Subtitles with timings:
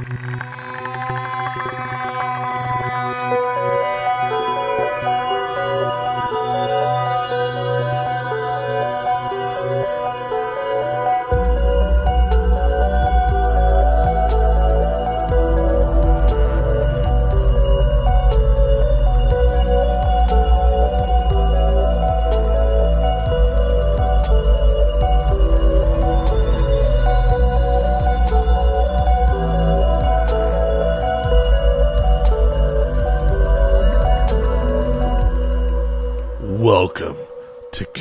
[0.00, 0.69] Welcome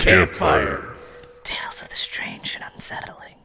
[0.09, 0.83] Campfire.
[1.43, 3.35] Tales of the strange and unsettling.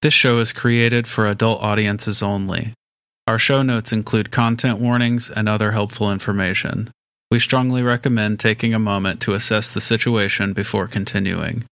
[0.00, 2.74] This show is created for adult audiences only.
[3.26, 6.92] Our show notes include content warnings and other helpful information.
[7.32, 11.64] We strongly recommend taking a moment to assess the situation before continuing.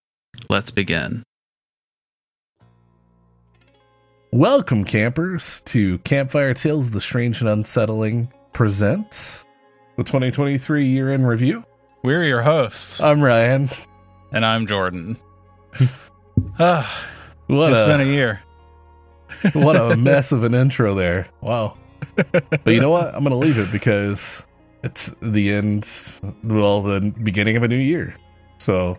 [0.49, 1.23] Let's begin.
[4.33, 9.45] Welcome, campers, to Campfire Tales of the Strange and Unsettling presents
[9.95, 11.63] the 2023 year in review.
[12.01, 13.69] We're your hosts, I'm Ryan.
[14.31, 15.17] and I'm Jordan.
[16.57, 17.05] Ah,
[17.47, 18.41] What it's a, been a year.
[19.53, 21.27] what a mess of an intro there.
[21.41, 21.77] Wow.
[22.15, 23.13] But you know what?
[23.13, 24.45] I'm going to leave it because
[24.83, 25.87] it's the end,
[26.43, 28.15] well, the beginning of a new year.
[28.57, 28.97] So,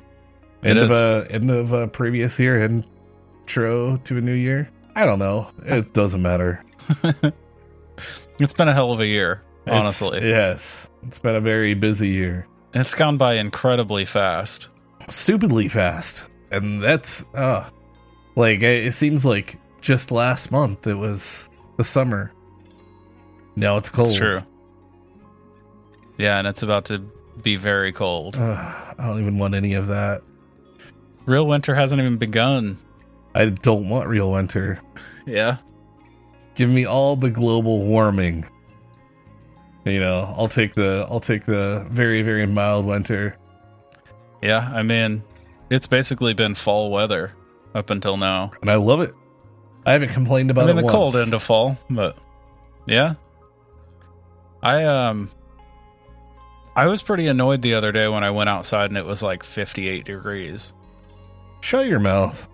[0.62, 4.70] end of a end of a previous year, intro to a new year.
[4.94, 5.50] I don't know.
[5.64, 6.62] It doesn't matter.
[8.38, 10.26] It's been a hell of a year, It's- honestly.
[10.28, 12.46] yes, it's been a very busy year.
[12.74, 14.68] It's gone by incredibly fast.
[15.08, 16.28] stupidly fast.
[16.50, 17.68] And that's uh
[18.36, 22.32] like it seems like just last month it was the summer.
[23.56, 24.08] Now it's cold.
[24.08, 24.42] It's true.
[26.18, 26.98] Yeah, and it's about to
[27.42, 28.36] be very cold.
[28.38, 30.22] Ugh, I don't even want any of that.
[31.26, 32.78] Real winter hasn't even begun.
[33.34, 34.80] I don't want real winter.
[35.26, 35.58] Yeah.
[36.56, 38.44] Give me all the global warming.
[39.84, 43.36] You know, I'll take the I'll take the very very mild winter.
[44.42, 45.22] Yeah, I mean,
[45.70, 47.32] it's basically been fall weather
[47.74, 48.52] up until now.
[48.60, 49.14] And I love it.
[49.86, 50.94] I haven't complained about I mean, it the once.
[50.94, 52.16] cold end of fall, but
[52.86, 53.14] yeah.
[54.62, 55.30] I um
[56.76, 59.42] I was pretty annoyed the other day when I went outside and it was like
[59.42, 60.74] 58 degrees.
[61.62, 62.48] Shut your mouth.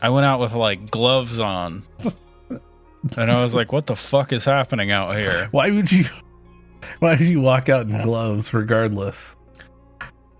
[0.00, 1.84] I went out with like gloves on.
[3.16, 5.48] and I was like, what the fuck is happening out here?
[5.52, 6.04] Why would you
[7.00, 9.34] why did you walk out in gloves regardless?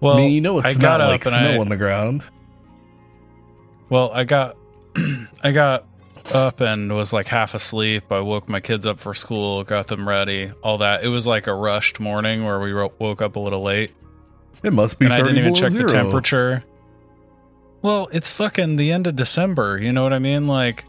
[0.01, 1.69] Well, I mean, you know it's I got not up like and snow I- on
[1.69, 2.25] the ground.
[3.89, 4.57] Well, I got
[5.43, 5.87] I got
[6.35, 8.11] up and was like half asleep.
[8.13, 11.05] I woke my kids up for school, got them ready, all that.
[11.05, 13.93] It was like a rushed morning where we woke up a little late,
[14.63, 15.87] It must be and I didn't even check zero.
[15.89, 16.65] the temperature.
[17.83, 19.79] Well, it's fucking the end of December.
[19.79, 20.47] You know what I mean?
[20.49, 20.85] Like,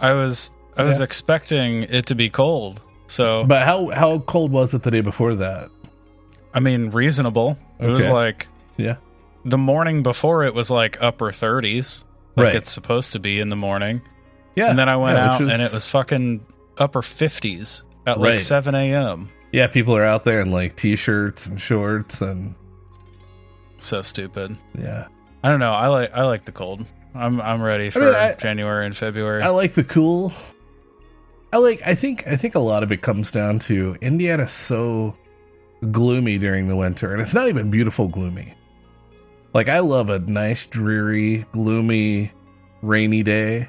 [0.00, 1.04] I was I was Yeah.
[1.04, 2.80] expecting it to be cold.
[3.06, 5.70] So But how how cold was it the day before that?
[6.52, 7.58] I mean, reasonable.
[7.78, 8.96] It was like Yeah.
[9.44, 12.04] the morning before it was like upper thirties,
[12.36, 12.54] like Right.
[12.56, 14.00] it's supposed to be in the morning.
[14.56, 14.70] Yeah.
[14.70, 16.40] And then I went Yeah, out which and it was fucking
[16.78, 19.28] upper 50s at like 7 a.m.
[19.52, 22.54] Yeah, people are out there in like t-shirts and shorts and
[23.78, 24.56] So stupid.
[24.78, 25.06] yeah.
[25.42, 25.72] I don't know.
[25.74, 26.86] I like I like the cold.
[27.14, 29.42] I'm I'm ready for mean, I- January and February.
[29.42, 30.32] I like the cool.
[31.54, 35.16] I like I think I think a lot of it comes down to Indiana's so
[35.92, 38.54] gloomy during the winter and it's not even beautiful gloomy.
[39.54, 42.32] Like I love a nice dreary gloomy
[42.82, 43.68] rainy day.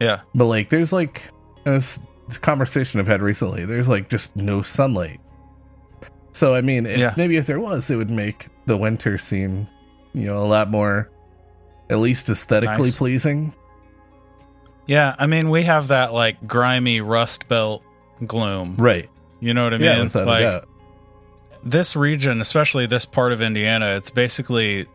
[0.00, 0.20] yeah.
[0.34, 1.22] But like, there's like
[1.64, 3.66] this, this conversation I've had recently.
[3.66, 5.20] There's like just no sunlight.
[6.32, 7.12] So I mean, if, Yeah.
[7.16, 9.68] maybe if there was, it would make the winter seem,
[10.14, 11.10] you know, a lot more,
[11.90, 12.96] at least aesthetically Nice.
[12.98, 13.52] pleasing.
[14.86, 17.82] Yeah, I mean we have that like grimy rust belt
[18.26, 18.76] gloom.
[18.76, 19.08] Right.
[19.40, 20.04] You know what I yeah, mean?
[20.04, 20.68] without like a doubt.
[21.64, 24.86] this region, especially this part of Indiana, it's basically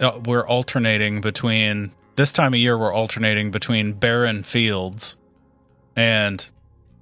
[0.00, 5.16] uh, we're alternating between this time of year we're alternating between barren fields
[5.96, 6.46] and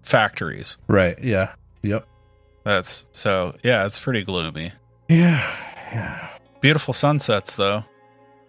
[0.03, 0.77] factories.
[0.89, 1.19] Right.
[1.23, 1.55] Yeah.
[1.83, 2.07] Yep.
[2.65, 4.73] That's so yeah, it's pretty gloomy.
[5.09, 5.57] Yeah.
[5.93, 6.29] Yeah.
[6.61, 7.79] Beautiful sunsets though.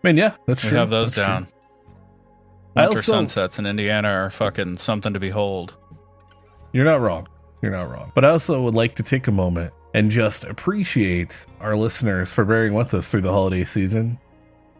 [0.04, 0.78] I mean, yeah, that's We true.
[0.80, 1.48] have those That's down.
[1.48, 1.48] I
[2.76, 5.76] Winter also- sunsets in Indiana are fucking something to behold.
[6.74, 7.28] You're not wrong.
[7.62, 8.12] You're not wrong.
[8.16, 12.46] But I also would like to take a moment and just appreciate our listeners for
[12.46, 14.18] bearing with us through the holiday season.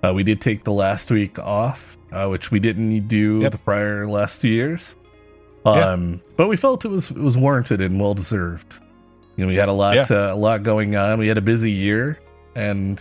[0.04, 3.52] Uh, we did take the last week off, uh, which we didn't do Yep.
[3.52, 4.96] the prior last two years.
[5.64, 8.80] Um, but we felt it was it was warranted and well deserved.
[9.36, 10.30] You know, we had a lot Yeah.
[10.30, 11.20] uh, a lot going on.
[11.20, 12.18] We had a busy year,
[12.56, 13.00] and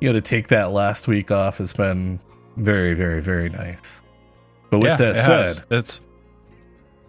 [0.00, 2.20] you know, to take that last week off has been
[2.56, 4.00] very, very, very nice.
[4.70, 5.66] But with yeah, that it said, has.
[5.70, 6.02] it's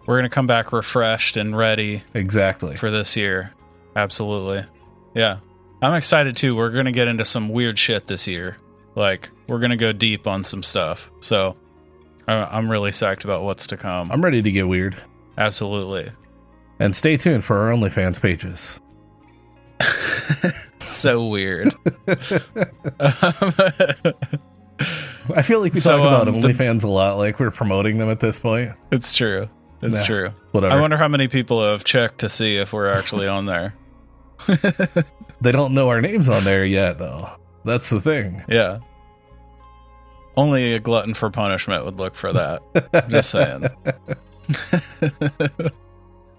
[0.06, 2.76] we're gonna come back refreshed and ready exactly.
[2.76, 3.52] for this year.
[3.94, 4.64] Absolutely.
[5.14, 5.38] Yeah.
[5.82, 6.54] I'm excited too.
[6.54, 8.56] We're going to get into some weird shit this year.
[8.94, 11.10] Like, we're going to go deep on some stuff.
[11.20, 11.56] So,
[12.28, 14.12] I- I'm really psyched about what's to come.
[14.12, 14.96] I'm ready to get weird.
[15.36, 16.12] Absolutely.
[16.78, 18.78] And stay tuned for our OnlyFans pages.
[20.78, 21.74] so weird.
[25.34, 28.08] I feel like we So, talk about um, OnlyFans a lot, like we're promoting them
[28.10, 28.70] at this point.
[28.90, 29.48] it's true.
[29.82, 30.06] It's Nah.
[30.06, 30.30] true.
[30.52, 30.74] Whatever.
[30.74, 33.74] I wonder how many people have checked to see if we're actually on there.
[35.40, 37.30] they don't know our names on there yet, though.
[37.64, 38.42] That's the thing.
[38.48, 38.78] Yeah.
[40.36, 43.08] Only a glutton for punishment would look for that.
[43.10, 43.66] Just saying.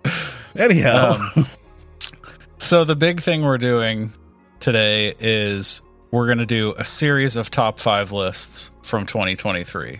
[0.56, 1.48] Anyhow, Um,
[2.60, 4.14] so the big thing we're doing
[4.60, 5.82] today is
[6.14, 10.00] we're going to do a series of top five lists from 2023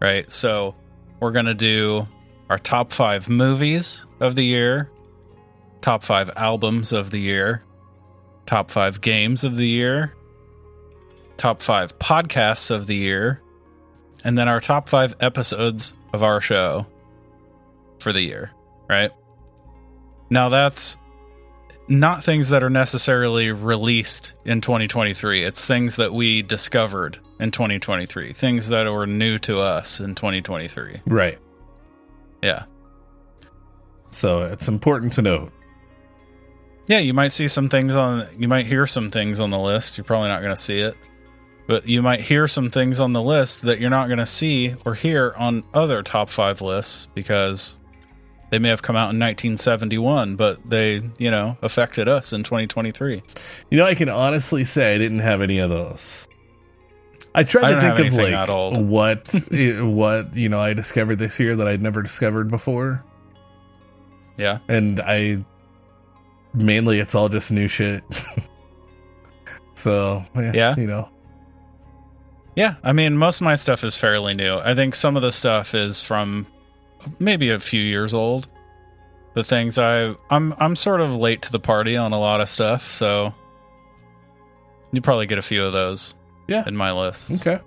[0.00, 0.32] right?
[0.32, 0.74] So
[1.20, 2.08] we're going to do
[2.50, 4.90] our top five movies of the year
[5.80, 7.62] top five albums of the year
[8.46, 10.12] top five games of the year
[11.36, 13.40] top five podcasts of the year
[14.24, 16.84] and then our top five episodes of our show
[18.00, 18.50] for the year
[18.88, 19.12] right?
[20.30, 20.96] Now that's
[21.88, 25.44] not things that are necessarily released in 2023.
[25.44, 31.02] It's things that we discovered in 2023, things that were new to us in 2023.
[31.06, 31.38] right.
[32.42, 32.64] Yeah.
[34.10, 35.52] So it's important to note.
[36.86, 39.98] Yeah, you might see some things on you might hear some things on the list.
[39.98, 40.94] You're probably not going to see it.
[41.66, 44.74] But you might hear some things on the list that you're not going to see
[44.86, 47.78] or hear on other top 5 lists because
[48.50, 53.22] they may have come out in 1971, but they, you know, affected us in 2023.
[53.70, 56.26] You know, I can honestly say I didn't have any of those.
[57.34, 59.34] I tried I to think of like what
[59.84, 63.04] what you know I discovered this year that I'd never discovered before,
[64.36, 64.58] Yeah.
[64.66, 65.44] and I
[66.54, 68.02] mainly it's all just new shit.
[69.74, 70.74] so yeah, Yeah?
[70.76, 71.10] you know,
[72.56, 74.56] Yeah, I mean, most of my stuff is fairly new.
[74.56, 76.46] I think some of the stuff is from
[77.18, 78.48] maybe a few years old.
[79.34, 82.48] The things I I'm I'm sort of late to the party on a lot of
[82.48, 83.34] stuff, so
[84.92, 86.14] you probably get a few of those.
[86.46, 86.64] Yeah.
[86.66, 87.46] in my list.
[87.46, 87.62] okay.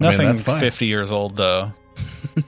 [0.00, 1.72] I mean, Nothing 50 years old though.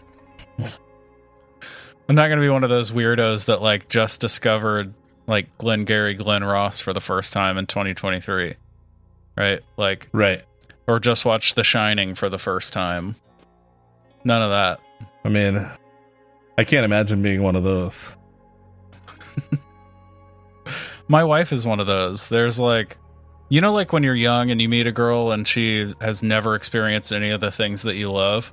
[2.09, 4.93] I'm not going to be one of those weirdos that like just discovered
[5.27, 8.55] like Glengarry Glen Ross for the first time in 2023.
[9.37, 9.61] Right?
[9.77, 10.43] Like Right.
[10.87, 13.15] or just watched The Shining for the first time.
[14.25, 14.81] None of that.
[15.25, 15.67] I mean,
[16.57, 18.17] I can't imagine being one of those.
[21.09, 22.29] My wife is one of those.
[22.29, 22.97] There's like,
[23.49, 26.55] you know, like when you're young and you meet a girl and she has never
[26.55, 28.53] experienced any of the things that you love,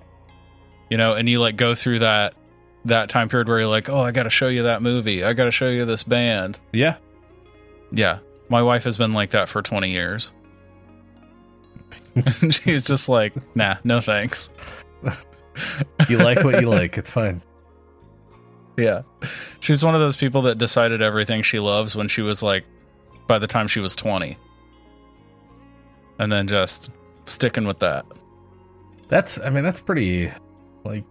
[0.90, 2.34] you know, and you like go through that
[2.86, 5.24] that time period where you're like, oh, I got to show you that movie.
[5.24, 6.60] I got to show you this band.
[6.72, 6.96] Yeah.
[7.92, 8.20] Yeah,
[8.50, 10.34] my wife has been like that for 20 years.
[12.50, 14.50] she's just like, nah, no thanks.
[16.10, 16.98] You like what you like.
[16.98, 17.42] It's fine.
[18.78, 19.02] Yeah.
[19.60, 22.64] She's one of those people that decided everything she loves when she was like
[23.28, 24.38] by the time she was 20.
[26.20, 26.90] And then just
[27.26, 28.06] sticking with that.
[29.08, 30.32] That's I mean that's pretty
[30.84, 31.04] like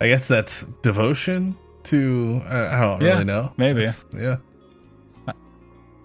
[0.00, 3.52] I guess that's devotion to I, I don't Yeah, really know.
[3.56, 3.80] maybe.
[3.82, 4.36] It's- yeah.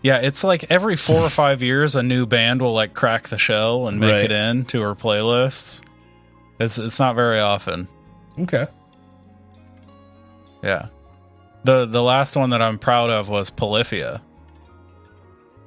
[0.02, 3.40] Yeah, it's like every 4 or 5 years a new band will like crack the
[3.40, 4.26] shell and make Right.
[4.26, 5.82] it in to her playlists.
[6.60, 7.88] It's it's not very often.
[8.40, 8.68] Okay.
[10.64, 10.88] Yeah.
[11.64, 14.22] The the last one that I'm proud of was Polyphia.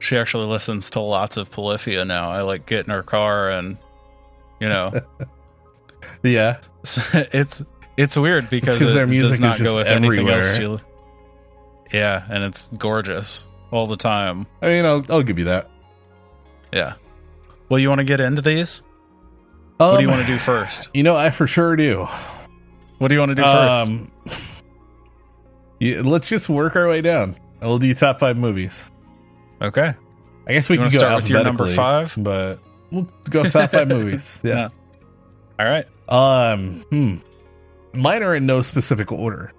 [0.00, 2.30] She actually listens to lots of Polyphia now.
[2.30, 3.76] I like get in her car and
[4.60, 4.92] you know
[6.22, 6.60] Yeah.
[7.14, 7.62] It's
[7.96, 10.56] it's weird because 'cause it their music does not go with anything else.
[10.56, 10.78] She,
[11.92, 14.46] yeah, and it's gorgeous all the time.
[14.62, 15.68] I mean I'll I'll give you that.
[16.72, 16.94] Yeah.
[17.68, 18.82] Well, you want to get into these?
[19.78, 20.90] What do you Um, want to do first?
[20.94, 22.06] You know, I for sure do.
[22.98, 23.90] What do you want to do first?
[23.90, 24.10] Um
[25.80, 27.36] yeah, let's just work our way down.
[27.62, 28.90] I'll do top five movies.
[29.62, 29.94] Okay.
[30.46, 32.14] I guess we You can go start with your number five?
[32.16, 32.58] but
[32.90, 34.40] we'll go top five movies.
[34.44, 34.68] Yeah.
[35.58, 35.86] All right.
[36.08, 37.16] Um, hmm.
[37.92, 39.52] Mine are in no specific order.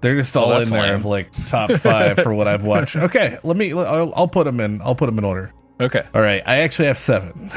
[0.00, 0.94] They're just Well, all in there lame.
[0.94, 2.96] of like top five for what I've watched.
[2.96, 3.72] Okay, let me.
[3.72, 4.80] I'll, I'll put them in.
[4.80, 5.52] I'll put them in order.
[5.78, 6.06] Okay.
[6.14, 7.50] All right, I actually have seven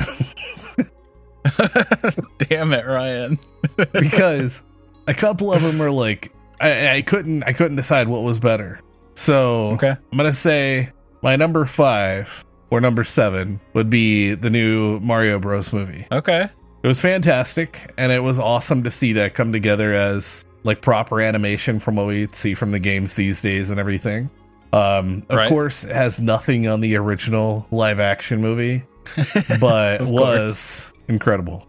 [2.37, 3.39] Damn it, Ryan.
[3.93, 4.61] because
[5.07, 7.43] a couple of them are like I, I couldn't.
[7.43, 8.79] I couldn't decide what was better.
[9.15, 9.89] So Okay.
[10.11, 10.89] I'm gonna say
[11.21, 16.07] my number five or number seven would be the new Mario Bros movie.
[16.11, 16.47] Okay.
[16.81, 21.21] It was fantastic, and it was awesome to see that come together as like proper
[21.21, 24.29] animation from what we see from the games these days and everything.
[24.71, 25.49] Um, of Right.
[25.49, 28.83] course, it has nothing on the original live action movie,
[29.59, 31.67] but was incredible,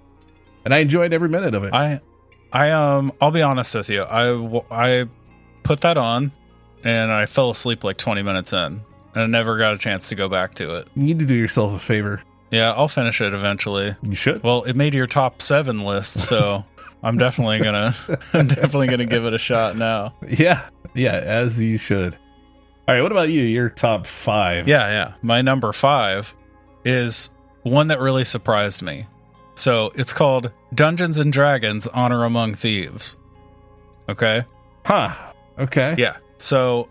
[0.65, 1.73] and I enjoyed every minute of it.
[1.73, 2.01] I,
[2.53, 4.03] I um, I'll be honest with you.
[4.03, 5.09] I I
[5.63, 6.33] put that on,
[6.85, 8.83] and I fell asleep like 20 minutes in, and
[9.23, 10.89] I never got a chance to go back to it.
[10.95, 12.23] you need to do yourself a favor.
[12.51, 13.97] Yeah, I'll finish it eventually.
[14.03, 14.43] You should.
[14.45, 16.65] Well, it made your top seven list, so
[17.03, 17.97] I'm definitely gonna,
[18.33, 20.15] I'm definitely gonna give it a shot now.
[20.29, 22.15] Yeah, yeah, as you should.
[22.87, 23.43] All right, what about you?
[23.43, 24.69] Your top five?
[24.69, 25.15] Yeah, yeah.
[25.23, 26.35] My number five
[26.85, 27.31] is
[27.63, 29.07] one that really surprised me.
[29.55, 33.17] So it's called Dungeons and Dragons: Honor Among Thieves.
[34.09, 34.45] Okay.
[34.85, 35.15] Huh.
[35.59, 35.95] Okay.
[35.99, 36.17] Yeah.
[36.39, 36.89] So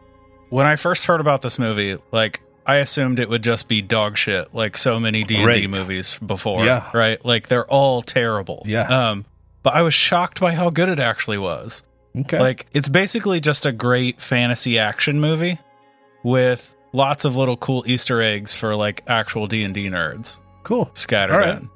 [0.50, 4.18] when I first heard about this movie, like I assumed it would just be dog
[4.18, 6.66] shit, like so many D and D movies before.
[6.66, 6.90] Yeah.
[6.94, 7.24] Right.
[7.24, 8.64] Like they're all terrible.
[8.66, 9.10] Yeah.
[9.10, 9.26] Um.
[9.62, 11.84] But I was shocked by how good it actually was.
[12.16, 12.40] Okay.
[12.40, 15.60] Like it's basically just a great fantasy action movie
[16.22, 20.90] with lots of little cool Easter eggs for like actual D and D nerds cool.
[20.94, 21.58] scattered right.
[21.60, 21.70] in.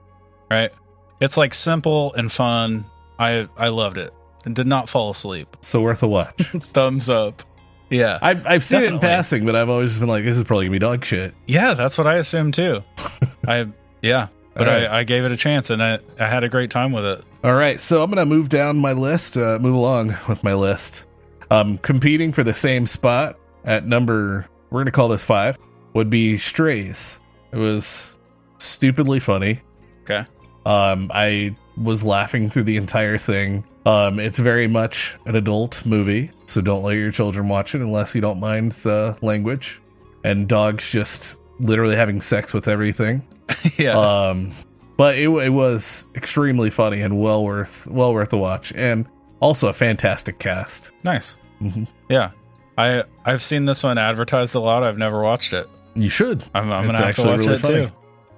[0.49, 0.71] Right.
[1.19, 2.85] It's like simple and fun.
[3.19, 4.11] I I loved it
[4.45, 5.57] and did not fall asleep.
[5.61, 6.41] So worth a watch.
[6.43, 7.43] Thumbs up.
[7.89, 8.19] Yeah.
[8.21, 10.75] I've I've seen it in passing, but I've always been like, this is probably gonna
[10.75, 11.33] be dog shit.
[11.47, 12.83] Yeah, that's what I assumed too.
[13.47, 13.67] I
[14.01, 14.85] yeah, but All right.
[14.85, 17.25] I, I gave it a chance and I, I had a great time with it.
[17.43, 21.05] All right, so I'm gonna move down my list, uh, move along with my list.
[21.49, 25.57] Um, competing for the same spot at number, we're gonna call this five,
[25.93, 27.19] would be Strays.
[27.51, 28.19] It was
[28.57, 29.61] stupidly funny.
[30.03, 30.25] Okay.
[30.67, 33.63] Um, I was laughing through the entire thing.
[33.85, 38.13] Um, it's very much an adult movie, so don't let your children watch it unless
[38.13, 39.81] you don't mind the language
[40.25, 43.25] and dogs just literally having sex with everything.
[43.77, 43.97] yeah.
[43.97, 44.51] Um,
[44.97, 49.05] but it, it was extremely funny and well worth well worth a watch, and
[49.39, 50.91] also a fantastic cast.
[51.03, 51.37] nice.
[51.61, 51.87] Mhm.
[52.09, 52.31] Yeah.
[52.77, 54.83] I I've seen this one advertised a lot.
[54.83, 55.65] I've never watched it.
[55.95, 56.43] You should.
[56.53, 57.85] I'm, I'm gonna have to actually watch really it funny.
[57.87, 57.91] too.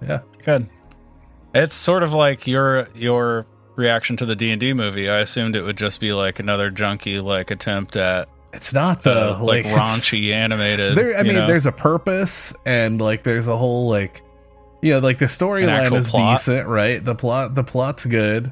[0.07, 0.19] Yeah.
[0.45, 0.69] Good.
[1.53, 5.10] It's sort of like your your reaction to the D and D movie.
[5.10, 9.34] I assumed it would just be like another junky like attempt at It's not the
[9.38, 10.96] the like, it's- raunchy animated.
[10.96, 11.48] There, I mean, know?
[11.48, 14.22] there's a purpose, and like there's a whole like,
[14.82, 16.38] you know, like the storyline is plot?
[16.38, 17.03] decent, right?
[17.03, 18.51] The plot, the plot's good.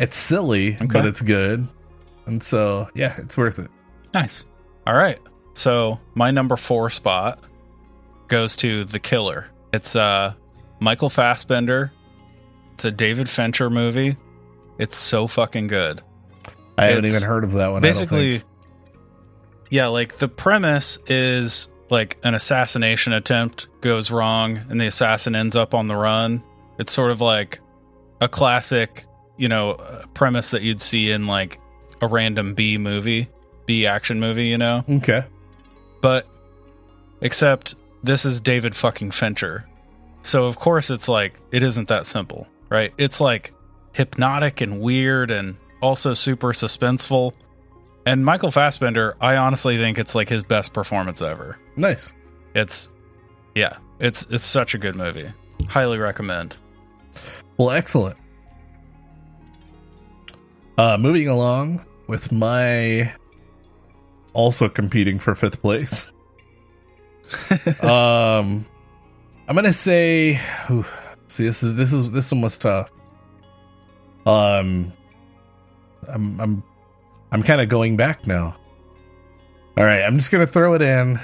[0.00, 0.86] It's silly, Okay.
[0.86, 1.68] but it's good,
[2.26, 3.70] and so yeah, it's worth it.
[4.14, 4.44] Nice.
[4.86, 5.18] All right.
[5.54, 7.38] So my number four spot
[8.26, 9.46] goes to The Killer.
[9.72, 10.34] It's uh
[10.80, 11.92] Michael Fassbender.
[12.82, 14.16] It's a David Fincher movie.
[14.76, 16.00] It's so fucking good.
[16.76, 17.76] I haven't It's even heard of that one.
[17.76, 18.42] I don't Basically,
[19.70, 25.54] yeah, like the premise is like an assassination attempt goes wrong and the assassin ends
[25.54, 26.42] up on the run.
[26.80, 27.60] It's sort of like
[28.20, 29.04] a classic,
[29.36, 31.60] you know, uh, premise that you'd see in like
[32.00, 33.28] a random B movie,
[33.64, 34.84] B action movie, you know?
[34.90, 35.22] okay,
[36.00, 36.26] but
[37.20, 39.68] except this is David fucking Fincher.
[40.22, 42.92] So of course it's like it isn't that simple, right?
[42.96, 43.52] It's like
[43.92, 47.34] hypnotic and weird and also super suspenseful.
[48.06, 51.58] And Michael Fassbender, I honestly think it's like his best performance ever.
[51.76, 52.12] nice.
[52.54, 52.90] It's
[53.54, 55.32] yeah, it's it's such a good movie.
[55.68, 56.56] Highly recommend.
[57.56, 58.18] Well, excellent.
[60.76, 63.14] Uh, moving along with my
[64.34, 66.12] also competing for fifth place.
[67.82, 68.66] um,
[69.48, 70.38] I'm gonna say,
[70.70, 70.84] ooh,
[71.32, 72.90] see, this is this is this one was tough.
[74.26, 74.92] Um,
[76.08, 76.62] I'm I'm
[77.30, 78.56] I'm kind of going back now.
[79.76, 81.18] All right, I'm just gonna throw it in,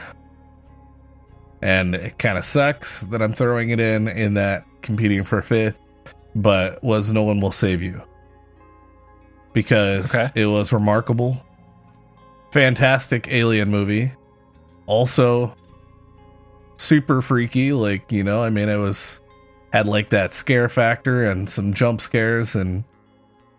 [1.62, 5.80] and it kind of sucks that I'm throwing it in in that competing for fifth
[6.34, 8.00] but was No One Will Save You.
[9.52, 10.30] Because Okay.
[10.40, 11.36] it was remarkable.
[12.52, 14.12] Fantastic alien movie.
[14.86, 15.54] Also
[16.76, 19.20] super freaky, like, you know, I mean it was
[19.72, 22.84] had like that scare factor and some jump scares and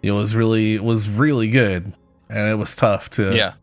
[0.01, 1.93] it was really it was really good.
[2.29, 3.53] And it was tough to Yeah.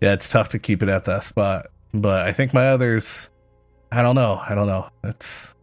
[0.00, 1.66] yeah, it's tough to keep it at that spot.
[1.94, 3.30] But I think my others,
[3.92, 4.40] I don't know.
[4.46, 4.88] I don't know.
[5.04, 5.54] It's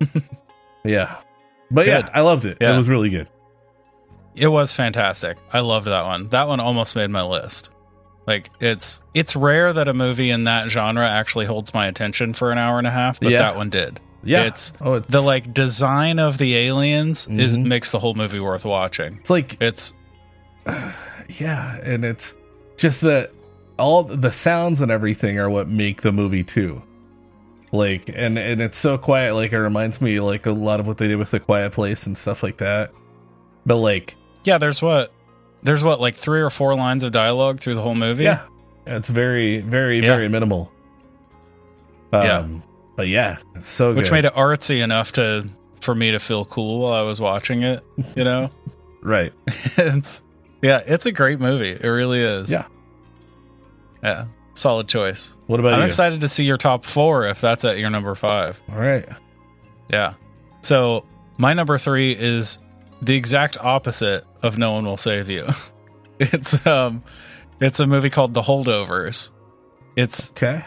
[0.84, 1.16] yeah,
[1.70, 2.58] but yeah, I loved it.
[2.60, 2.74] Yeah.
[2.74, 3.28] It was really good.
[4.34, 5.36] It was fantastic.
[5.52, 6.28] I loved that one.
[6.28, 7.70] That one almost made my list.
[8.26, 12.52] Like it's it's rare that a movie in that genre actually holds my attention for
[12.52, 13.38] an hour and a half, but Yeah.
[13.38, 14.00] that one did.
[14.24, 17.64] Yeah, It's oh, it's the like design of the aliens is Mhm.
[17.66, 19.18] makes the whole movie worth watching.
[19.20, 19.94] It's like It's
[21.38, 22.36] yeah, and it's
[22.76, 23.30] just that
[23.78, 26.82] all the sounds and everything are what make the movie too.
[27.70, 29.34] Like and and it's so quiet.
[29.34, 32.06] Like it reminds me like a lot of what they did with the Quiet Place
[32.06, 32.90] and stuff like that.
[33.66, 35.12] But like, Yeah, there's what
[35.62, 38.24] there's what like three or four lines of dialogue through the whole movie.
[38.24, 38.40] yeah,
[38.86, 40.14] it's very, very, Yeah.
[40.16, 40.72] very minimal.
[42.12, 42.46] Um, Yeah.
[42.98, 44.12] But yeah, it's so which good.
[44.12, 45.48] made it artsy enough to
[45.80, 47.80] for me to feel cool while I was watching it.
[48.16, 48.50] You know,
[49.02, 49.32] right.
[49.76, 50.20] it's
[50.60, 51.70] yeah, it's a great movie.
[51.70, 52.50] It really is.
[52.50, 52.66] Yeah.
[54.02, 54.24] yeah,
[54.54, 55.36] solid choice.
[55.46, 55.86] What about I'm you?
[55.86, 58.60] excited to see your top four if that's at your number five.
[58.72, 59.08] All right.
[59.88, 60.14] Yeah.
[60.62, 62.58] So my number three is
[63.00, 65.46] the exact opposite of No One Will Save You.
[66.18, 67.04] it's um,
[67.60, 69.30] it's a movie called The Holdovers.
[69.94, 70.64] It's Okay.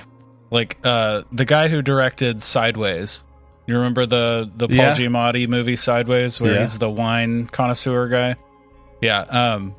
[0.52, 3.24] Like uh the guy who directed Sideways.
[3.68, 4.94] You remember the the Paul Yeah.
[4.94, 6.62] Giamatti movie Sideways where Yeah.
[6.62, 8.36] he's the wine connoisseur guy?
[9.02, 9.74] Yeah, um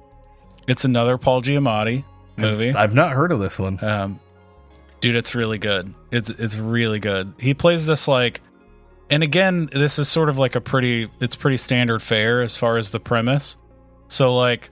[0.67, 2.05] it's another Paul Giamatti
[2.37, 2.71] movie.
[2.71, 3.79] I've, I've not heard of this one.
[3.85, 4.19] Um
[5.01, 5.93] dude, it's really good.
[6.11, 7.35] It's it's really good.
[7.39, 8.41] He plays this like
[9.11, 12.77] and again, this is sort of like a pretty it's pretty standard fare as far
[12.79, 13.57] as the premise.
[14.09, 14.71] So like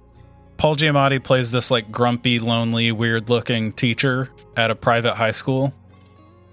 [0.57, 4.29] Paul Giamatti plays this like grumpy, lonely, weird-looking teacher
[4.59, 5.73] at a private high school,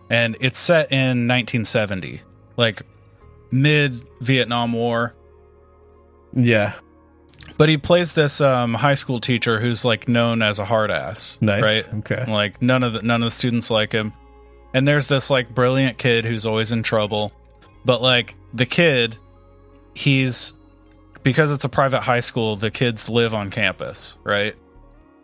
[0.10, 2.22] and it's set in 1970,
[2.56, 2.82] like
[3.52, 5.14] mid Vietnam War.
[6.34, 6.74] Yeah.
[7.58, 11.38] But he plays this um, high school teacher who's like known as a hard ass,
[11.42, 11.64] Nice.
[11.64, 11.94] right?
[12.00, 12.26] Okay.
[12.28, 14.14] Like none of the none of the students like him.
[14.74, 17.32] And there's this like brilliant kid who's always in trouble.
[17.86, 19.18] But like the kid,
[19.96, 20.54] he's
[21.24, 24.56] because it's a private high school, the kids live on campus, right?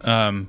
[0.02, 0.48] Um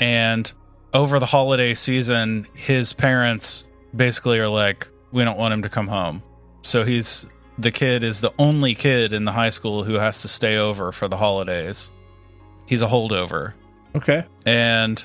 [0.00, 0.50] and
[0.94, 5.88] over the holiday season, his parents basically are like, We don't want him to come
[5.88, 6.22] home.
[6.62, 7.26] So he's
[7.58, 10.92] the kid is the only kid in the high school who has to stay over
[10.92, 11.90] for the holidays.
[12.66, 13.54] He's a holdover
[13.94, 14.24] Okay.
[14.44, 15.02] and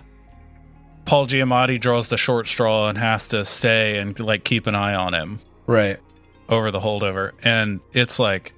[1.05, 4.95] Paul Giamatti draws the short straw and has to stay and like keep an eye
[4.95, 5.97] on him Right.
[6.49, 8.53] over the holdover and it's like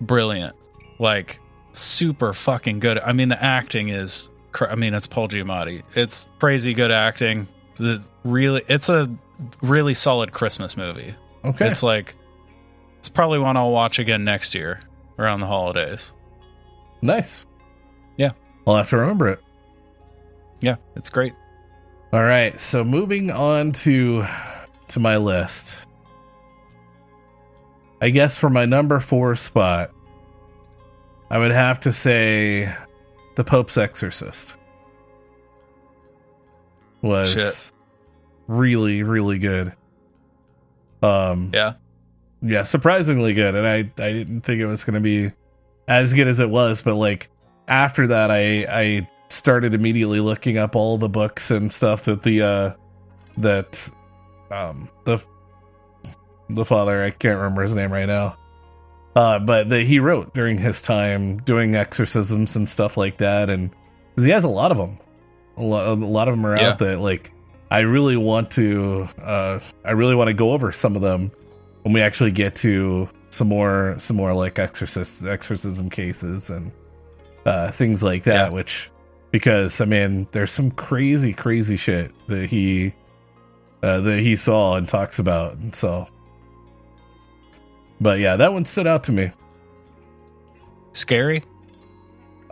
[0.00, 0.54] brilliant
[0.98, 1.40] like
[1.72, 6.28] super fucking good i mean the acting is cra- i mean it's paul giamatti it's
[6.38, 9.10] crazy good acting the really it's a
[9.62, 11.68] really solid christmas movie Okay.
[11.70, 12.14] it's like
[12.98, 14.80] it's probably one i'll watch again next year
[15.18, 16.12] around the holidays
[17.02, 17.44] nice.
[18.16, 18.30] Yeah.
[18.66, 19.40] I'll have to remember it.
[20.60, 21.34] yeah it's great
[22.12, 22.58] All right.
[22.60, 24.24] So moving on to
[24.88, 25.86] to my list.
[28.00, 29.90] I guess for my number four spot,
[31.30, 32.72] I would have to say
[33.34, 34.54] The Pope's Exorcist.
[37.04, 37.72] Was Shit.
[38.46, 39.74] really, really good.
[41.02, 41.74] Um yeah
[42.40, 43.54] yeah, surprisingly good.
[43.54, 45.32] And I I didn't think it was gonna be
[45.86, 47.28] as good as it was, but like
[47.68, 52.42] after that I I started immediately looking up all the books and stuff that the
[52.42, 52.72] uh
[53.38, 53.88] that
[54.50, 55.22] um the
[56.48, 58.36] the father I can't remember his name right now.
[59.14, 63.70] Uh but that he wrote during his time doing exorcisms and stuff like that and
[64.16, 64.98] he has a lot of them.
[65.56, 66.70] A lot, a lot of them are Yeah.
[66.70, 67.32] out that like
[67.70, 71.30] I really want to uh I really want to go over some of them
[71.82, 76.72] when we actually get to some more some more like exorcist exorcism cases and
[77.46, 78.54] uh things like that Yeah.
[78.54, 78.90] which
[79.32, 82.94] because i mean there's some crazy crazy shit that he
[83.82, 86.06] uh that he saw and talks about and so
[88.00, 89.30] but yeah that one stood out to me
[90.92, 91.42] scary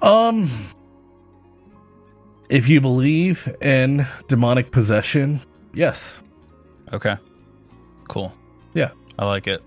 [0.02, 0.50] um
[2.52, 5.40] if you believe in demonic possession
[5.74, 6.22] yes
[6.92, 7.16] Okay.
[8.08, 8.34] Cool.
[8.74, 8.90] Yeah.
[9.18, 9.62] I like it.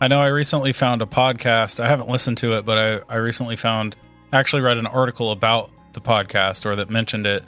[0.00, 1.80] I know I recently found a podcast.
[1.80, 3.96] I haven't listened to it, but I, I recently found,
[4.32, 7.42] actually read an article about the podcast or that mentioned it,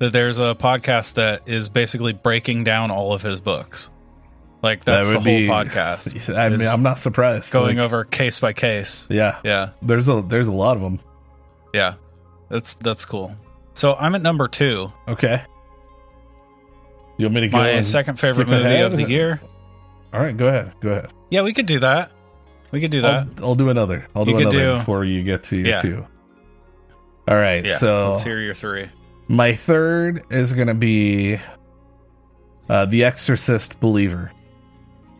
[0.00, 3.88] that there's a podcast that is basically breaking down all of his books.
[4.62, 6.36] Like that's That the would whole be- podcast.
[6.36, 9.06] i mean i'm not surprised going Like, over case by case.
[9.08, 9.70] yeah Yeah.
[9.80, 10.98] there's a there's a lot of them
[11.72, 11.94] Yeah.
[12.48, 13.36] That's that's cool.
[13.76, 14.92] So I'm at number two.
[15.06, 15.42] Okay.
[17.18, 17.58] You want me to go?
[17.58, 18.84] My second favorite movie ahead?
[18.86, 19.40] of the year.
[20.12, 20.72] All right, go ahead.
[20.80, 21.12] Go ahead.
[21.30, 22.10] Yeah, we could do that.
[22.70, 23.28] We could do that.
[23.38, 24.06] I'll, I'll do another.
[24.14, 25.80] I'll do You could another do- before you get to your Yeah.
[25.82, 26.06] two.
[27.28, 27.64] All right.
[27.64, 27.76] yeah.
[27.76, 28.88] so let's hear your three.
[29.28, 31.38] my third is going to be
[32.68, 34.30] uh, The Exorcist Believer,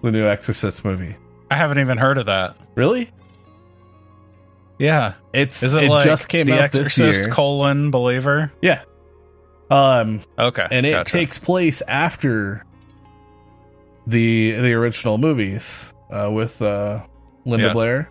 [0.02, 1.16] the new Exorcist movie.
[1.50, 2.56] I haven't even heard of that.
[2.74, 3.10] Really?
[4.78, 5.14] Yeah.
[5.32, 7.32] It's Is it, it like just came The out this Exorcist year.
[7.32, 8.52] colon believer?
[8.60, 8.82] yeah.
[9.70, 10.66] Um, Okay.
[10.70, 11.12] and it gotcha.
[11.12, 12.64] takes place after
[14.06, 17.00] the the original movies uh, with uh,
[17.44, 17.72] Linda Yeah.
[17.72, 18.10] Blair,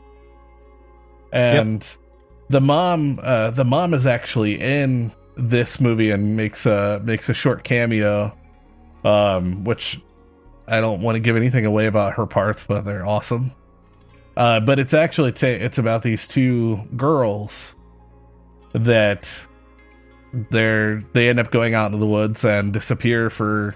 [1.32, 1.96] and
[2.50, 7.34] the mom uh, the mom is actually in this movie and makes a makes a
[7.34, 8.36] short cameo,
[9.06, 10.02] um, which
[10.68, 13.52] I don't want to give anything away about her parts, but they're awesome.
[14.38, 17.76] Uh, but it's actually ta- it's about these two girls
[18.74, 19.46] that
[20.50, 23.76] they're they end up going out into the woods and disappear for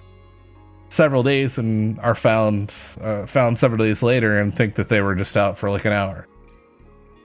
[0.90, 5.16] several days and are found uh, found several days later and think that they were
[5.16, 6.28] just out for like an hour.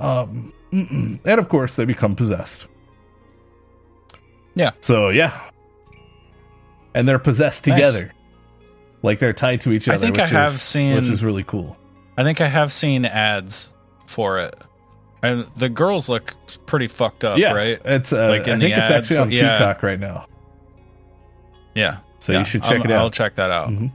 [0.01, 2.69] Um, and of course they become possessed.
[4.55, 4.71] Yeah.
[4.79, 5.41] So yeah,
[6.95, 7.77] and they're possessed Nice.
[7.77, 8.13] together,
[9.03, 9.99] like they're tied to each other.
[9.99, 11.77] I think I which have seen- which is really cool.
[12.17, 13.73] I think I have seen ads
[14.07, 14.55] for it.
[15.23, 16.35] And the girls look
[16.67, 17.81] pretty fucked up, yeah, right?
[17.85, 19.59] It's uh, Like in I think the it's actually on yeah.
[19.59, 20.27] Peacock right now,
[21.75, 21.99] Yeah.
[22.19, 23.01] so Yeah, you should check I'm- it out.
[23.01, 23.69] I'll check that out.
[23.71, 23.91] Mhm.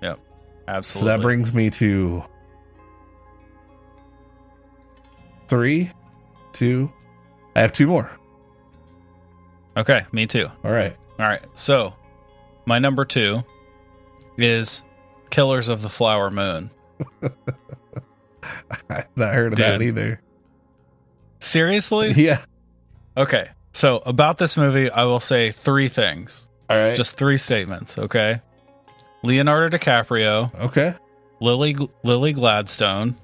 [0.00, 0.18] So
[0.68, 1.00] Absolutely.
[1.10, 2.22] So that brings me to
[5.48, 5.90] three,
[6.52, 6.92] two.
[7.54, 8.10] I have two more.
[9.76, 10.50] Okay, me too.
[10.64, 10.96] All right.
[11.18, 11.42] All right.
[11.54, 11.94] So,
[12.66, 13.42] my number 2
[14.38, 14.84] is
[15.30, 16.70] Killers of the Flower Moon.
[18.90, 20.20] I've not heard of that either.
[21.40, 22.12] Seriously?
[22.12, 22.40] Yeah.
[23.16, 23.48] Okay.
[23.72, 26.48] So, about this movie, I will say three things.
[26.68, 26.94] All right.
[26.96, 28.40] Just three statements, okay?
[29.22, 30.94] Leonardo DiCaprio, okay.
[31.40, 33.16] Lily Lily Gladstone,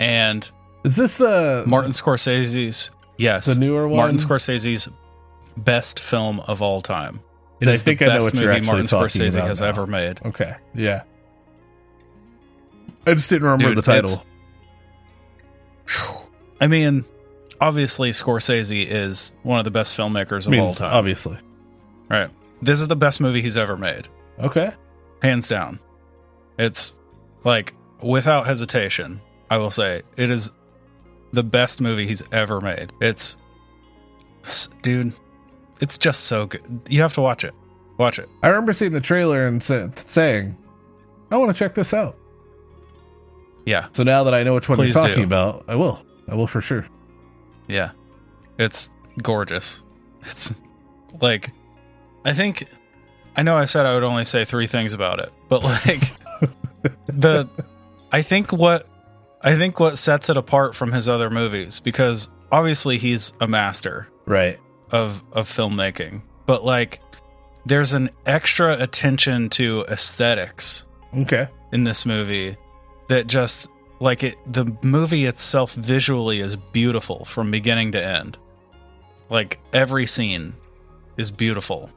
[0.00, 0.48] and
[0.84, 3.96] Is this the Martin Scorsese's yes, the newer one?
[3.96, 4.88] Martin Scorsese's
[5.56, 7.20] best film of all time.
[7.60, 9.66] It I think the I know what you're movie Martin Scorsese has now.
[9.68, 10.20] ever made.
[10.24, 10.56] Okay.
[10.74, 11.02] Yeah.
[13.06, 14.24] I just didn't remember Dude, the title.
[16.60, 17.04] I mean,
[17.60, 20.92] obviously Scorsese is one of the best filmmakers I of mean, all time.
[20.94, 21.38] obviously.
[22.08, 22.30] Right.
[22.60, 24.08] This is the best movie he's ever made.
[24.38, 24.72] Okay.
[25.22, 25.80] Hands down.
[26.58, 26.94] It's
[27.44, 30.50] like without hesitation, I will say it is
[31.32, 32.92] the best movie he's ever made.
[33.00, 33.36] It's
[34.44, 35.12] s- dude,
[35.80, 36.62] it's just so good.
[36.88, 37.54] You have to watch it.
[37.98, 38.28] Watch it.
[38.42, 40.56] I remember seeing the trailer and saying,
[41.30, 42.16] "I want to check this out."
[43.64, 43.86] Yeah.
[43.92, 45.24] So now that I know which one Please you're talking do.
[45.24, 46.04] about, I will.
[46.28, 46.84] I will for sure.
[47.68, 47.92] Yeah.
[48.58, 48.90] It's
[49.22, 49.82] gorgeous.
[50.24, 50.54] It's
[51.20, 51.50] like
[52.24, 52.68] I think
[53.36, 56.12] I know I said I would only say 3 things about it, but like
[57.08, 57.48] the
[58.12, 58.86] I think what
[59.40, 64.08] I think what sets it apart from his other movies because obviously he's a master
[64.26, 64.60] Right.
[64.92, 67.00] of of filmmaking, but like
[67.66, 71.48] there's an extra attention to aesthetics Okay.
[71.72, 72.56] in this movie
[73.12, 73.68] that just
[74.00, 78.38] like it the movie itself visually is beautiful from beginning to end
[79.28, 80.54] like every scene
[81.16, 81.90] is beautiful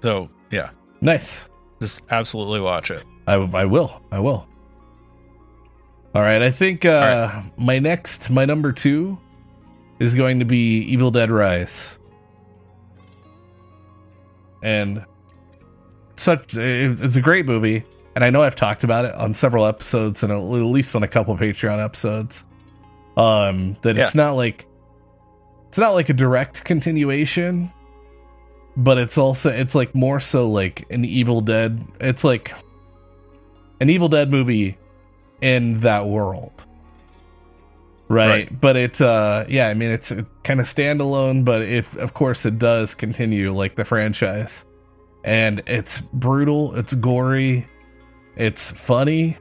[0.00, 1.48] so yeah Nice.
[1.80, 4.02] just absolutely watch it I, I will.
[4.10, 4.48] I will.
[6.14, 6.42] All right.
[6.42, 9.18] I think uh, my next, my number two,
[9.98, 11.98] is going to be Evil Dead Rise,
[14.62, 15.04] and
[16.16, 17.84] such it's a great movie.
[18.14, 21.08] And I know I've talked about it on several episodes, and at least on a
[21.08, 22.44] couple Patreon episodes.
[23.16, 24.66] Um, that it's not like
[25.68, 27.72] it's not like a direct continuation,
[28.76, 31.82] but it's also it's like more so like an Evil Dead.
[32.00, 32.54] It's like
[33.80, 34.76] an Evil Dead movie
[35.40, 36.64] in that world.
[38.08, 38.28] Right.
[38.28, 38.60] Right.
[38.60, 42.58] But it's uh yeah, I mean it's kind of standalone, but if of course it
[42.58, 44.66] does continue like the franchise.
[45.24, 47.66] And it's brutal, it's gory,
[48.36, 49.36] it's funny.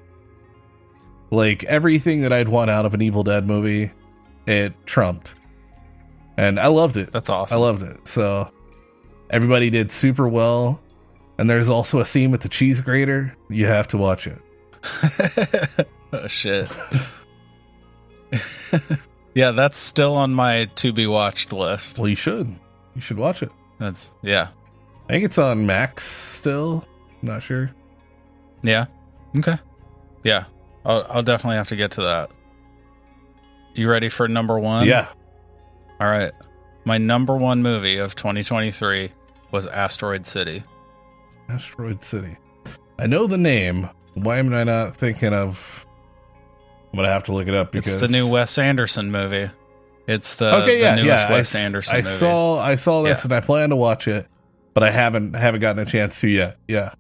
[1.29, 3.91] Like everything that I'd want out of an Evil Dead movie,
[4.47, 5.35] it trumped.
[6.37, 7.11] And I loved it.
[7.11, 7.57] that's awesome.
[7.57, 8.07] I loved it.
[8.07, 8.51] So
[9.29, 10.81] everybody did super well.
[11.37, 13.35] And there's also a scene with the cheese grater.
[13.49, 14.39] You have to watch it.
[16.13, 16.67] oh shit
[19.35, 22.47] yeah that's still on my to be watched list Well, you should.
[22.95, 23.51] You should watch it.
[23.77, 24.47] that's yeah
[25.07, 26.85] I think it's on Max still.
[27.21, 27.69] Not sure.
[28.63, 28.85] Yeah
[29.37, 29.57] okay
[30.23, 30.45] yeah
[30.85, 32.31] I'll, I'll definitely have to get to that
[33.73, 35.07] you ready for number one yeah.
[35.99, 36.31] All right.
[36.83, 39.11] My number one movie of 2023
[39.51, 40.63] was Asteroid City.
[41.47, 42.37] Asteroid City.
[42.97, 43.87] I know the name.
[44.15, 45.85] Why am I not thinking of?
[46.91, 49.51] I'm gonna have to look it up because It's the new Wes Anderson movie.
[50.07, 51.31] It's the, okay, the yeah, newest yeah.
[51.31, 52.09] Wes I, Anderson I movie.
[52.09, 53.25] saw, I saw this, Yeah.
[53.25, 54.25] and I plan to watch it,
[54.73, 56.57] but I haven't, haven't gotten a chance to yet.
[56.67, 56.93] Yeah,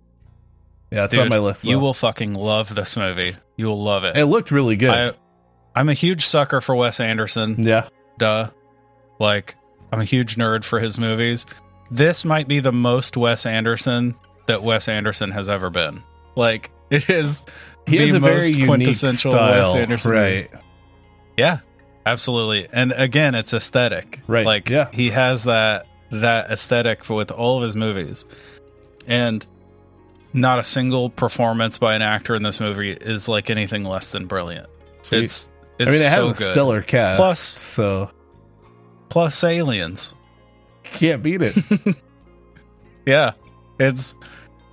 [0.91, 1.63] yeah, it's on my list.
[1.65, 3.31] You will fucking love this movie.
[3.57, 4.17] You will love it.
[4.17, 4.89] It looked really good.
[4.89, 5.11] I,
[5.79, 7.55] I'm a huge sucker for Wes Anderson.
[7.63, 8.49] yeah, Duh.
[9.19, 9.55] Like,
[9.91, 11.45] I'm a huge nerd for his movies.
[11.89, 14.15] This might be the most Wes Anderson
[14.47, 16.03] that Wes Anderson has ever been.
[16.35, 17.43] Like, it is
[17.87, 20.21] he the has a very most unique quintessential style, Wes Anderson movie.
[20.21, 20.49] right?
[21.37, 21.59] Yeah,
[22.05, 22.67] absolutely.
[22.71, 24.19] And again, it's aesthetic.
[24.27, 24.89] Right, Like yeah.
[24.91, 28.25] he has that that aesthetic for, with all of his movies.
[29.07, 29.45] And
[30.33, 34.25] not a single performance by an actor in this movie is like anything less than
[34.27, 34.67] brilliant.
[35.03, 35.23] Sweet.
[35.25, 36.51] It's It's I mean, it has so a good.
[36.51, 38.11] stellar cast, Plus- so
[39.09, 40.15] Plus aliens.
[40.83, 41.55] can't beat it.
[43.05, 43.31] Yeah,
[43.79, 44.15] it's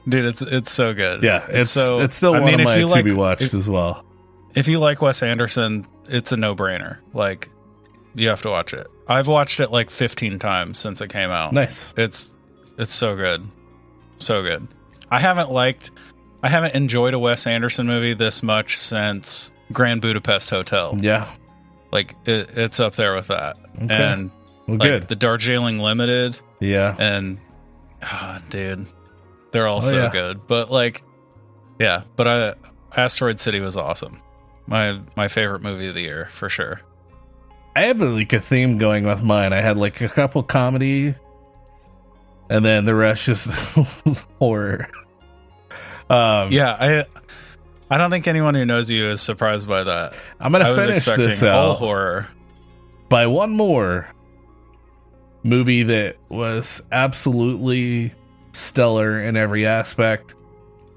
[0.07, 0.27] dude.
[0.27, 1.23] It's it's so good.
[1.23, 2.03] yeah, it's so.
[2.03, 4.05] it's still I one mean, of my to like- be watched if- as well.
[4.55, 6.99] If you like Wes Anderson, it's a no brainer.
[7.15, 7.49] Like
[8.15, 8.87] you have to watch it.
[9.07, 11.53] I've watched it like 15 times since it came out.
[11.55, 11.95] Nice.
[11.97, 12.35] It's
[12.77, 13.49] it's so good,
[14.19, 14.69] so good.
[15.11, 15.91] I haven't liked,
[16.43, 20.97] I haven't enjoyed a Wes Anderson movie this much since Grand Budapest Hotel.
[21.01, 21.27] Yeah.
[21.91, 23.57] Like it, it's up there with that.
[23.83, 23.95] Okay.
[23.95, 24.31] And
[24.67, 25.09] well, like good.
[25.09, 26.95] the Darjeeling Limited yeah.
[26.99, 27.39] and
[28.03, 28.87] ah, dude,
[29.53, 30.11] they're all Oh, so yeah.
[30.11, 30.47] good.
[30.47, 31.03] But like,
[31.79, 32.55] yeah, but I
[32.97, 34.21] Asteroid City was awesome.
[34.67, 36.83] My my favorite movie of the year for sure.
[37.75, 39.53] I have like a theme going with mine.
[39.53, 41.15] I had like a couple comedy,
[42.51, 43.51] and then the rest just
[44.39, 44.89] horror.
[46.11, 47.05] Um, Yeah, I
[47.91, 50.15] I don't think anyone who knows you is surprised by that.
[50.41, 52.29] I'm gonna I finish this all horror.
[53.09, 54.09] by one more
[55.43, 58.13] movie that was absolutely
[58.53, 60.35] stellar in every aspect.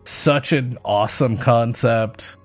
[0.04, 2.36] Such an awesome concept.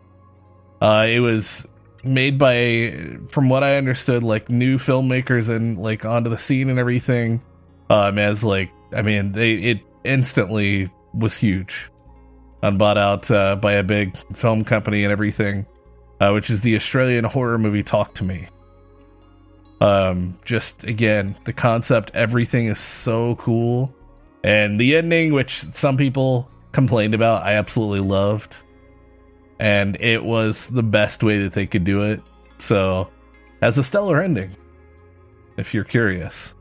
[0.81, 1.67] Uh, it was
[2.05, 2.95] made by,
[3.31, 7.41] from what I understood, like new filmmakers and like onto the scene and everything.
[7.89, 11.91] Um, as like, I mean, they it instantly was huge,
[12.63, 15.67] and bought out uh, by a big film company and everything,
[16.19, 18.49] uh, which is the Australian horror movie Talk to Me.
[19.83, 23.95] Um, just again, the concept, everything is so cool,
[24.43, 28.63] and the ending, which some people complained about, I absolutely loved,
[29.59, 32.23] and it was the best way that they could do it.
[32.57, 33.11] So,
[33.61, 34.57] has a stellar ending.
[35.59, 36.55] If you're curious,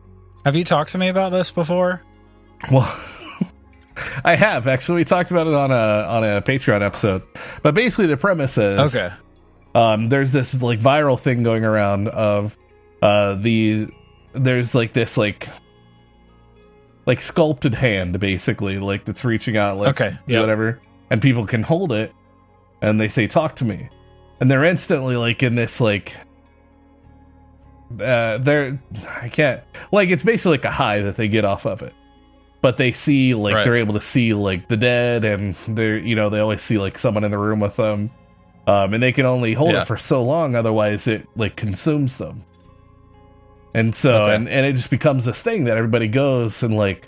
[0.44, 2.02] Have you talked to me about this before?
[2.72, 3.02] Well,
[4.24, 4.96] I have actually.
[4.98, 5.76] We talked about it on a
[6.08, 7.24] on a Patreon episode,
[7.64, 9.14] but basically the premise is Okay.
[9.74, 12.58] um, there's this like viral thing going around of
[13.02, 13.88] uh, the
[14.34, 15.48] there's like this like
[17.06, 20.42] like sculpted hand basically like that's reaching out like Okay, yep.
[20.42, 22.12] whatever and people can hold it
[22.82, 23.88] and they say talk to me
[24.40, 26.16] and they're instantly like in this like
[28.00, 28.82] uh they're
[29.22, 31.94] i can't like it's basically like a high that they get off of it
[32.66, 33.64] but they see like Right.
[33.64, 36.98] they're able to see like the dead and they're you know they always see like
[36.98, 38.10] someone in the room with them
[38.66, 39.82] um and they can only hold Yeah.
[39.82, 42.44] it for so long otherwise it like consumes them
[43.76, 44.36] and so Okay.
[44.36, 47.08] and, and it just becomes this thing that everybody goes and like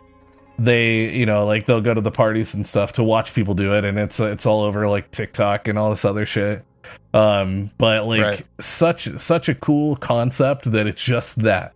[0.60, 3.74] they you know like they'll go to the parties and stuff to watch people do
[3.74, 6.64] it and it's it's all over like tiktok and all this other shit
[7.16, 8.44] um but like Right.
[8.60, 11.74] such such a cool concept that it's just that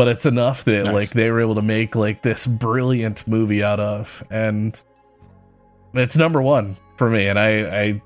[0.00, 0.94] but it's enough that Nice.
[0.94, 4.80] like they were able to make like this brilliant movie out of and
[5.92, 8.02] it's number one for me and i i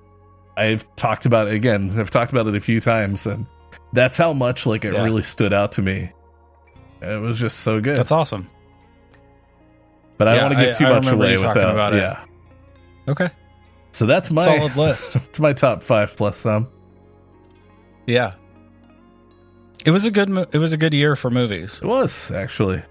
[0.57, 3.47] i've talked about it again i've talked about it a few times and
[3.93, 5.05] that's how much like it Yeah.
[5.05, 6.11] really stood out to me
[7.01, 8.51] it was just so good That's awesome.
[10.19, 11.95] but i don't want to I- give too I much remember away talking without about
[11.95, 11.99] it.
[11.99, 12.25] yeah
[13.07, 13.31] Okay.
[13.93, 15.15] so that's my Solid list.
[15.29, 16.67] it's my top five plus some
[18.07, 18.35] Yeah.
[19.85, 21.81] It was a good it was a good year for movies.
[21.83, 22.83] it was actually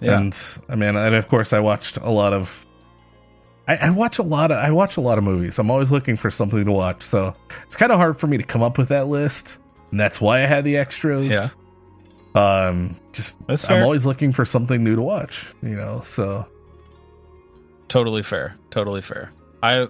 [0.00, 0.20] Yeah.
[0.20, 2.66] And I mean, and of course, I watched a lot of.
[3.66, 4.58] I, I watch a lot of.
[4.58, 5.58] I watch a lot of movies.
[5.58, 7.34] I'm always looking for something to watch, so
[7.64, 9.58] it's kind of hard for me to come up with that list,
[9.90, 11.28] and that's why I had the extras.
[11.28, 11.46] Yeah.
[12.34, 15.54] Um, just That's I'm always looking for something new to watch.
[15.62, 16.46] You know, so
[17.88, 18.56] Totally fair.
[18.70, 19.30] Totally fair.
[19.62, 19.88] I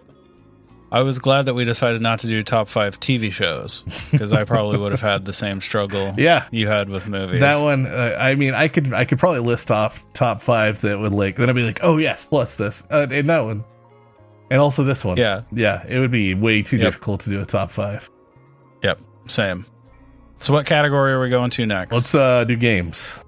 [0.94, 4.44] I was glad that we decided not to do top 5 TV shows because I
[4.44, 7.40] probably would have had the same struggle yeah, you had with movies.
[7.40, 7.86] that one.
[7.86, 11.34] Uh, I mean, I could I could probably list off top five that would like.
[11.36, 13.64] Then I'd be like, oh yes, plus this uh, and that one,
[14.50, 15.16] and also this one.
[15.16, 15.42] Yeah.
[15.50, 15.84] yeah.
[15.88, 16.84] It would be way too Yep.
[16.86, 18.08] difficult to do a top five.
[18.84, 19.00] Yep.
[19.26, 19.66] Same.
[20.38, 21.92] So what category are we going to next?
[21.92, 23.18] Let's uh do games.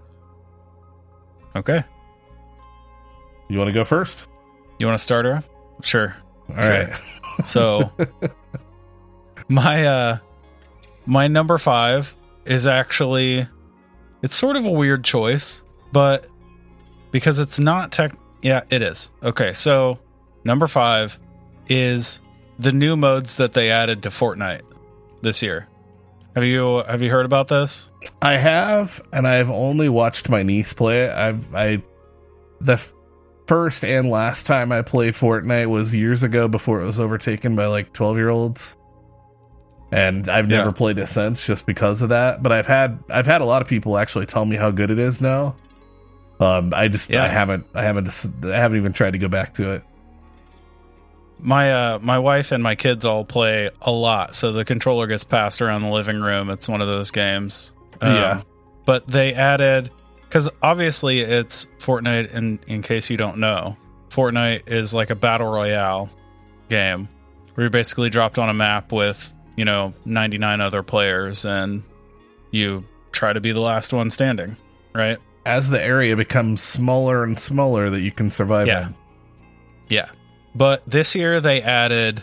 [1.57, 1.83] okay.
[3.49, 4.29] You want to go first?
[4.79, 5.43] You want to start her?
[5.83, 6.17] Sure.
[6.51, 6.71] All Sure.
[6.85, 7.01] right.
[7.45, 7.93] So
[9.49, 10.19] my uh
[11.07, 13.47] my number 5 is actually
[14.23, 16.27] it's sort of a weird choice, but
[17.11, 19.11] because it's not tech yeah, it is.
[19.23, 19.99] Okay, so
[20.45, 21.19] number 5
[21.69, 22.21] is
[22.59, 24.63] the new modes that they added to Fortnite
[25.23, 25.69] this year.
[26.35, 27.91] Have you have you heard about this?
[28.21, 31.11] I have, and I've only watched my niece play it.
[31.13, 31.83] I've I
[32.61, 32.77] the
[33.47, 37.67] first and last time I played Fortnite was years ago before it was overtaken by
[37.67, 38.77] like twelve year olds.
[39.93, 40.73] And I've never Yeah.
[40.75, 42.43] played it since just because of that.
[42.43, 44.99] But I've had I've had a lot of people actually tell me how good it
[44.99, 45.55] is now.
[46.41, 47.23] Um, I just Yeah.
[47.25, 48.09] I haven't I haven't
[48.45, 49.83] I haven't even tried to go back to it.
[51.39, 55.23] my uh my wife and my kids all play a lot, so the controller gets
[55.25, 56.51] passed around the living room.
[56.51, 57.73] It's one of those games.
[58.01, 58.43] Um, Yeah.
[58.87, 59.91] But they added
[60.37, 62.35] because obviously it's Fortnite.
[62.35, 63.75] In in case you don't know,
[64.11, 66.11] Fortnite is like a battle royale
[66.69, 67.09] game
[67.55, 71.83] where you're basically dropped on a map with you know 99 other players and
[72.51, 74.59] you try to be the last one standing,
[74.95, 75.17] right?
[75.47, 78.89] As the area becomes smaller and smaller that you can survive Yeah.
[78.89, 78.95] in.
[79.89, 80.11] Yeah.
[80.55, 82.23] But this year they added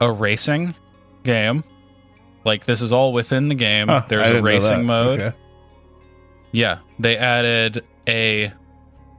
[0.00, 0.74] a racing
[1.22, 1.64] game.
[2.46, 3.88] Like this is all within the game.
[3.88, 5.20] Huh, There's I a racing mode.
[5.20, 5.36] Okay.
[6.52, 6.78] Yeah.
[6.98, 8.52] They added a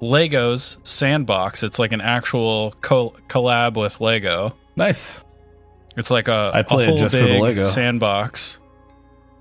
[0.02, 1.64] Legos sandbox.
[1.64, 4.56] It's like an actual co- collab with Lego.
[4.76, 5.24] Nice.
[5.96, 7.64] It's like a, I a play it whole just for the Lego.
[7.64, 8.60] sandbox.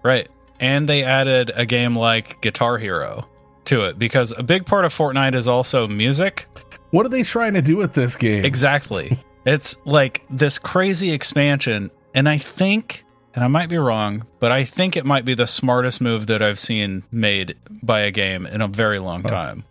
[0.03, 0.29] Right.
[0.59, 3.29] And they added a game like Guitar Hero
[3.67, 6.47] to it because a big part of Fortnite is also music.
[6.91, 8.45] What are they trying to do with this game?
[8.45, 9.19] Exactly.
[9.45, 11.91] it's like this crazy expansion.
[12.15, 13.05] And I think,
[13.37, 16.43] and I might be wrong, but I think it might be the smartest move that
[16.43, 19.29] I've seen made by a game in a very long Huh.
[19.29, 19.65] time.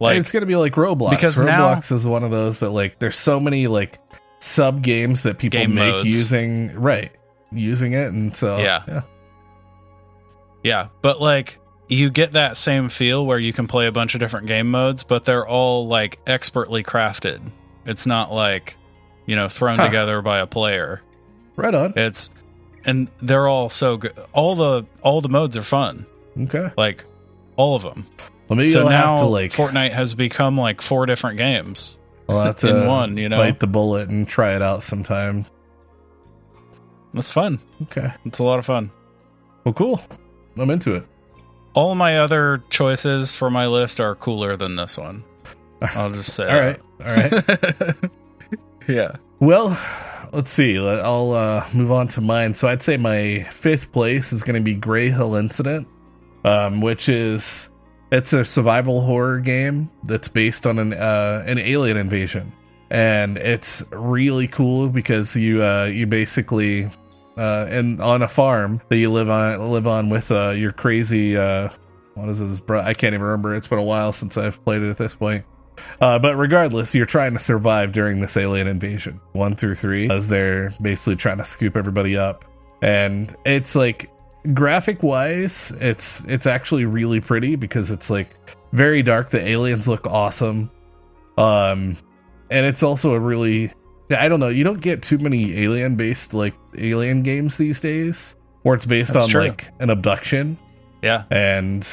[0.00, 1.10] Like, Like, it's gonna be like Roblox.
[1.10, 3.98] because Roblox is one of those that like there's so many like
[4.38, 6.06] sub games that people Game make modes.
[6.06, 7.10] using right
[7.50, 8.82] using it, and so Yeah.
[8.86, 9.00] yeah.
[10.62, 14.20] yeah, but like you get that same feel where you can play a bunch of
[14.20, 17.40] different game modes, but they're all like expertly crafted.
[17.86, 18.76] It's not like,
[19.24, 19.86] you know, thrown Huh.
[19.86, 21.00] together by a player.
[21.56, 21.92] right on.
[21.96, 22.30] It's,
[22.84, 24.12] and they're all so good.
[24.32, 26.06] All the, all the modes are fun.
[26.40, 27.04] Okay, Like,
[27.56, 28.06] all of them.
[28.48, 31.98] well maybe so you'll now have to like Fortnite has become like four different games.
[32.28, 33.36] I'll have in one, you know?
[33.38, 35.44] bite the bullet and try it out sometime.
[37.14, 37.58] That's fun.
[37.84, 38.90] Okay, It's a lot of fun.
[39.64, 40.00] well, cool.
[40.56, 41.04] I'm into it.
[41.74, 45.24] All my other choices for my list are cooler than this one.
[45.80, 46.46] I'll just say.
[46.48, 48.10] All right, all right.
[48.88, 49.16] yeah.
[49.38, 49.78] Well,
[50.32, 50.78] let's see.
[50.78, 52.54] I'll uh, move on to mine.
[52.54, 55.88] So I'd say my fifth place is going to be Greyhill Incident,
[56.44, 57.70] um, which is
[58.10, 62.52] it's a survival horror game that's based on an uh, an alien invasion,
[62.90, 66.90] and it's really cool because you uh, you basically
[67.36, 71.36] uh, and on a farm that you live on live on with uh, your crazy
[71.36, 71.68] uh,
[72.14, 72.80] what is his bro?
[72.80, 73.54] I can't even remember.
[73.54, 75.44] It's been a while since I've played it at this point.
[76.00, 80.28] Uh, but regardless, you're trying to survive during this alien invasion, one through three, as
[80.28, 82.44] they're basically trying to scoop everybody up.
[82.82, 84.10] And it's like
[84.54, 88.30] graphic wise, it's it's actually really pretty because it's like
[88.72, 89.30] very dark.
[89.30, 90.70] The aliens look awesome,
[91.36, 91.96] um,
[92.50, 93.72] and it's also a really
[94.10, 94.48] I don't know.
[94.48, 99.12] You don't get too many alien based like alien games these days, where it's based
[99.12, 99.40] That's on true.
[99.42, 100.56] like an abduction
[101.02, 101.24] Yeah.
[101.30, 101.86] and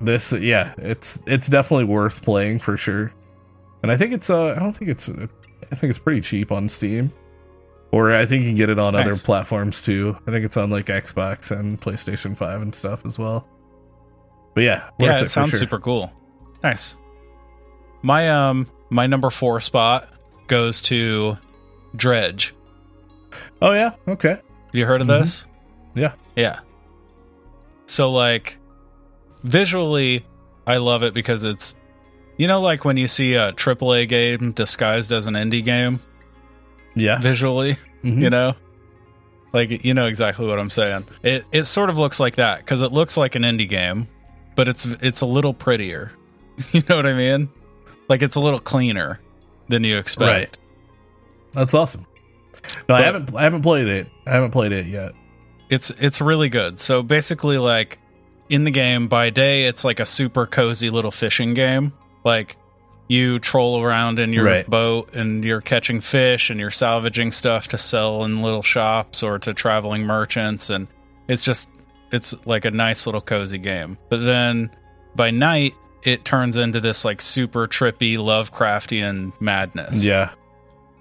[0.00, 3.10] this yeah it's it's definitely worth playing for sure
[3.82, 6.68] and i think it's uh i don't think it's i think it's pretty cheap on
[6.68, 7.10] steam
[7.92, 10.68] or i think you can get it on other platforms too i think it's on
[10.70, 13.48] like xbox and playstation 5 and stuff as well
[14.54, 15.58] but yeah yeah, it, for sounds sure.
[15.60, 16.10] super cool.
[16.62, 16.96] Nice.
[18.02, 20.08] My um my number four spot
[20.46, 21.36] goes to
[21.94, 22.54] Dredge.
[23.60, 24.38] oh yeah okay
[24.72, 25.20] you heard of Mhm.
[25.20, 25.46] this?
[25.94, 26.12] Yeah.
[26.36, 26.60] Yeah.
[27.86, 28.56] So like
[29.46, 30.24] visually
[30.66, 31.74] I love it because it's
[32.36, 36.00] you know like when you see a AAA game disguised as an indie game
[36.94, 38.22] yeah visually, Mhm.
[38.22, 38.54] you know?
[39.52, 41.06] Like you know exactly what I'm saying.
[41.22, 44.08] It it sort of looks like that cuz it looks like an indie game,
[44.54, 46.12] but it's it's a little prettier.
[46.72, 47.48] You know what I mean?
[48.08, 49.20] Like it's a little cleaner
[49.68, 50.28] than you expect.
[50.30, 50.58] Right.
[51.52, 52.06] that's awesome
[52.88, 55.12] no i haven't i haven't played it i haven't played it yet
[55.70, 56.80] it's it's really good.
[56.80, 57.98] So basically, like
[58.48, 61.92] in the game, by day it's like a super cozy little fishing game.
[62.24, 62.56] Like
[63.08, 64.68] you troll around in your Right.
[64.68, 69.38] boat and you're catching fish and you're salvaging stuff to sell in little shops or
[69.40, 70.88] to traveling merchants, and
[71.28, 71.68] it's just
[72.12, 73.98] it's like a nice little cozy game.
[74.08, 74.70] But then
[75.14, 80.04] by night it turns into this like super trippy Lovecraftian madness.
[80.04, 80.30] yeah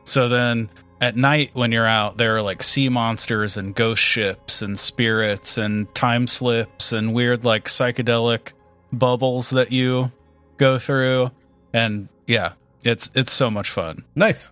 [0.03, 0.70] So then
[1.02, 5.58] at night when you're out, there are like sea monsters and ghost ships and spirits
[5.58, 8.54] and time slips and weird like psychedelic
[8.91, 10.12] bubbles that you
[10.58, 11.32] go through.
[11.74, 14.04] And yeah, it's it's so much fun.
[14.16, 14.52] nice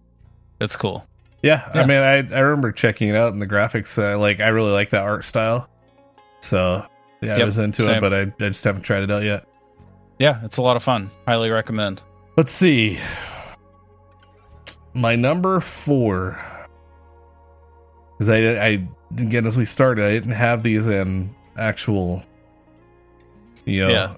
[0.59, 1.07] It's cool.
[1.41, 3.97] Yeah, I mean, I I remember checking it out and the graphics.
[3.97, 5.69] Uh, like, I really like that art style.
[6.39, 6.85] So
[7.21, 7.97] yeah, I was into same.
[7.97, 9.45] it, but I, I just haven't tried it out yet.
[10.19, 11.11] Yeah, it's a lot of fun.
[11.27, 12.01] Highly recommend.
[12.37, 12.97] Let's see.
[14.93, 16.39] My number four,
[18.13, 18.87] because I I
[19.17, 22.23] again as we started, I didn't have these in actual.
[23.65, 24.15] You know, Yeah.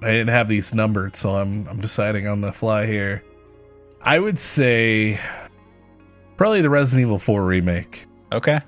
[0.00, 3.22] I didn't have these numbered, so I'm I'm deciding on the fly here.
[4.00, 5.18] I would say
[6.38, 8.06] Probably the Resident Evil 4 remake.
[8.30, 8.60] Okay.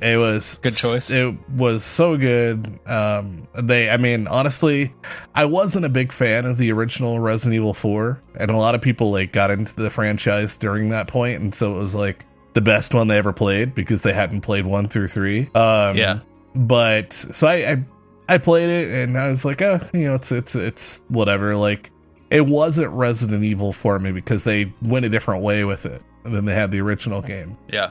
[0.00, 1.10] It was Good choice.
[1.10, 2.78] It was so good.
[2.86, 4.92] Um, they, I mean, honestly,
[5.34, 8.80] I wasn't a big fan of the original Resident Evil 4, and a lot of
[8.80, 12.60] people like got into the franchise during that point, and so it was like the
[12.60, 15.50] best one they ever played because they hadn't played one through three.
[15.54, 16.20] Um, Yeah.
[16.54, 17.84] but so I, I,
[18.28, 21.54] I played it, and I was like, oh, you know, it's it's it's whatever.
[21.56, 21.90] Like,
[22.30, 26.44] it wasn't Resident Evil for me because they went a different way with it than
[26.44, 27.56] they had the original game.
[27.68, 27.90] Yeah.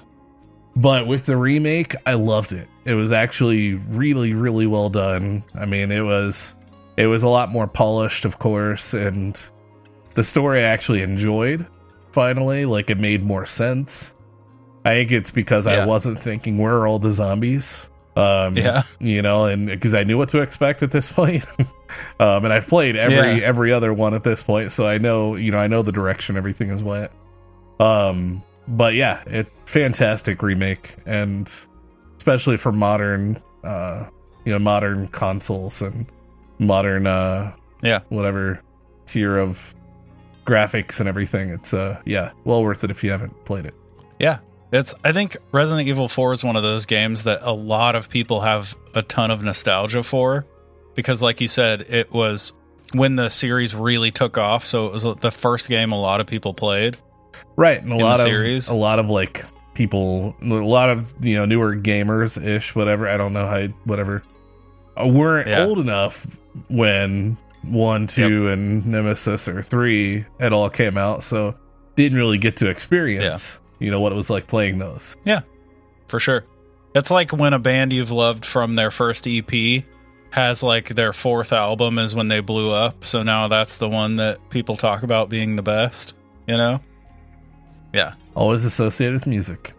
[0.76, 2.68] But with the remake, I loved it.
[2.84, 5.44] It was actually really, really well done.
[5.56, 6.56] I mean, it was
[6.98, 9.42] it was a lot more polished, of course, and
[10.16, 11.66] the story I actually enjoyed.
[12.12, 14.16] Finally, like it made more sense.
[14.86, 17.90] I think it's because I wasn't thinking where are all the zombies.
[18.16, 18.84] Um, Yeah.
[19.00, 21.44] you know, and because I knew what to expect at this point.
[22.20, 23.46] um, and I've played every Yeah.
[23.48, 26.38] every other one at this point, so I know you know I know the direction
[26.38, 27.12] everything is went.
[27.80, 31.52] Um, but yeah, it fantastic remake, and
[32.18, 34.06] especially for modern, uh,
[34.46, 36.06] you know, modern consoles and
[36.60, 37.52] modern, uh,
[37.82, 38.00] Yeah.
[38.10, 38.62] whatever
[39.06, 39.76] tier of
[40.46, 41.50] graphics and everything.
[41.50, 43.74] It's uh, yeah, well worth it if you haven't played it.
[44.20, 44.38] Yeah.
[44.72, 48.10] It's I think Resident Evil 4 is one of those games that a lot of
[48.10, 50.46] people have a ton of nostalgia for
[50.96, 52.52] because like you said, it was
[52.94, 56.28] when the series really took off, so it was the first game a lot of
[56.28, 56.98] people played.
[57.56, 58.68] Right, and a lot of series.
[58.70, 63.08] a lot of like people, a lot of you know newer gamers ish, whatever.
[63.08, 64.24] I don't know how whatever
[65.00, 65.66] uh, weren't Yeah.
[65.66, 66.26] old enough
[66.70, 71.56] when one, two, and Nemesis or three it all came out, so
[71.96, 75.16] didn't really get to experience you know what it was like playing those.
[75.26, 75.42] Yeah.
[76.08, 76.46] For sure.
[76.94, 79.84] It's like when a band you've loved from their first EP
[80.32, 83.04] has like their fourth album is when they blew up.
[83.04, 86.14] So now that's the one that people talk about being the best,
[86.48, 86.80] you know?
[87.96, 89.74] Yeah, Always associated with music.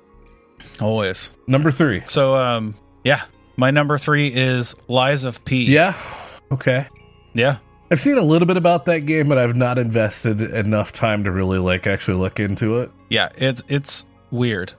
[0.81, 1.35] always.
[1.47, 2.03] Number three.
[2.07, 3.23] So um yeah,
[3.57, 5.67] my number 3 is Lies of P.
[5.73, 5.95] Yeah.
[6.51, 6.87] Okay.
[7.35, 7.59] Yeah.
[7.91, 11.31] I've seen a little bit about that game, but I've not invested enough time to
[11.31, 12.91] really like actually look into it.
[13.09, 14.73] Yeah, it it's weird.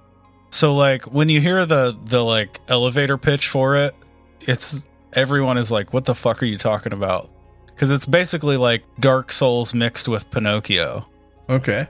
[0.49, 3.95] So like when you hear the the like elevator pitch for it,
[4.41, 7.29] it's everyone is like, "What the fuck are you talking about?"
[7.67, 11.07] Because it's basically like Dark Souls mixed with Pinocchio.
[11.49, 11.87] Okay.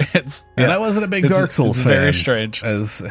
[0.14, 1.92] It's And I wasn't a big it's- Dark Souls it's fan.
[2.00, 2.62] Very strange.
[2.62, 3.02] As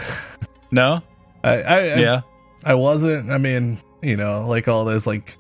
[0.72, 1.02] No,
[1.44, 2.22] I, I, I yeah,
[2.66, 3.30] I wasn't.
[3.32, 5.38] I mean, you know, like all those like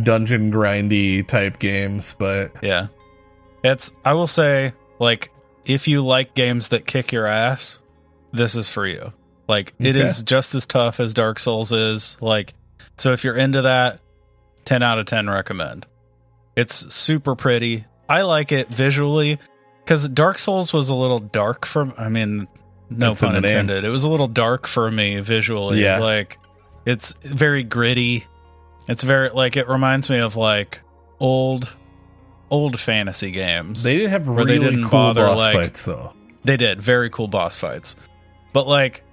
[0.00, 2.88] dungeon grindy type games, but yeah.
[3.64, 5.30] It's I will say like
[5.64, 7.80] if you like games that kick your ass,
[8.32, 9.12] this is for you.
[9.48, 10.04] Like it Okay.
[10.04, 12.16] is just as tough as Dark Souls is.
[12.20, 12.54] Like
[12.98, 14.00] so if you're into that,
[14.64, 15.86] 10 out of 10 recommend.
[16.56, 17.84] It's super pretty.
[18.08, 19.38] I like it visually
[19.86, 22.48] cuz Dark Souls was a little dark for I mean
[22.90, 23.44] no That's in pun name.
[23.44, 23.84] intended.
[23.84, 25.82] It was a little dark for me visually.
[25.82, 25.98] Yeah.
[25.98, 26.38] Like
[26.84, 28.26] it's very gritty.
[28.88, 30.80] It's very like it reminds me of like
[31.20, 31.74] old
[32.50, 33.82] old fantasy games.
[33.82, 36.12] they did have Where they really didn't cool bother, boss like- fights though.
[36.44, 37.94] They did very cool boss fights.
[38.52, 39.04] But like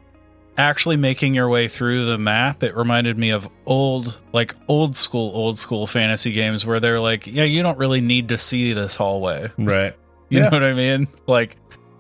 [0.58, 5.32] actually making your way through the map, it reminded me of old like old school
[5.34, 8.98] old school fantasy games where they're like, yeah, you don't really need to see this
[8.98, 9.52] hallway.
[9.58, 9.96] Right.
[10.30, 10.50] You Yeah.
[10.50, 11.08] know what I mean?
[11.28, 11.58] Like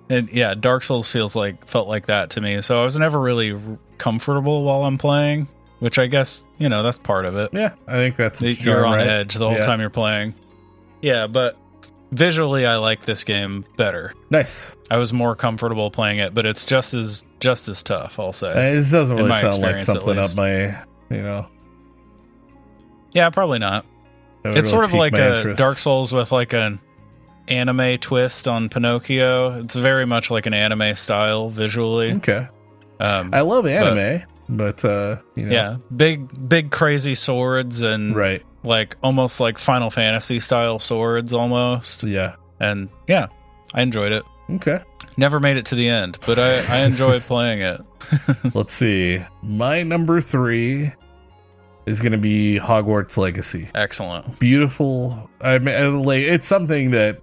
[0.10, 2.62] and yeah, Dark Souls feels like felt like that to me.
[2.62, 3.60] So I was never really
[3.98, 5.48] comfortable while I'm playing,
[5.80, 7.52] which I guess, you know, that's part of it.
[7.54, 9.08] Yeah, I think that's you're charm, on right?
[9.08, 9.66] edge the whole Yeah.
[9.66, 10.34] time you're playing.
[11.02, 11.58] Yeah, but
[12.12, 14.14] visually I like this game better.
[14.32, 14.76] Nice.
[14.90, 18.50] I was more comfortable playing it, but it's just as just as tough, I'll say.
[18.52, 20.70] Uh, This doesn't really sound like something up my,
[21.12, 21.46] you know.
[23.12, 23.86] yeah, probably not.
[24.44, 25.60] It's sort of like a interest.
[25.60, 26.80] Dark Souls with like an
[27.50, 29.62] anime twist on Pinocchio.
[29.62, 32.14] It's very much like an anime style visually.
[32.14, 32.48] Okay.
[33.00, 38.44] Um, I love anime, but, uh, you know, yeah, big big crazy swords and right.
[38.64, 42.04] like almost like Final Fantasy style swords almost.
[42.04, 42.36] Yeah.
[42.60, 43.28] And yeah,
[43.74, 44.24] I enjoyed it.
[44.52, 44.82] Okay.
[45.16, 47.82] Never made it to the end, but I, I enjoyed playing it.
[48.54, 49.22] Let's see.
[49.42, 50.92] My number three
[51.86, 53.68] is going to be Hogwarts Legacy.
[53.76, 54.40] Excellent.
[54.40, 55.30] Beautiful.
[55.42, 57.22] I mean, like it's something that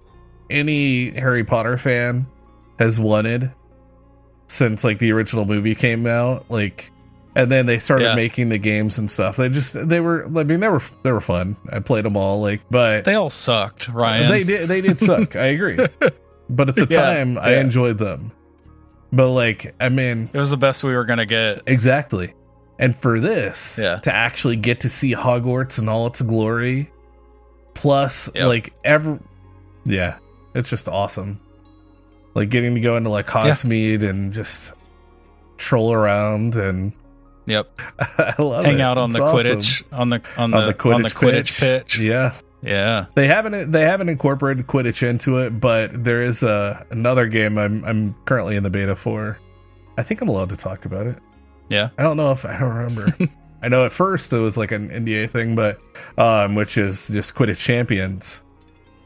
[0.49, 2.27] any Harry Potter fan
[2.79, 3.51] has wanted
[4.47, 6.45] since like the original movie came out.
[6.49, 6.91] Like,
[7.35, 8.15] and then they started Yeah.
[8.15, 9.37] making the games and stuff.
[9.37, 10.25] They just they were.
[10.25, 11.55] I mean, they were they were fun.
[11.71, 12.41] I played them all.
[12.41, 14.29] Like, but They all sucked, Ryan.
[14.31, 15.35] they did they did suck.
[15.35, 15.77] I agree.
[16.49, 18.31] But at the Yeah, time, I enjoyed them.
[19.11, 21.61] But like, I mean, It was the best we were gonna get.
[21.67, 22.33] Exactly.
[22.79, 23.97] And for this, Yeah.
[23.97, 26.89] to actually get to see Hogwarts in all its glory,
[27.73, 28.47] plus Yep.
[28.47, 29.19] like every,
[29.83, 30.15] yeah,
[30.53, 31.39] it's just awesome.
[32.33, 34.73] like getting to go into like Hogsmeade and just
[35.57, 36.93] troll around and
[37.45, 37.81] Yep.
[37.99, 38.81] I love Hang it.
[38.81, 39.59] out on It's the awesome.
[39.59, 41.97] Quidditch on the on the on the Quidditch, on the Quidditch pitch.
[41.99, 43.05] Yeah, Yeah.
[43.15, 47.83] they haven't they haven't incorporated Quidditch into it, but there is a another game I'm
[47.85, 49.37] I'm currently in the beta for.
[49.97, 51.17] I think I'm allowed to talk about it.
[51.69, 51.89] Yeah.
[51.97, 53.15] I don't know if I don't remember.
[53.63, 55.79] I know at first it was like an NDA thing, but
[56.17, 58.43] um, which is just Quidditch Champions,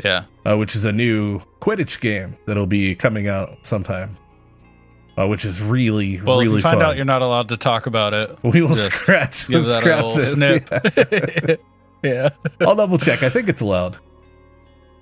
[0.04, 0.26] Yeah.
[0.46, 4.18] uh, which is a new Quidditch game that'll be coming out sometime.
[5.18, 6.86] Uh, which is really Well, really if you find fun.
[6.88, 10.08] out you're not allowed to talk about it, we will scratch, give that scrap a
[10.08, 10.34] little this.
[10.34, 10.70] snip.
[12.04, 12.30] yeah.
[12.62, 12.66] yeah.
[12.68, 13.22] I'll double check.
[13.22, 13.98] I think it's allowed.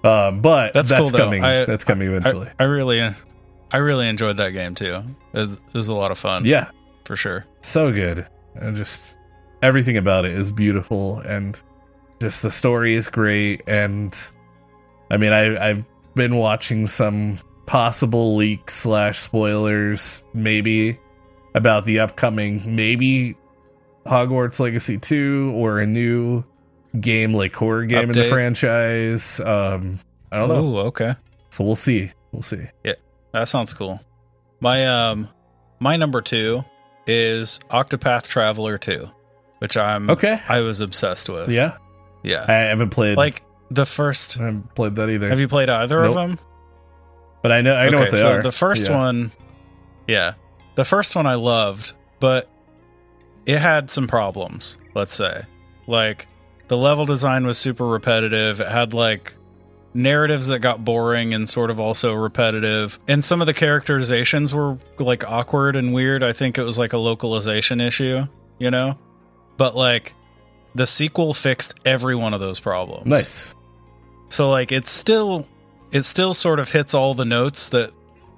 [0.03, 1.43] Um, but That's that's, cool, coming.
[1.43, 2.47] I- that's coming eventually.
[2.59, 3.01] I, I really
[3.71, 5.03] I really enjoyed that game too.
[5.33, 6.43] It, it was a lot of fun.
[6.45, 6.71] yeah,
[7.05, 7.45] For sure.
[7.61, 8.25] so good,
[8.55, 9.19] and just
[9.61, 11.61] everything about it is beautiful, and
[12.19, 13.61] just the story is great.
[13.67, 14.17] And
[15.09, 15.83] I mean, I I've
[16.15, 20.99] been watching some possible leaks slash spoilers, maybe
[21.55, 23.35] about the upcoming maybe
[24.05, 26.43] Hogwarts Legacy two or a new
[26.99, 29.39] game like horror game in the franchise.
[29.39, 29.99] Um,
[30.31, 30.63] I don't know.
[30.63, 31.15] Ooh, okay.
[31.49, 32.11] So we'll see.
[32.31, 32.65] We'll see.
[32.83, 32.93] Yeah,
[33.31, 33.99] that sounds cool.
[34.59, 35.29] My um
[35.79, 36.63] my number 2
[37.07, 39.09] is Octopath Traveler 2,
[39.59, 40.39] which I'm Okay.
[40.49, 41.49] I was obsessed with.
[41.49, 41.77] Yeah.
[42.23, 42.45] Yeah.
[42.47, 43.41] I haven't played like
[43.71, 45.29] the first I haven't played that either.
[45.29, 46.09] Have you played either Nope.
[46.09, 46.39] of them?
[47.41, 48.41] but I know I know okay, what they so are.
[48.41, 48.97] the first Yeah.
[48.97, 49.31] one,
[50.07, 50.33] yeah,
[50.75, 52.49] the first one I loved, but
[53.45, 54.77] it had some problems.
[54.93, 55.43] Let's say,
[55.87, 56.27] like
[56.67, 58.59] the level design was super repetitive.
[58.59, 59.35] It had like
[59.93, 64.77] narratives that got boring and sort of also repetitive, and some of the characterizations were
[64.99, 66.23] like awkward and weird.
[66.23, 68.25] I think it was like a localization issue,
[68.57, 68.97] you know,
[69.57, 70.13] but like.
[70.75, 73.07] The sequel fixed every one of those problems.
[73.07, 73.55] Nice.
[74.29, 75.45] So like it's still
[75.91, 77.91] it still sort of hits all the notes that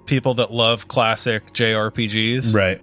[0.05, 2.81] people that love classic JRPGs, Right.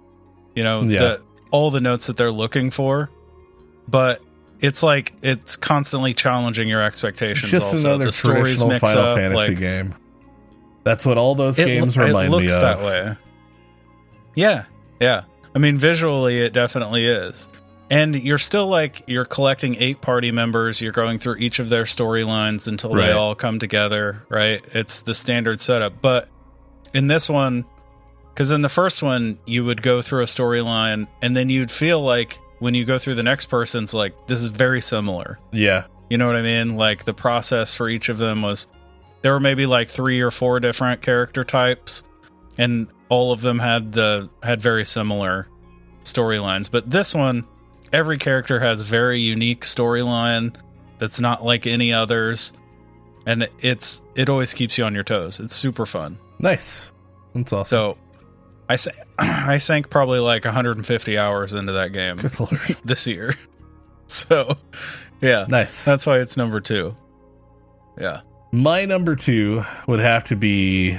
[0.55, 0.99] you know, Yeah.
[0.99, 3.09] the, all the notes that they're looking for.
[3.87, 4.21] But
[4.59, 7.51] it's like it's constantly challenging your expectations.
[7.51, 7.87] Just also.
[7.89, 9.95] another the stories traditional mix Final up, Fantasy like, game.
[10.83, 12.61] That's what all those it, games lo- remind it looks me of.
[12.61, 13.15] that way.
[14.35, 14.65] Yeah,
[14.99, 15.23] yeah.
[15.55, 17.49] I mean, visually, it definitely is.
[17.89, 20.79] And you're still like you're collecting eight party members.
[20.81, 23.07] You're going through each of their storylines until Right.
[23.07, 24.23] they all come together.
[24.29, 24.63] Right?
[24.73, 26.01] It's the standard setup.
[26.01, 26.29] But
[26.93, 27.65] in this one,
[28.33, 32.01] because in the first one you would go through a storyline, and then you'd feel
[32.01, 35.39] like when you go through the next person's, like this is very similar.
[35.51, 35.85] Yeah.
[36.09, 36.75] You know what I mean?
[36.75, 38.67] Like the process for each of them was
[39.21, 42.03] there were maybe like three or four different character types
[42.57, 45.47] and all of them had the had very similar
[46.03, 46.69] storylines.
[46.69, 47.45] But this one
[47.93, 50.55] every character has very unique storyline
[50.97, 52.53] that's not like any others
[53.25, 55.39] and it's it always keeps you on your toes.
[55.39, 56.17] It's super fun.
[56.39, 56.91] Nice.
[57.35, 57.77] That's awesome.
[57.77, 57.97] So
[58.67, 62.17] I sa- I sank probably like 150 hours into that game
[62.85, 63.35] this year.
[64.07, 64.57] So,
[65.21, 65.45] yeah.
[65.47, 65.85] Nice.
[65.85, 66.95] That's why it's number two.
[67.99, 68.21] Yeah.
[68.51, 70.97] My number two would have to be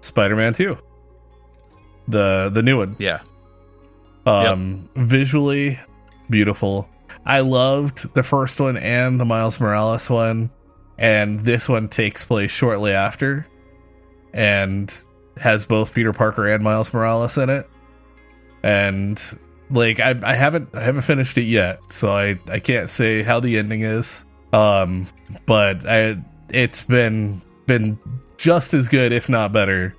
[0.00, 0.78] Spider-Man Two,
[2.06, 2.94] the the new one.
[3.00, 3.20] Yeah.
[4.28, 5.78] Um, visually
[6.30, 6.88] beautiful.
[7.24, 10.50] I loved the first one and the Miles Morales one,
[10.96, 13.46] and this one takes place shortly after,
[14.32, 14.94] and
[15.36, 17.68] has both Peter Parker and Miles Morales in it.
[18.62, 19.22] And
[19.70, 23.40] like I, I haven't I haven't finished it yet, so I I can't say how
[23.40, 24.24] the ending is.
[24.52, 25.06] Um,
[25.46, 26.18] but I
[26.50, 27.98] it's been been
[28.36, 29.94] just as good, if not better,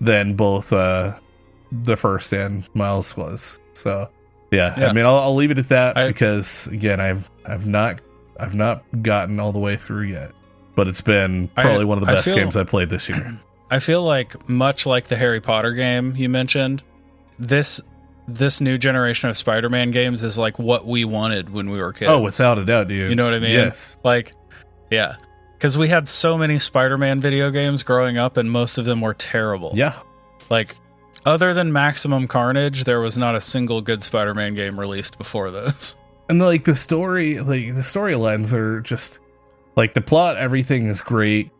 [0.00, 1.18] than both uh
[1.72, 3.58] the first and Miles was.
[3.72, 4.08] So
[4.50, 4.88] yeah, Yeah.
[4.88, 8.00] I mean I'll, I'll leave it at that I- because again I've I've not
[8.38, 10.32] I've not gotten all the way through yet.
[10.74, 13.08] But it's been I- probably one of the I best feel- games I played this
[13.08, 13.40] year.
[13.70, 16.82] I feel like much like the Harry Potter game you mentioned,
[17.38, 17.80] this
[18.28, 22.10] this new generation of Spider-Man games is like what we wanted when we were kids.
[22.10, 23.08] oh, without a doubt, dude.
[23.10, 23.52] You know what I mean?
[23.52, 23.96] Yes.
[24.04, 24.32] Like
[24.90, 25.16] yeah.
[25.58, 29.14] Cuz we had so many Spider-Man video games growing up and most of them were
[29.14, 29.72] terrible.
[29.74, 29.94] Yeah.
[30.50, 30.76] Like
[31.26, 35.96] other than Maximum Carnage, there was not a single good Spider-Man game released before this.
[36.30, 39.20] and like the story like the storylines are just
[39.76, 41.50] like the plot everything is great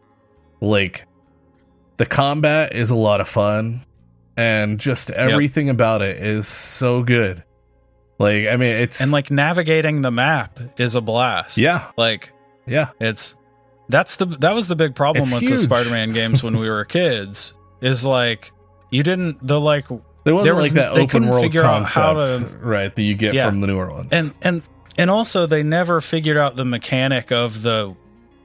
[0.60, 1.06] like
[1.98, 3.84] the combat is a lot of fun
[4.36, 7.44] and just everything about it is so good
[8.18, 11.58] like i mean it's And like navigating the map is a blast.
[11.58, 12.32] yeah Like
[12.66, 13.36] yeah It's
[13.88, 15.58] that's the that was the big problem It's with the.
[15.58, 17.54] Spider-Man games when we were kids.
[17.80, 18.50] Is like
[18.90, 21.86] you didn't the like there wasn't There was- like that they open world figure out
[21.88, 23.46] concept how to- right that you get Yeah.
[23.48, 24.62] from the newer ones and and
[24.98, 27.94] and also they never figured out the mechanic of the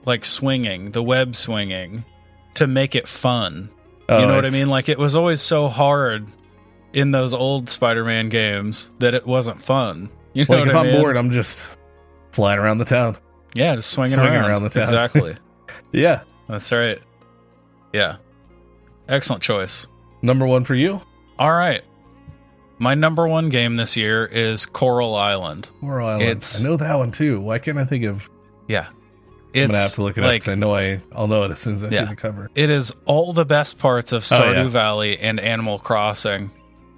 [0.05, 2.03] like swinging, the web swinging
[2.55, 3.69] to make it fun.
[4.09, 4.67] Oh, you know what I mean?
[4.67, 6.25] Like it was always so hard
[6.91, 10.09] in those old Spider-Man games that it wasn't fun.
[10.33, 11.75] You know like if I I'm bored, I'm just
[12.31, 13.17] flying around the town.
[13.53, 14.49] yeah, just swinging, swinging around.
[14.49, 14.83] around the town.
[14.83, 15.35] Exactly.
[15.91, 16.21] Yeah.
[16.47, 16.99] That's right.
[17.93, 18.15] Yeah.
[19.09, 19.87] Excellent choice.
[20.22, 21.01] Number one for you?
[21.39, 21.82] All right.
[22.78, 25.67] My number one game this year is Coral Island.
[25.82, 26.24] Coral Island.
[26.24, 27.39] It's- I know that one too.
[27.39, 28.30] Why can't I think of?
[28.67, 28.88] Yeah.
[29.53, 31.51] I'm gonna have to look it up like, 'cause I know I I'll know it
[31.51, 32.03] as soon as I Yeah.
[32.05, 32.49] see the cover.
[32.55, 34.67] It is all the best parts of Stardew Oh, yeah.
[34.69, 36.51] Valley and Animal Crossing,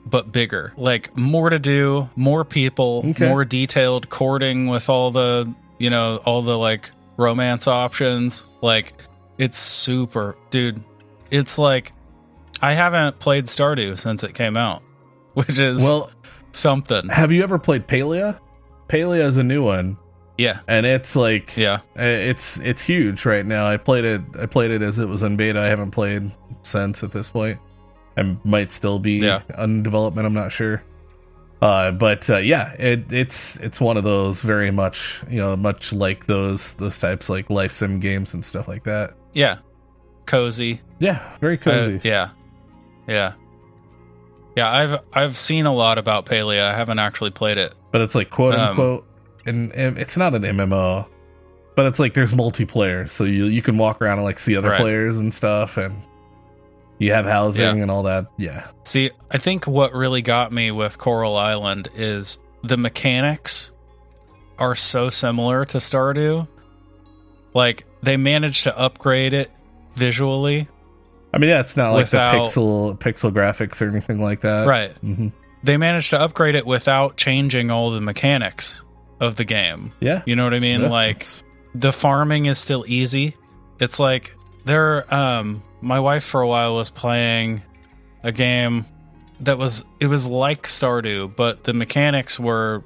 [0.06, 0.72] but bigger.
[0.78, 3.28] Like more to do, more people, Okay.
[3.28, 8.46] more detailed courting with all the, you know, all the like romance options.
[8.62, 8.94] Like
[9.40, 10.82] it's super, dude.
[11.32, 11.92] It's like
[12.64, 14.82] I haven't played Stardew since it came out,
[15.34, 16.10] which is Well,
[16.54, 17.10] something.
[17.10, 18.40] have you ever played Palia?
[18.88, 19.98] Palia is a new one,
[20.38, 20.60] Yeah.
[20.68, 21.82] and it's like Yeah.
[21.96, 23.66] it's it's huge right now.
[23.68, 24.22] I played it.
[24.40, 25.60] I played it as it was in beta.
[25.60, 27.60] I haven't played since at this point.
[28.16, 29.42] I might still be Yeah.
[29.58, 30.26] on development.
[30.28, 30.84] I'm not sure.
[31.62, 35.92] Uh, but uh, yeah, it, it's it's one of those very much you know much
[35.94, 39.14] like those those types like life sim games and stuff like that.
[39.34, 39.58] Yeah.
[40.26, 40.82] Cozy.
[41.00, 41.96] Yeah, very cozy.
[41.96, 42.30] Uh, yeah,
[43.08, 43.34] yeah,
[44.56, 44.72] yeah.
[44.72, 46.64] I've I've seen a lot about Palia.
[46.64, 47.74] I haven't actually played it.
[47.92, 49.08] but it's like quote Um, unquote,
[49.46, 51.06] and, and it's not an MMO,
[51.76, 54.70] but it's like there's multiplayer, so you you can walk around and like see other
[54.70, 54.80] Right.
[54.80, 55.96] players and stuff, and
[57.00, 57.82] you have housing Yeah.
[57.84, 58.28] and all that.
[58.38, 63.74] Yeah, See, I think what really got me with Coral Island is the mechanics
[64.60, 66.48] are so similar to Stardew.
[67.54, 69.52] Like they managed to upgrade it
[69.96, 70.68] visually,
[71.34, 74.68] I mean, yeah, it's not like Without- the pixel pixel graphics or anything like that,
[74.68, 74.92] right?
[75.00, 75.30] hmm
[75.64, 78.86] They managed to upgrade it without changing all the mechanics
[79.20, 79.94] of the game.
[80.00, 80.82] Yeah, You know what I mean?
[80.82, 81.26] Yeah, like
[81.74, 83.36] the farming is still easy.
[83.80, 87.62] It's like there um my wife for a while was playing
[88.24, 88.86] a game
[89.40, 92.84] that was it was like Stardew, but the mechanics were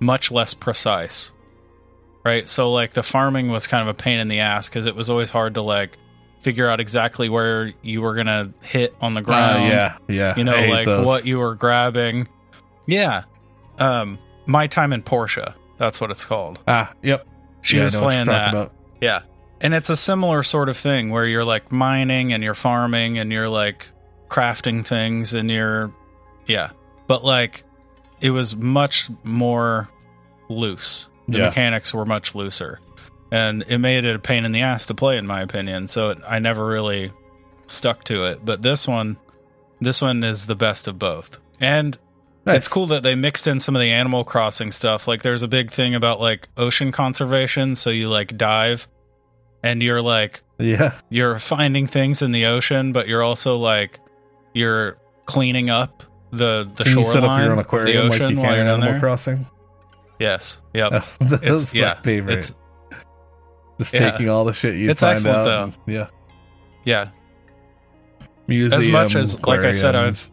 [0.00, 1.32] much less precise.
[2.24, 2.48] Right?
[2.48, 5.08] So like the farming was kind of a pain in the ass cuz it was
[5.10, 5.98] always hard to like
[6.44, 10.34] figure out exactly where you were going to hit on the uh, ground yeah, yeah.
[10.36, 11.04] you know like those.
[11.06, 12.28] what you were grabbing
[12.86, 13.24] yeah
[13.78, 17.26] um my time in Portia that's what it's called Ah, yep.
[17.62, 18.72] she Yeah, was know what you're playing that about.
[19.00, 19.22] yeah
[19.60, 23.32] and it's a similar sort of thing where you're like mining and you're farming and
[23.32, 23.86] you're like
[24.28, 25.92] crafting things and you're
[26.46, 26.70] yeah
[27.06, 27.64] but like
[28.20, 29.88] it was much more
[30.50, 31.44] loose the Yeah.
[31.46, 32.80] mechanics were much looser
[33.30, 35.88] and it made it a pain in the ass to play in my opinion.
[35.88, 37.12] So it, i never really
[37.66, 38.44] stuck to it.
[38.44, 39.16] But this one
[39.80, 41.38] this one is the best of both.
[41.60, 41.98] And
[42.46, 42.58] Nice.
[42.58, 45.08] it's cool that they mixed in some of the animal crossing stuff.
[45.08, 47.74] Like there's a big thing about like ocean conservation.
[47.74, 48.86] So you like dive
[49.62, 53.98] and you're like Yeah, you're finding things in the ocean but you're also like
[54.52, 56.02] you're cleaning up
[56.32, 58.44] the the can you shoreline set up your own aquarium the like you ocean can
[58.44, 59.00] while you're down Animal there?
[59.00, 59.46] Crossing?
[60.18, 60.62] yes.
[60.74, 60.90] Yep.
[61.20, 62.38] That's it's my yeah favorite.
[62.40, 62.52] it's
[63.78, 64.10] Just yeah.
[64.10, 65.44] taking all the shit you It's find excellent, out.
[65.44, 65.62] though.
[65.64, 66.06] and- yeah,
[66.84, 67.08] yeah
[68.46, 68.80] museum.
[68.80, 70.30] as much as like i said i've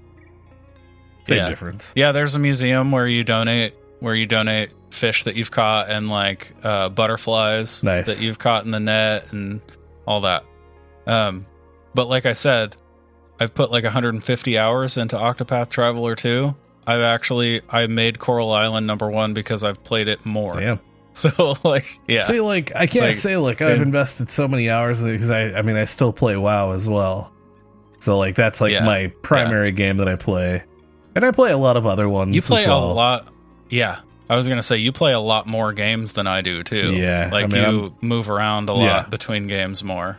[1.23, 1.49] same yeah.
[1.49, 1.93] difference.
[1.95, 6.09] Yeah, there's a museum where you donate where you donate fish that you've caught and
[6.09, 8.07] like uh, butterflies Nice.
[8.07, 9.61] that you've caught in the net and
[10.07, 10.43] all that.
[11.05, 11.45] Um,
[11.93, 12.75] but like I said,
[13.39, 16.55] I've put like 150 hours into Octopath Traveler 2.
[16.87, 20.53] I've actually I made Coral Island number one because I've played it more.
[20.53, 20.79] Damn.
[21.13, 24.69] So like yeah, See, like I can't Like, say like I've and- invested so many
[24.69, 27.33] hours because I, I mean, I still play WoW as well.
[27.99, 28.85] So like that's like Yeah.
[28.85, 30.63] my primary game that I play,
[31.15, 32.35] and I play a lot of other ones.
[32.35, 32.91] you play well.
[32.91, 33.27] a lot.
[33.69, 33.99] Yeah,
[34.29, 36.93] I was gonna say you play a lot more games than I do too.
[36.95, 39.03] Yeah, I like mean, you move around a lot Yeah.
[39.09, 40.17] between games more.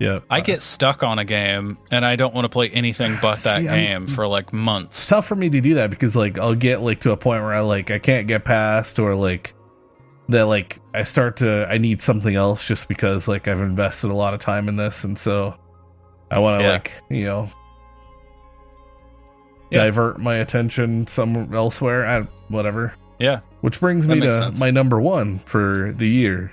[0.00, 0.24] Yep.
[0.28, 3.58] I get stuck on a game and I don't want to play anything but that
[3.60, 5.06] See, I'm- game for like it's months.
[5.08, 7.54] tough for me to do that because like I'll get like to a point where
[7.54, 9.54] I like I can't get past or like
[10.28, 14.14] that like I start to I need something else just because like I've invested a
[14.14, 15.54] lot of time in this and so
[16.30, 16.72] I want to Yeah.
[16.72, 17.48] like you know
[19.70, 19.84] Yeah.
[19.84, 22.06] divert my attention somewhere elsewhere.
[22.06, 22.94] I whatever.
[23.18, 23.40] Yeah.
[23.60, 24.58] Which brings That me to sense.
[24.60, 26.52] my number one for the year,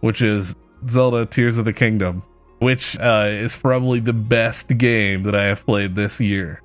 [0.00, 0.54] which is
[0.88, 2.22] Zelda Tears of the Kingdom,
[2.60, 6.62] which uh, is probably the best game that I have played this year.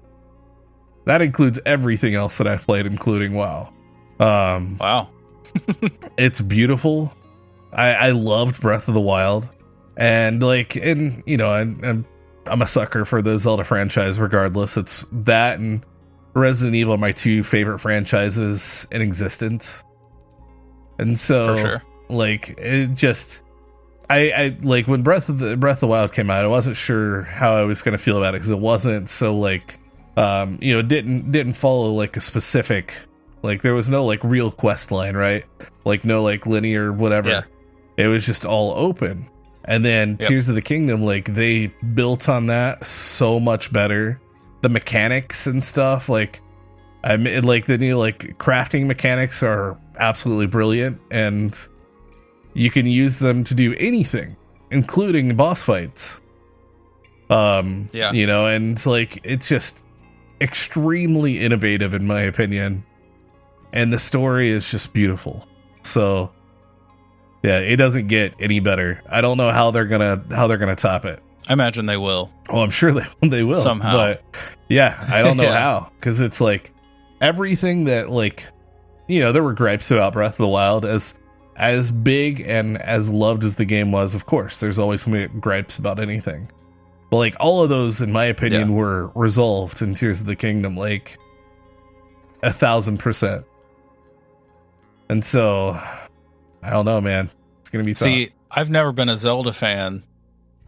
[1.05, 3.73] That includes everything else that I've played, including WoW.
[4.19, 5.09] Um, Wow.
[6.17, 7.13] it's beautiful.
[7.71, 9.49] I, I loved Breath of the Wild,
[9.97, 12.05] and like, and you know, I'm, I'm
[12.45, 14.19] I'm a sucker for the Zelda franchise.
[14.19, 15.85] Regardless, it's that and
[16.33, 19.83] Resident Evil are my two favorite franchises in existence.
[20.99, 21.83] And so, sure.
[22.09, 23.43] like, it just
[24.09, 26.43] I, I like when Breath of the Breath of the Wild came out.
[26.43, 29.35] I wasn't sure how I was going to feel about it because it wasn't so
[29.35, 29.79] like,
[30.17, 32.95] um, you know, it didn't didn't follow like a specific,
[33.43, 35.45] like there was no like real quest line, right?
[35.85, 37.29] Like no like linear whatever.
[37.29, 37.41] Yeah.
[37.97, 39.29] It was just all open.
[39.65, 40.29] And then Yep.
[40.29, 44.19] Tears of the Kingdom, like they built on that so much better.
[44.61, 46.41] The mechanics and stuff, like
[47.03, 51.55] I mean, like the new like crafting mechanics are absolutely brilliant, and
[52.53, 54.37] you can use them to do anything,
[54.71, 56.21] including boss fights.
[57.29, 58.11] Um, Yeah.
[58.13, 59.83] you know, and like it's just
[60.41, 62.83] extremely innovative in my opinion,
[63.73, 65.45] and the story is just beautiful.
[65.81, 66.31] So,
[67.43, 69.01] yeah, it doesn't get any better.
[69.09, 71.21] I don't know how they're gonna how they're gonna top it.
[71.49, 72.31] I imagine they will.
[72.49, 73.91] Oh, I'm sure they they will Somehow.
[73.91, 74.23] But
[74.69, 75.59] yeah, I don't know Yeah.
[75.59, 76.71] how because it's like
[77.19, 78.47] everything that like
[79.09, 81.19] you know there were gripes about Breath of the Wild as
[81.57, 84.15] as big and as loved as the game was.
[84.15, 86.49] Of course, there's always be gripes about anything.
[87.11, 88.75] But like all of those, in my opinion, Yeah.
[88.75, 91.17] were resolved in Tears of the Kingdom, like
[92.41, 93.45] a thousand percent.
[95.09, 95.79] And so,
[96.61, 97.29] I don't know, man.
[97.61, 98.03] It's gonna be tough.
[98.03, 100.03] See, I've never been a Zelda fan,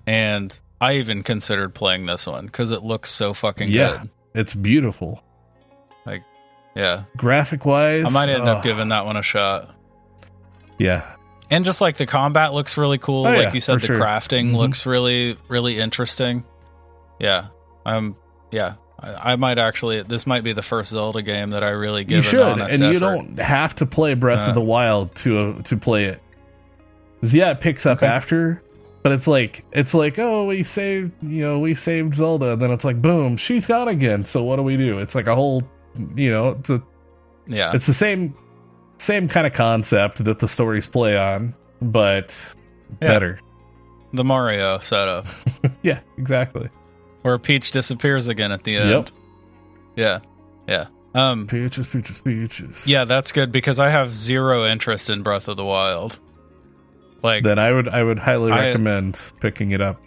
[0.05, 3.97] and I even considered playing this one because it looks so fucking Yeah.
[3.99, 4.09] good.
[4.33, 5.23] it's beautiful,
[6.05, 6.23] Like,
[6.75, 8.05] Yeah, graphic wise.
[8.05, 9.73] I might end oh, up giving that one a shot.
[10.77, 11.03] Yeah,
[11.49, 13.21] And just like the combat looks really cool.
[13.25, 13.99] Oh, like yeah, you said, the sure.
[13.99, 14.55] crafting Mhm.
[14.57, 16.43] looks really, really interesting.
[17.19, 17.45] Yeah,
[17.85, 18.15] I'm.
[18.51, 18.73] Yeah,
[19.21, 20.01] I, might actually.
[20.03, 22.81] This might be the first Zelda game that I really give you an should, honest
[22.81, 24.49] and you don't have to play Breath Uh.
[24.49, 26.21] of the Wild to uh, to play it.
[27.21, 28.07] yeah, it picks up Okay.
[28.07, 28.61] after,
[29.03, 32.71] but it's like it's like oh we saved you know we saved Zelda, and then
[32.71, 34.25] it's like boom she's gone again.
[34.25, 34.99] So what do we do?
[34.99, 35.61] It's like a whole
[36.15, 36.81] you know it's a
[37.47, 38.35] Yeah, it's the same
[38.97, 42.53] same kind of concept that the stories play on, but
[43.01, 43.07] Yeah.
[43.07, 43.39] better.
[44.13, 45.27] the Mario setup
[45.83, 46.69] yeah, exactly.
[47.25, 48.89] Where Peach disappears again at the end.
[48.91, 49.09] Yep.
[49.95, 50.19] Yeah,
[50.67, 50.85] yeah.
[51.15, 52.85] Um, Peaches, peaches, peaches.
[52.87, 56.19] yeah, that's good because I have zero interest in Breath of the Wild.
[57.23, 59.99] Like, Then I would I would highly I- recommend picking it up.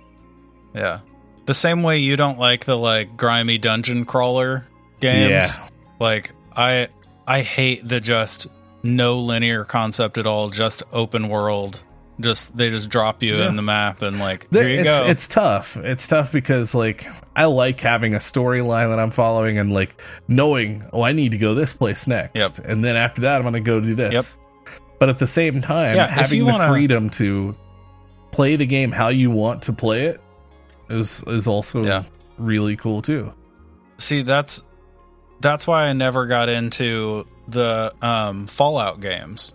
[0.75, 1.01] yeah,
[1.47, 4.69] the same way you don't like the like grimy dungeon crawler
[5.01, 5.31] games.
[5.31, 5.69] Yeah.
[5.99, 6.89] Like I
[7.27, 8.47] I hate the just
[8.85, 11.83] no linear concept at all, just open world.
[12.21, 13.49] Just they just drop you Yeah.
[13.49, 15.07] in the map and like There, here you it's, go.
[15.07, 15.77] it's tough.
[15.77, 17.07] It's tough because like
[17.37, 21.39] I like having a storyline that I'm following and like knowing, oh, I need to
[21.39, 22.67] go this place next, Yep.
[22.69, 24.37] and then after that, I'm going to go do this.
[24.99, 27.55] But at the same time, Yeah, having the wanna- freedom to
[28.33, 30.21] play the game how you want to play it
[30.91, 32.03] is is also Yeah.
[32.37, 33.33] really cool too.
[33.99, 34.63] See, that's
[35.41, 39.55] that's why I never got into the um Fallout games.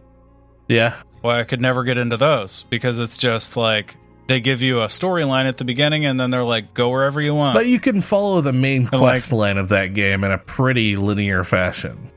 [0.69, 0.93] Yeah,
[1.23, 3.95] Why I could never get into those because it's just like
[4.27, 7.33] they give you a storyline at the beginning and then they're like go wherever you
[7.33, 7.55] want.
[7.55, 10.95] but you can follow the main like- quest line of that game in a pretty
[10.97, 12.11] linear fashion.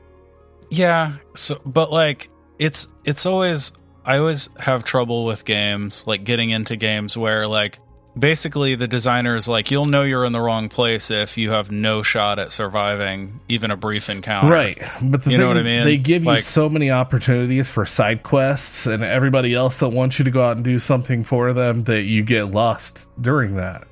[0.69, 1.15] Yeah.
[1.35, 2.29] So, but like,
[2.59, 3.71] it's it's always
[4.05, 7.79] I always have trouble with games like getting into games where like
[8.17, 11.71] basically the designer is like you'll know you're in the wrong place if you have
[11.71, 14.49] no shot at surviving even a brief encounter.
[14.51, 15.83] Right, but the You know what I mean?
[15.83, 20.25] They give you so many opportunities for side quests, and everybody else that wants you
[20.25, 23.87] to go out and do something for them that you get lost during that.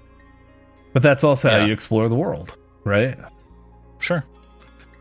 [0.94, 3.18] But that's also how you explore the world, right?
[4.00, 4.24] Sure.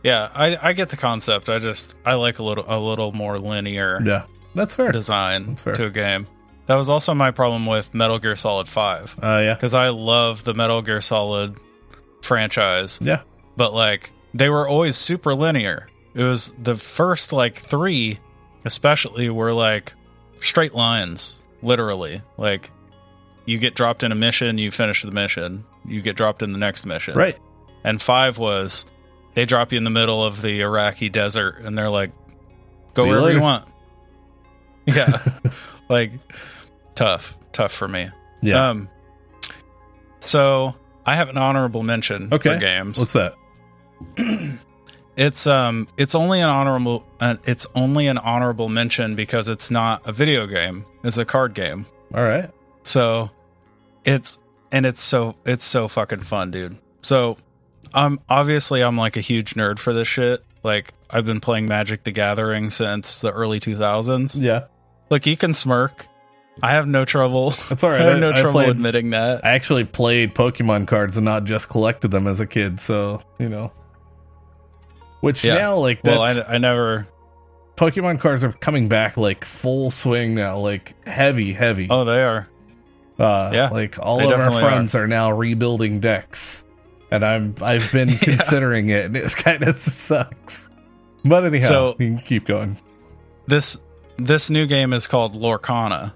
[0.03, 1.49] Yeah, I I get the concept.
[1.49, 4.93] I just I like a little a little more linear Yeah, that's fair.
[4.93, 5.75] design That's fair.
[5.75, 6.27] to a game.
[6.67, 10.45] That was also my problem with Metal Gear Solid 5 Uh, yeah, because I love
[10.45, 11.57] the Metal Gear Solid
[12.23, 12.99] franchise.
[13.03, 13.21] yeah,
[13.57, 15.89] but like they were always super linear.
[16.15, 18.19] It was the first like three,
[18.65, 19.93] especially, were like
[20.41, 22.23] straight lines, literally.
[22.39, 22.71] Like
[23.47, 26.59] you get dropped in a mission, you finish the mission, you get dropped in the
[26.59, 27.15] next mission.
[27.17, 27.37] right.
[27.87, 28.87] And five was
[29.35, 32.13] they drop you in the middle of the Iraqi desert and they're like,
[32.95, 33.69] go See wherever you later." want.
[34.87, 35.19] Yeah.
[35.89, 36.13] like
[36.95, 38.09] tough, tough for me.
[38.43, 38.69] Yeah.
[38.71, 38.89] Um,
[40.21, 40.75] so
[41.07, 42.55] I have an honorable mention Okay.
[42.55, 42.99] for games.
[42.99, 43.35] What's that?
[45.17, 50.03] It's um it's only an honorable uh, it's only an honorable mention because it's not
[50.09, 50.85] a video game.
[51.05, 51.87] It's a card game.
[52.13, 52.51] All right.
[52.83, 53.31] So
[54.05, 54.41] it's
[54.73, 56.79] and it's so it's so fucking fun, dude.
[57.03, 57.37] So
[57.95, 60.45] I'm um obviously I'm like a huge nerd for this shit.
[60.65, 64.37] Like I've been playing Magic the Gathering since the early 2000s.
[64.43, 64.65] Yeah,
[65.11, 66.09] Look, you can smirk.
[66.63, 67.51] I have no trouble.
[67.69, 68.01] that's all right.
[68.03, 69.45] I have no I, trouble played, admitting that.
[69.45, 73.49] I actually played Pokemon cards and not just collected them as a kid, so you
[73.49, 73.73] know.
[75.21, 75.55] Which Yeah.
[75.57, 77.09] now, like, well, I, I never
[77.77, 81.89] Pokemon cards are coming back like full swing now, like heavy, heavy.
[81.91, 82.49] Oh, they are.
[83.19, 85.07] Uh, Yeah, like all of our friends are.
[85.07, 86.65] now rebuilding decks,
[87.11, 88.17] and I'm I've been Yeah.
[88.19, 90.71] considering it, and it kind of sucks.
[91.25, 92.79] But anyhow, So- you can keep going.
[93.47, 93.77] this
[94.19, 96.13] this new game is called Lorcana,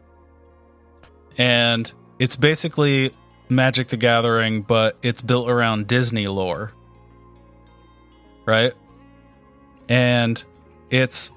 [1.39, 3.14] and it's basically
[3.49, 6.72] Magic the Gathering, but it's built around Disney lore,
[8.45, 8.72] right?
[9.89, 10.43] And
[10.91, 11.32] it's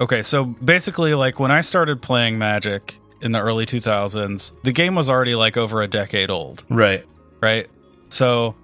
[0.00, 0.22] okay.
[0.22, 5.08] So basically, like when I started playing Magic in the early 2000s, the game was
[5.08, 7.04] already like over a decade old Right.
[7.40, 7.66] right?
[8.10, 8.54] So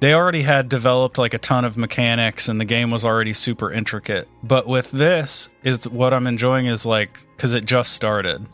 [0.00, 3.72] they already had developed like a ton of mechanics and the game was already super
[3.72, 4.28] intricate.
[4.42, 8.44] But with this, it's what I'm enjoying is like cuz it just started.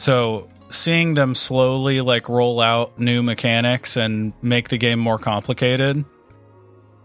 [0.00, 6.06] So seeing them slowly like roll out new mechanics and make the game more complicated,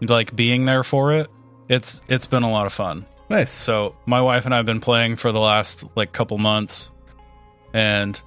[0.00, 1.28] like being there for it,
[1.68, 3.04] it's it's been a lot of fun.
[3.28, 3.52] Nice.
[3.52, 6.90] So my wife and I have been playing for the last like couple months,
[7.74, 8.18] and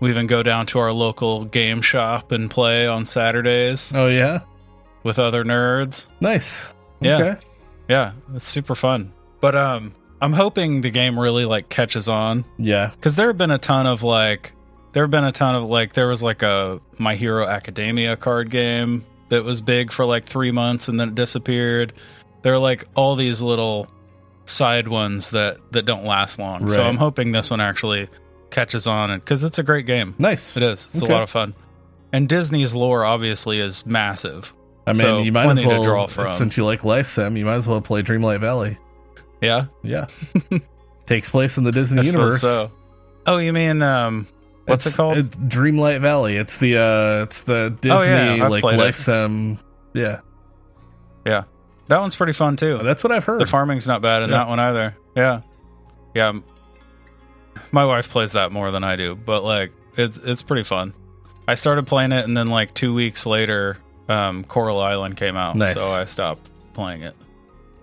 [0.00, 4.40] we even go down to our local game shop and play on Saturdays oh yeah.
[5.02, 6.08] with other nerds.
[6.20, 6.72] Nice.
[7.00, 7.18] Yeah.
[7.18, 7.40] Okay.
[7.86, 9.12] Yeah, it's super fun.
[9.42, 12.90] But um, I'm hoping the game really like catches on Yeah.
[12.94, 14.52] because there have been a ton of like
[14.92, 18.50] there have been a ton of like there was like a My Hero Academia card
[18.50, 21.92] game that was big for like three months and then it disappeared.
[22.42, 23.88] There are like all these little
[24.46, 26.68] side ones that that don't last long.
[26.68, 28.08] So I'm hoping this one actually
[28.50, 30.14] catches on and because it's a great game.
[30.18, 30.56] Nice.
[30.56, 30.88] It is.
[30.94, 31.12] It's Okay.
[31.12, 31.54] a lot of fun.
[32.12, 34.52] And Disney's lore obviously is massive.
[34.86, 36.32] I mean, So, you might as to well draw from.
[36.32, 38.78] since you like Life Sim, you might as well play Dreamlight Valley.
[39.40, 40.06] Yeah, Yeah.
[41.06, 42.40] Takes place in the Disney I universe.
[42.40, 42.72] so.
[43.26, 44.26] Oh, you mean um,
[44.64, 45.18] what's It's- it called?
[45.18, 46.36] It's Dreamlight Valley.
[46.36, 48.62] It's the uh it's the Disney Oh, yeah, like.
[48.64, 49.58] Life Sim.
[49.94, 50.20] Yeah.
[51.24, 51.44] Yeah.
[51.88, 52.78] That one's pretty fun too.
[52.82, 53.40] That's what I've heard.
[53.40, 54.38] The farming's not bad in Yeah.
[54.38, 54.96] that one either.
[55.14, 55.42] Yeah,
[56.14, 56.32] yeah.
[57.72, 60.92] My wife plays that more than I do, but like it's it's pretty fun.
[61.48, 63.78] I started playing it, and then like two weeks later,
[64.08, 65.74] um, Coral Island came out, Nice.
[65.74, 67.14] so I stopped playing it.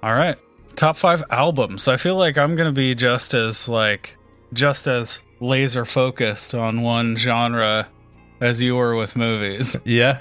[0.01, 0.35] All right,
[0.83, 1.87] top five albums.
[1.87, 4.17] I feel like I'm gonna be just as like
[4.51, 7.87] just as laser focused on one genre
[8.41, 9.77] as you were with movies.
[9.85, 10.19] yeah.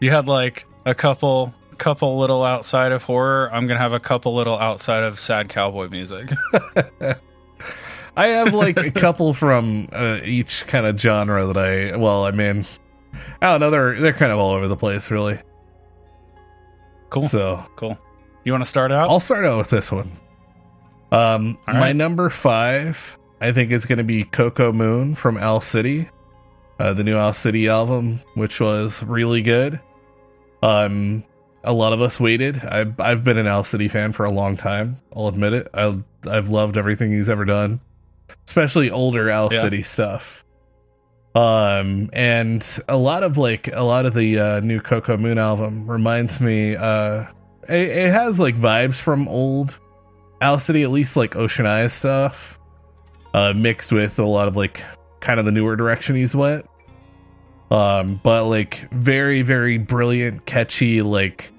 [0.00, 3.50] You had like a couple couple little outside of horror.
[3.52, 6.30] I'm gonna have a couple little outside of sad cowboy music.
[8.16, 12.30] I have like a couple from uh, each kind of genre that I well, I
[12.30, 12.64] mean
[13.42, 15.38] I don't know, they're they're kind of all over the place really.
[17.10, 17.24] Cool.
[17.24, 17.98] So cool.
[18.46, 19.10] You want to start out?
[19.10, 20.12] I'll start out with this one.
[21.10, 25.60] Um, All my number five, I think, is going to be Coco Moon from Owl
[25.60, 26.08] City,
[26.78, 29.80] uh, the new Owl City album, which was really good.
[30.62, 31.24] Um,
[31.64, 32.64] a lot of us waited.
[32.64, 35.00] I've I've been an Owl City fan for a long time.
[35.14, 35.68] I'll admit it.
[35.74, 35.98] I
[36.30, 37.80] I've loved everything he's ever done,
[38.46, 39.58] especially older Owl Yeah.
[39.58, 40.44] City stuff.
[41.34, 45.90] Um, and a lot of like a lot of the uh, new Coco Moon album
[45.90, 46.76] reminds me.
[46.76, 47.24] Uh,
[47.68, 49.78] it, it has like vibes from old
[50.40, 52.58] Owl City, at least like Ocean Eyes stuff,
[53.34, 54.82] uh, mixed with a lot of like
[55.20, 56.68] kind of the newer direction he's went.
[57.70, 61.52] Um, but like very, very brilliant, catchy, like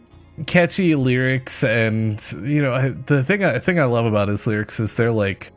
[0.46, 4.80] catchy lyrics, and you know I, the thing I thing I love about his lyrics
[4.80, 5.52] is they're like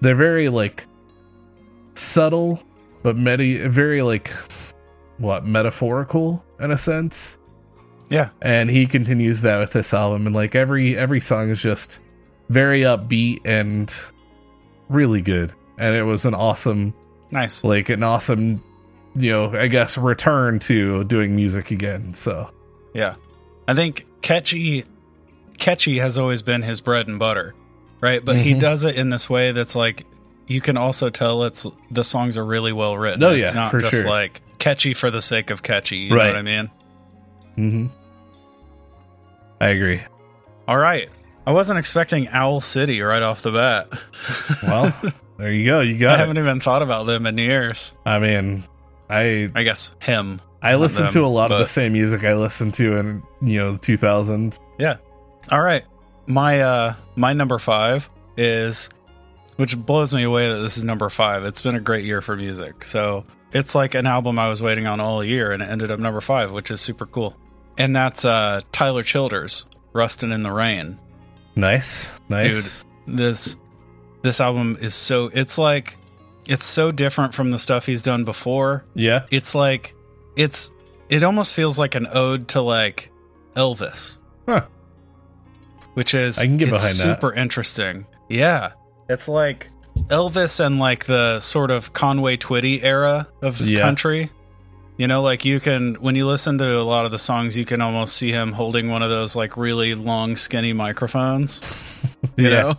[0.00, 0.86] they're very like
[1.94, 2.62] subtle,
[3.02, 4.30] but meta, very like
[5.18, 7.38] what metaphorical in a sense
[8.08, 8.30] yeah.
[8.40, 12.00] and he continues that with this album and like every every song is just
[12.48, 13.94] very upbeat and
[14.88, 16.92] really good and it was an awesome
[17.30, 17.64] Nice.
[17.64, 18.62] like an awesome
[19.14, 22.50] you know i guess return to doing music again so
[22.94, 23.14] Yeah.
[23.66, 24.84] I think catchy
[25.58, 27.54] catchy has always been his bread and butter,
[28.00, 28.22] right?
[28.24, 28.58] But he Mhm.
[28.60, 30.04] does it in this way that's like
[30.48, 33.22] you can also tell it's the songs are really well written.
[33.22, 34.04] Oh, it's yeah, not for just sure.
[34.06, 35.98] like catchy for the sake of catchy.
[35.98, 36.26] You Right.
[36.26, 36.70] know what I mean?
[37.56, 37.86] Hmm
[39.60, 40.00] i agree
[40.68, 41.08] All right.
[41.44, 43.88] I wasn't expecting Owl City right off the bat.
[44.62, 44.94] well
[45.38, 46.10] there you go you got.
[46.10, 47.94] I got haven't even thought about them in years.
[48.06, 48.64] i mean
[49.10, 50.40] i I guess him.
[50.62, 53.58] i listen them, to a lot of the same music i listened to in you
[53.58, 54.96] know the 2000s Yeah.
[55.50, 55.84] All right.
[56.26, 58.88] My uh my number 5 is
[59.56, 61.44] which blows me away that this is number 5.
[61.44, 62.84] It's been a great year for music.
[62.84, 66.00] So, it's like an album I was waiting on all year and it ended up
[66.00, 67.36] number 5, which is super cool.
[67.78, 70.98] And that's uh Tyler Childers, Rustin' in the Rain.
[71.56, 73.56] nice nice This
[74.22, 75.96] this album is so it's like
[76.48, 78.84] it's so different from the stuff he's done before.
[78.94, 79.94] yeah It's like
[80.36, 80.70] it's
[81.08, 83.10] it almost feels like an ode to like
[83.54, 84.18] Elvis.
[84.48, 84.64] Huh.
[85.94, 87.02] Which is I can get it's behind that.
[87.20, 88.06] super interesting.
[88.28, 88.72] Yeah.
[89.08, 89.68] It's like
[90.08, 93.80] Elvis and like the sort of Conway Twitty era of Yeah.
[93.82, 94.30] country.
[95.02, 97.64] You know, like you can when you listen to a lot of the songs, you
[97.64, 101.60] can almost see him holding one of those like really long, skinny microphones.
[102.36, 102.62] You Yeah.
[102.62, 102.74] know,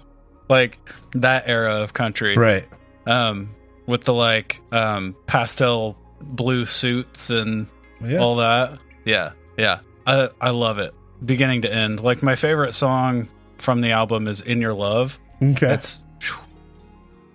[0.48, 0.80] like
[1.16, 2.66] that era of country, Right.
[3.06, 3.50] um,
[3.88, 7.68] with the like um, pastel blue suits and
[8.02, 8.20] Yeah.
[8.20, 8.80] all that.
[9.04, 9.80] Yeah, yeah.
[10.08, 10.94] I I love it,
[11.26, 12.00] beginning to end.
[12.00, 15.74] Like my favorite song from the album is "In Your Love." okay.
[15.74, 16.02] It's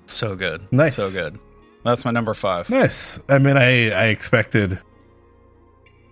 [0.07, 0.97] so good, Nice.
[0.97, 1.39] so good.
[1.85, 2.69] That's my number five.
[2.71, 3.19] Nice.
[3.29, 4.79] I mean, I I expected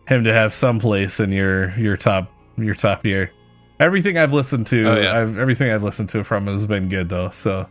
[0.08, 3.32] him to have some place in your your top your top here.
[3.78, 5.18] Everything I've listened to, Oh, yeah.
[5.20, 7.30] I've everything I've listened to from has been good though.
[7.30, 7.68] So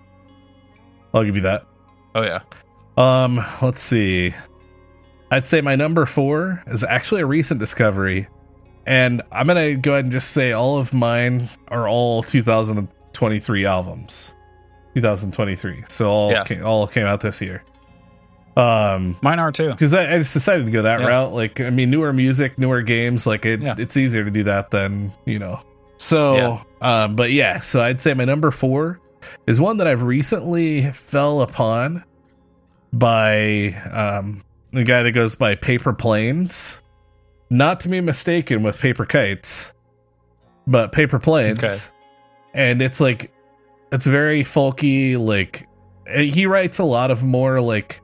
[1.13, 1.65] I'll give you that.
[2.13, 2.41] Oh yeah,
[2.97, 4.33] Um, let's see.
[5.31, 8.27] I'd say my number four is actually a recent discovery,
[8.85, 14.33] and I'm gonna go ahead and just say all of mine are all 2023 albums.
[14.93, 16.43] 2023, so all Yeah.
[16.45, 17.63] came, all came out this year.
[18.57, 19.71] Um, mine are too.
[19.71, 21.07] because I, I just decided to go that Yeah.
[21.07, 21.33] route.
[21.33, 23.27] Like, I mean, newer music, newer games.
[23.27, 23.75] Like, it, Yeah.
[23.77, 25.59] it's easier to do that than you know.
[25.97, 27.59] So, um, but yeah.
[27.59, 28.99] So I'd say my number four
[29.47, 32.03] is one that I've recently fell upon
[32.93, 36.81] by um, the guy that goes by Paper Planes,
[37.49, 39.73] not to be mistaken with Paper Kites,
[40.67, 41.57] but Paper Planes.
[41.57, 41.75] Okay.
[42.53, 43.31] And it's like,
[43.91, 45.17] it's very folky.
[45.19, 45.67] Like,
[46.13, 48.01] he writes a lot of more like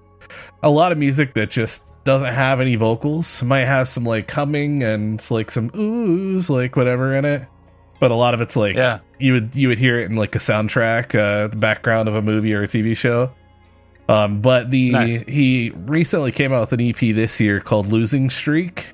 [0.63, 3.41] a lot of music that just doesn't have any vocals.
[3.43, 7.43] Might have some like humming and like some oohs, like whatever in it.
[7.99, 10.35] But a lot of it's like Yeah, you would you would hear it in like
[10.35, 13.31] a soundtrack, uh, the background of a movie or a TV show.
[14.09, 15.21] Um, but the Nice.
[15.21, 18.87] he recently came out with an EP this year called Losing Streak,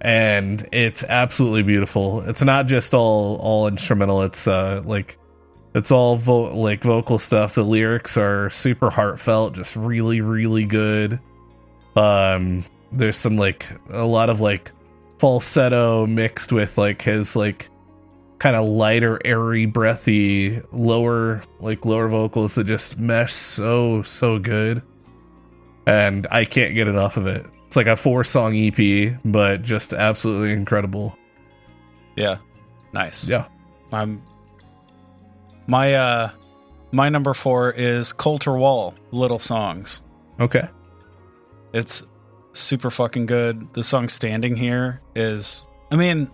[0.00, 2.20] and it's absolutely beautiful.
[2.28, 4.22] It's not just all all instrumental.
[4.22, 5.18] It's uh like
[5.78, 7.54] it's all vo- like vocal stuff.
[7.54, 11.20] The lyrics are super heartfelt, just really really good.
[11.96, 14.72] Um, there's some like a lot of like
[15.18, 17.70] falsetto mixed with like his like
[18.38, 24.82] kind of lighter, airy, breathy, lower like lower vocals that just mesh so so good.
[25.86, 27.46] And I can't get enough of it.
[27.66, 31.16] It's like a four song EP, but just absolutely incredible.
[32.16, 32.38] yeah,
[32.92, 33.28] nice.
[33.28, 33.46] Yeah.
[33.92, 34.22] I'm
[35.68, 36.30] my uh
[36.90, 40.02] my number four is Colter Wall, Little Songs.
[40.40, 40.68] Okay.
[41.72, 42.04] It's
[42.54, 43.72] super fucking good.
[43.74, 46.30] The song Standing Here is I mean,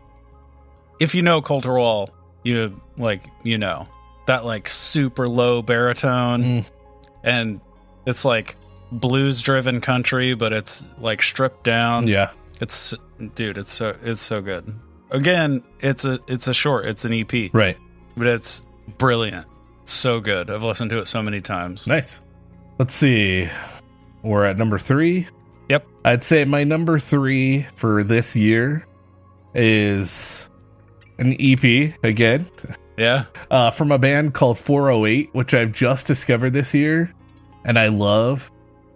[1.01, 2.09] if you know Colter Wall,
[2.45, 3.89] you like you know.
[4.27, 6.71] That like super low baritone Mm.
[7.23, 7.61] and
[8.07, 8.57] it's like
[8.91, 12.07] blues driven country, but it's like stripped down.
[12.09, 12.31] Yeah.
[12.61, 12.95] It's
[13.35, 14.73] dude, it's so it's so good.
[15.11, 17.77] Again, it's a it's a short, it's an EP, Right.
[18.17, 18.63] but it's
[18.99, 19.47] brilliant.
[19.85, 20.51] So good.
[20.51, 21.87] I've listened to it so many times.
[21.87, 22.21] Nice.
[22.79, 23.49] Let's see.
[24.23, 25.29] We're at number three.
[25.69, 25.87] Yep.
[26.05, 28.87] I'd say my number three for this year
[29.55, 30.49] is
[31.19, 32.51] an EP again
[32.97, 33.27] Yeah.
[33.51, 37.13] uh, from a band called 408, which I've just discovered this year
[37.65, 38.51] and I love.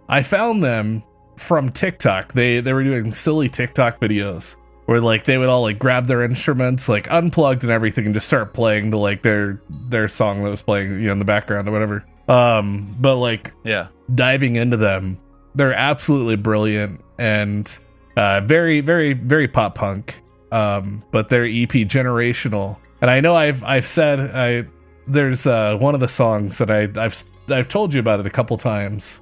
[0.07, 1.03] I found them
[1.37, 2.33] from TikTok.
[2.33, 4.55] They they were doing silly TikTok videos
[4.89, 8.25] where like they would all like grab their instruments like unplugged and everything and just
[8.25, 11.67] start playing to like their their song that was playing you know in the background
[11.67, 12.03] or whatever.
[12.27, 13.87] Um but like Yeah.
[14.15, 15.19] diving into them.
[15.53, 17.77] They're absolutely brilliant and
[18.17, 20.21] uh, very, very, very pop punk.
[20.51, 24.65] Um, but their EP generational, and I know I've I've said I
[25.07, 27.15] there's uh, one of the songs that I I've
[27.49, 29.21] I've told you about it a couple times.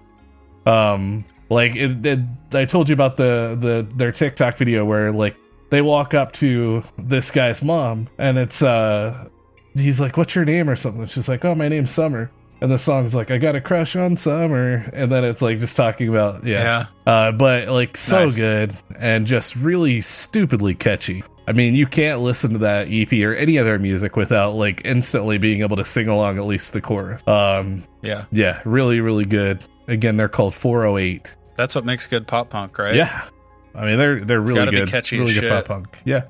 [0.65, 2.19] Um, like it, it,
[2.53, 5.35] I told you about the the their TikTok video where like
[5.69, 9.27] they walk up to this guy's mom and it's uh
[9.75, 11.05] he's like what's your name or something?
[11.07, 12.31] She's like oh my name's summer.
[12.59, 14.89] And the song's like i got a crush on summer.
[14.91, 17.11] And then it's like just talking about yeah, Yeah.
[17.11, 18.35] uh but like so Nice.
[18.35, 21.23] good and just really stupidly catchy.
[21.47, 25.37] I mean you can't listen to that ep or any other music without like instantly
[25.37, 27.21] being able to sing along at least the chorus.
[27.27, 28.25] Um Yeah.
[28.31, 29.63] yeah really really good.
[29.87, 32.95] Again they're called 408 That's what makes good pop punk, right?
[32.95, 33.21] yeah
[33.77, 36.23] i mean they're they're really gotta be good catchy really good pop punk yeah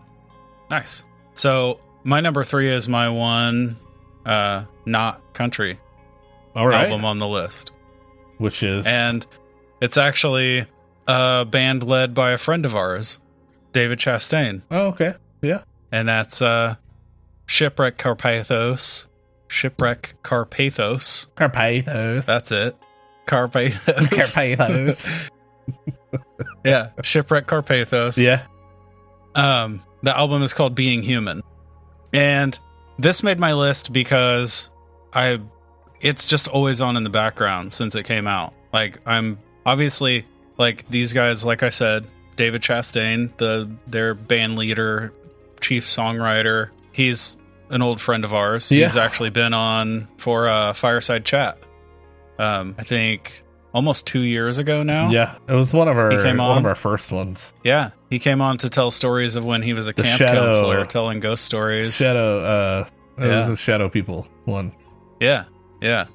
[0.69, 1.05] Nice.
[1.33, 3.77] So my number three is my one
[4.25, 5.79] uh not country
[6.55, 7.71] all right album on the list.
[8.37, 9.25] which is And
[9.79, 10.65] it's actually
[11.07, 13.19] a band led by a friend of ours,
[13.71, 14.61] David Chastain.
[14.69, 16.75] oh okay yeah And that's uh
[17.45, 19.05] Shipwreck Carpathos.
[19.47, 21.27] Shipwreck Carpathos.
[21.37, 22.25] Carpathos.
[22.25, 22.75] That's it.
[23.25, 23.77] Carpathos.
[24.09, 25.29] Carpathos.
[26.65, 26.89] yeah.
[27.03, 28.21] Shipwreck Carpathos.
[28.21, 28.45] yeah.
[29.35, 31.43] Um, the album is called Being Human.
[32.13, 32.57] And
[32.97, 34.69] this made my list because
[35.13, 35.39] I
[35.99, 38.53] it's just always on in the background since it came out.
[38.73, 40.25] Like I'm obviously
[40.57, 45.13] like these guys, like I said, David Chastain, the their band leader,
[45.59, 46.69] chief songwriter.
[46.91, 47.37] He's
[47.69, 48.71] an old friend of ours.
[48.71, 48.85] Yeah.
[48.85, 51.57] He's actually been on for a fireside chat.
[52.39, 53.43] Um, I think
[53.73, 55.09] almost two years ago now.
[55.09, 57.53] Yeah, it was one of our He came one of our first ones.
[57.63, 60.45] Yeah, he came on to tell stories of when he was a The camp Shadow-
[60.45, 61.95] counselor, telling ghost stories.
[61.95, 62.85] Shadow, uh,
[63.17, 64.71] it was a Shadow People one.
[65.19, 65.45] Yeah,
[65.81, 66.05] yeah.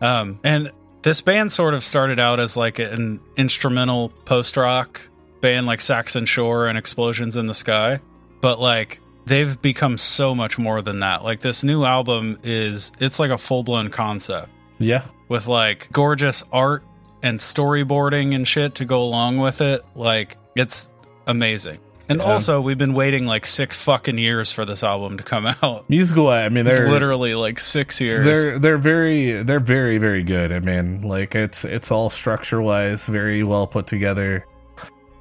[0.00, 0.70] Um, and
[1.02, 5.08] this band sort of started out as like an instrumental post rock
[5.40, 8.00] band, like Saxon Shore and Explosions in the Sky,
[8.40, 11.22] but like they've become so much more than that.
[11.24, 14.48] Like this new album is it's like a full blown concept
[14.78, 16.82] Yeah, with like gorgeous art
[17.24, 19.82] and storyboarding and shit to go along with it.
[19.96, 20.90] Like it's
[21.26, 21.78] amazing.
[22.06, 22.26] And Yeah.
[22.26, 25.88] also, we've been waiting like six fucking years for this album to come out.
[25.88, 26.28] musical.
[26.28, 28.26] I mean, they're Literally like six years.
[28.26, 30.52] they're they're very they're very very good.
[30.52, 34.44] I mean, like it's it's all structure wise very well put together.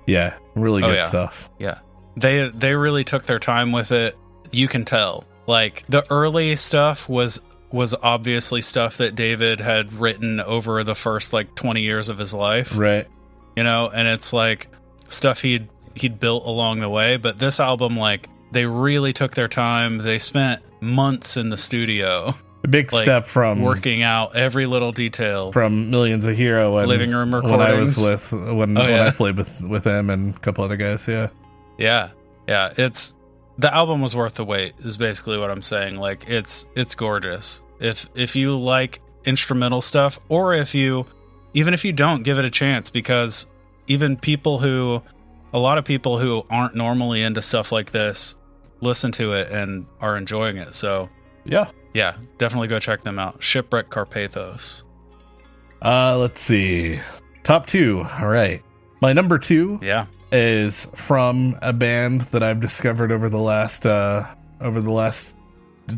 [0.05, 1.03] Yeah, really Oh, good yeah.
[1.03, 1.49] stuff.
[1.57, 1.79] Yeah.
[2.17, 4.17] They they really took their time with it.
[4.51, 5.23] You can tell.
[5.47, 7.39] Like the early stuff was
[7.73, 12.33] was obviously stuff that David had written over the first like 20 years of his
[12.33, 13.07] life, Right.
[13.57, 14.67] you know, and it's like
[15.09, 19.47] stuff he'd he'd built along the way, but this album like they really took their
[19.47, 19.97] time.
[19.97, 24.91] They spent months in the studio A big Like, step from working out every little
[24.91, 25.51] detail.
[25.51, 27.57] from Millions of Hero and Living room recordings.
[27.59, 29.07] when I was with when, Oh, when yeah.
[29.07, 31.07] I played with with them and a couple other guys.
[31.07, 31.29] Yeah.
[31.79, 32.09] Yeah.
[32.47, 33.15] Yeah, it's
[33.57, 35.97] the album was worth the wait is basically what I'm saying.
[35.97, 37.61] Like it's it's gorgeous.
[37.79, 41.05] If if you like instrumental stuff or if you
[41.53, 43.45] even if you don't give it a chance because
[43.87, 45.01] even people who
[45.53, 48.35] a lot of people who aren't normally into stuff like this
[48.81, 50.73] listen to it and are enjoying it.
[50.73, 51.09] So,
[51.45, 51.69] Yeah.
[51.93, 53.41] yeah, definitely go check them out.
[53.41, 54.83] Shipwreck Carpathos.
[55.81, 56.99] Uh, let's see.
[57.43, 58.05] Top two.
[58.19, 58.61] All right.
[59.01, 60.07] My number two Yeah.
[60.33, 64.25] Is from a band that I've discovered over the last uh
[64.59, 65.35] over the last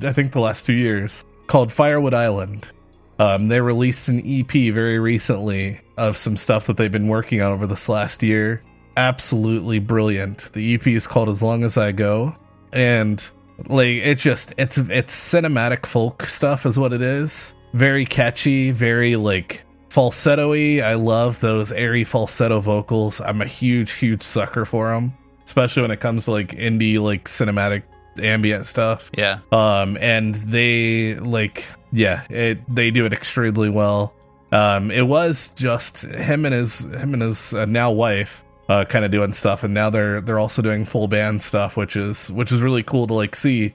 [0.03, 2.71] I think the last two years called Firewood Island.
[3.17, 7.53] Um, they released an EP very recently of some stuff that they've been working on
[7.53, 8.61] over this last year.
[8.97, 10.51] Absolutely brilliant.
[10.51, 12.35] The EP is called As Long as I Go,
[12.73, 13.25] and
[13.67, 17.53] like it just it's it's cinematic folk stuff is what it is.
[17.73, 19.64] Very catchy, very like
[19.95, 20.81] falsetto-y.
[20.81, 23.21] I love those airy falsetto vocals.
[23.21, 25.13] I'm a huge, huge sucker for them,
[25.45, 27.83] especially when it comes to like indie, like cinematic
[28.19, 29.09] ambient stuff.
[29.17, 29.39] Yeah.
[29.53, 34.13] Um, and they like, yeah, it they do it extremely well.
[34.51, 39.05] Um, it was just him and his him and his uh, now wife uh, kind
[39.05, 42.51] of doing stuff, and now they're they're also doing full band stuff, which is which
[42.51, 43.73] is really cool to like see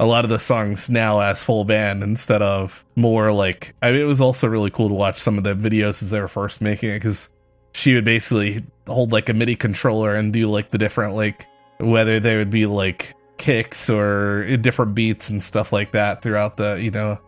[0.00, 4.00] a lot of the songs now as full band instead of more like I mean,
[4.00, 6.60] it was also really cool to watch some of the videos as they were first
[6.60, 7.32] making it because
[7.72, 11.46] she would basically hold like a MIDI controller and do like the different like
[11.78, 16.74] whether they would be like kicks or different beats and stuff like that throughout the
[16.80, 17.18] you know?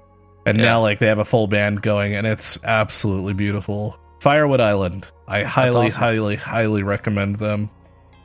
[0.47, 0.65] And Yeah.
[0.65, 3.99] now like they have a full band going and it's absolutely beautiful.
[4.21, 5.11] Firewood island.
[5.29, 6.01] I highly awesome.
[6.01, 7.71] highly highly recommend them.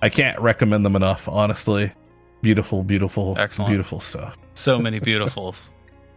[0.02, 1.92] I can't recommend them enough honestly
[2.42, 3.70] beautiful beautiful Excellent.
[3.70, 5.72] beautiful stuff So many beautifuls.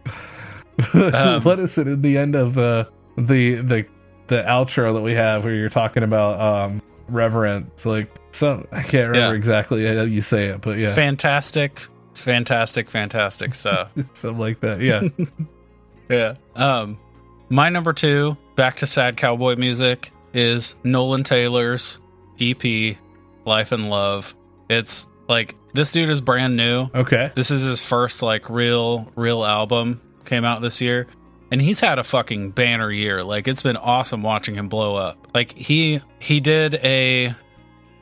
[0.93, 3.85] Um, what is it in the end of the the the
[4.27, 9.09] the outro that we have where you're talking about um reverence like some i can't
[9.11, 9.37] remember Yeah.
[9.37, 11.85] exactly how you say it but yeah Fantastic,
[12.15, 13.91] fantastic, fantastic stuff.
[14.15, 15.07] something like that yeah
[16.09, 16.35] Yeah.
[16.55, 16.99] Um,
[17.49, 22.01] my number two, back to sad cowboy music, is Nolan Taylor's
[22.41, 22.97] EP,
[23.45, 24.35] Life and Love.
[24.69, 26.89] It's like this dude is brand new.
[26.93, 30.01] okay This is his first like real, real album.
[30.25, 31.07] Came out this year.
[31.51, 33.23] And he's had a fucking banner year.
[33.23, 35.27] Like it's been awesome watching him blow up.
[35.33, 37.33] Like he he did a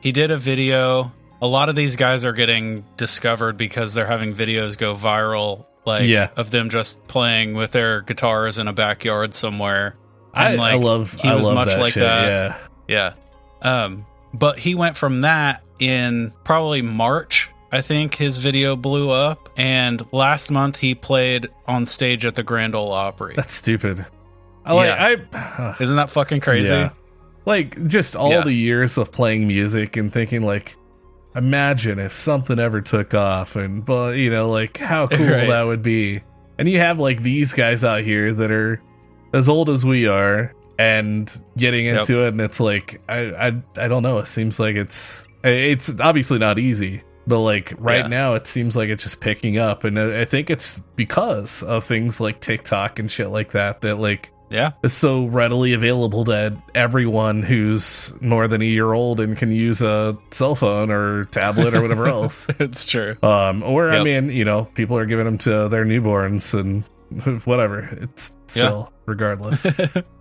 [0.00, 1.12] he did a video.
[1.40, 6.04] A lot of these guys are getting discovered because they're having videos go viral like
[6.04, 6.28] Yeah.
[6.36, 9.96] of them just playing with their guitars in a backyard somewhere.
[10.32, 12.58] I, And, I like, love he I was love much that like shit, that.
[12.88, 13.12] yeah
[13.62, 13.84] Yeah.
[13.84, 17.50] Um, but he went from that in probably March.
[17.70, 22.42] I think his video blew up, and last month he played on stage at the
[22.42, 23.34] Grand Ole Opry.
[23.34, 24.04] that's stupid
[24.64, 25.16] i like Yeah.
[25.40, 26.68] i Isn't that fucking crazy?
[26.68, 26.90] Yeah.
[27.46, 28.42] like just all Yeah.
[28.42, 30.76] the years of playing music and thinking like
[31.34, 35.48] imagine if something ever took off and but you know like how cool Right.
[35.48, 36.20] that would be
[36.58, 38.80] and you have like these guys out here that are
[39.32, 42.00] as old as we are and getting Yep.
[42.00, 43.18] into it and it's like I,
[43.48, 48.00] I i don't know it seems like it's it's obviously not easy But like right
[48.02, 48.08] Yeah.
[48.08, 52.20] now, it seems like it's just picking up, and I think it's because of things
[52.20, 54.72] like TikTok and shit like that that like Yeah.
[54.82, 59.80] is so readily available to everyone who's more than a year old and can use
[59.82, 62.48] a cell phone or tablet or whatever else.
[62.58, 63.16] it's true.
[63.22, 66.82] Um, or I mean, you know, people are giving them to their newborns and
[67.44, 67.88] whatever.
[68.00, 69.66] It's still regardless.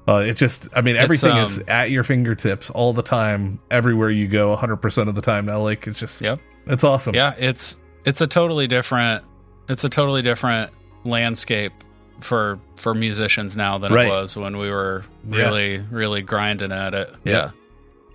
[0.08, 4.10] Uh, it just, I mean, everything is um, at your fingertips all the time, everywhere
[4.10, 5.62] you go, 100% of the time now.
[5.62, 6.40] Like, it's just, Yep.
[6.66, 7.14] it's awesome.
[7.14, 9.24] yeah, it's it's a totally different
[9.70, 10.72] it's a totally different
[11.04, 11.72] landscape
[12.20, 14.08] for for musicians now than Right.
[14.08, 15.38] it was when we were Yeah.
[15.38, 17.10] really really grinding at it.
[17.24, 17.52] Yeah.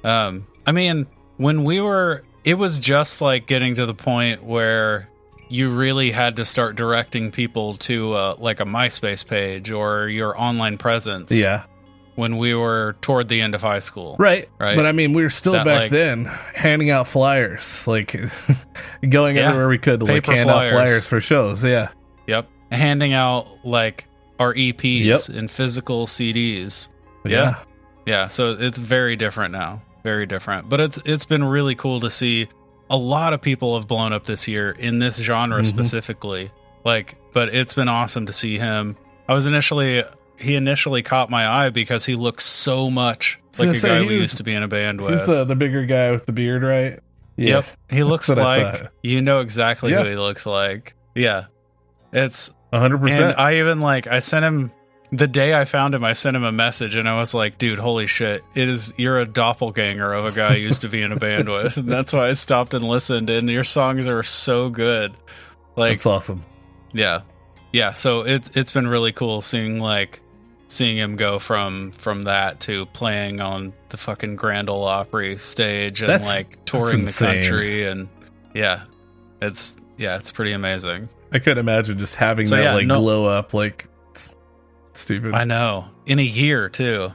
[0.05, 0.27] Yeah.
[0.27, 5.09] Um I mean, when we were it was just like getting to the point where
[5.49, 10.41] you really had to start directing people to uh, like a MySpace page or your
[10.41, 11.65] online presence Yeah.
[12.17, 14.17] when we were toward the end of high school.
[14.19, 14.49] Right.
[14.59, 14.75] Right.
[14.77, 16.25] But I mean, we were still That, back like- then
[16.55, 18.17] handing out flyers, like
[19.09, 19.49] going Yeah.
[19.49, 20.73] everywhere we could to like hand out flyers.
[20.73, 21.65] flyers for shows.
[21.65, 21.89] Yeah.
[22.27, 22.49] Yep.
[22.73, 24.07] Handing out like
[24.41, 25.39] our EPs Yep.
[25.39, 26.89] and physical CDs.
[27.23, 27.55] But Yeah.
[28.05, 29.83] Yeah, so it's very different now.
[30.05, 30.69] Very different.
[30.69, 32.49] But it's it's been really cool to see
[32.91, 35.67] a lot of people have blown up this year in this genre Mhm.
[35.67, 36.51] specifically.
[36.85, 38.97] Like but it's been awesome to see him.
[39.29, 40.03] I was initially
[40.39, 44.07] he initially caught my eye because he looks so much like a say, guy we
[44.15, 45.19] was- used to be in a band with.
[45.19, 47.01] He's the, the bigger guy with the beard, right?
[47.37, 47.65] Yep.
[47.91, 50.03] He looks like you know exactly Yeah.
[50.03, 50.95] who he looks like.
[51.15, 51.45] Yeah.
[52.13, 53.11] It's 100%.
[53.31, 54.71] and I even like I sent him
[55.13, 57.79] the day I found him, I sent him a message and I was like, dude,
[57.79, 58.43] holy shit.
[58.55, 61.49] It is you're a doppelganger of a guy I used to be in a band
[61.49, 61.77] with.
[61.77, 65.15] And that's why I stopped and listened and your songs are so good.
[65.77, 66.43] Like That's awesome.
[66.93, 67.21] yeah.
[67.73, 67.93] Yeah.
[67.93, 70.21] So it it's been really cool seeing like
[70.69, 76.01] seeing him go from from that to playing on the fucking Grand Ole Opry stage
[76.03, 78.09] and That's- like touring the country and
[78.55, 78.85] yeah.
[79.43, 81.09] It's yeah, it's pretty amazing.
[81.33, 83.87] I could imagine just having So, that yeah, like no- glow up, like
[84.97, 85.35] s- stupid.
[85.35, 85.87] I know.
[86.07, 87.13] In a year too.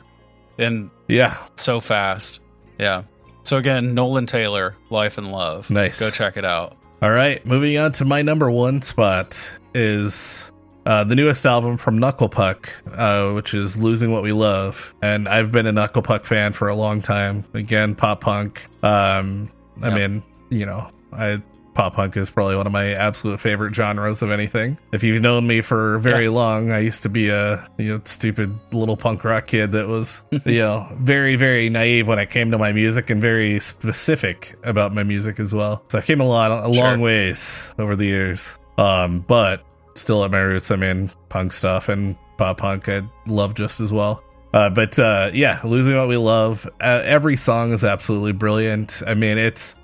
[0.58, 2.40] And yeah, so fast.
[2.78, 3.04] Yeah.
[3.44, 5.70] So again, Nolan Taylor, Life and Love.
[5.70, 6.00] Nice.
[6.00, 6.78] Go check it out.
[7.02, 10.52] All right, moving on to my number one spot is
[10.86, 15.28] uh, the newest album from Knuckle Puck, uh, which is "Losing What We Love," and
[15.28, 17.44] I've been a Knuckle Puck fan for a long time.
[17.56, 18.68] Again, pop punk.
[18.84, 19.50] Um,
[19.82, 19.96] I Yeah.
[20.08, 21.42] mean, you know, I
[21.74, 24.78] pop punk is probably one of my absolute favorite genres of anything.
[24.92, 28.54] If you've known me for very long, I used to be a you know stupid
[28.74, 32.58] little punk rock kid that was you know very very naive when it came to
[32.58, 35.84] my music and very specific about my music as well.
[35.90, 36.84] So I came a lot a Sure.
[36.84, 38.58] long ways over the years.
[38.78, 39.64] Um, but
[39.96, 43.92] still at my roots, I mean punk stuff and pop punk I love just as
[43.94, 44.24] well.
[44.54, 46.68] Uh, but uh, yeah, losing what we love.
[46.82, 49.02] Uh, every song is absolutely brilliant.
[49.08, 49.76] I mean, it's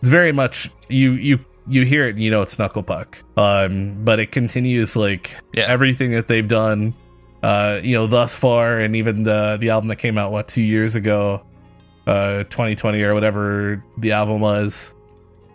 [0.00, 3.18] it's very much you you you hear it and you know it's Knuckle Puck.
[3.36, 5.64] Um, but it continues like Yeah.
[5.66, 6.94] everything that they've done,
[7.42, 10.62] uh, you know, thus far, and even the the album that came out what two
[10.62, 11.42] years ago,
[12.06, 14.94] uh, 2020 or whatever the album was.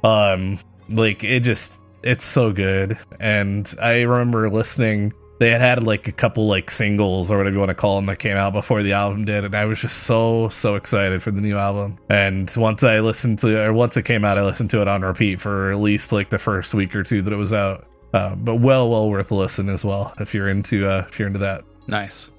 [0.03, 0.59] Um,
[0.89, 5.13] like it just it's so good, and I remember listening.
[5.41, 8.05] They had had like a couple like singles or whatever you want to call them
[8.05, 11.31] that came out before the album did, and I was just so so excited for
[11.31, 11.97] the new album.
[12.09, 15.01] And once I listened to or once it came out, I listened to it on
[15.01, 17.87] repeat for at least like the first week or two that it was out.
[18.13, 21.27] Uh, but well, well worth a listen as well if you're into uh, if you're
[21.27, 21.63] into that.
[21.87, 22.31] Nice.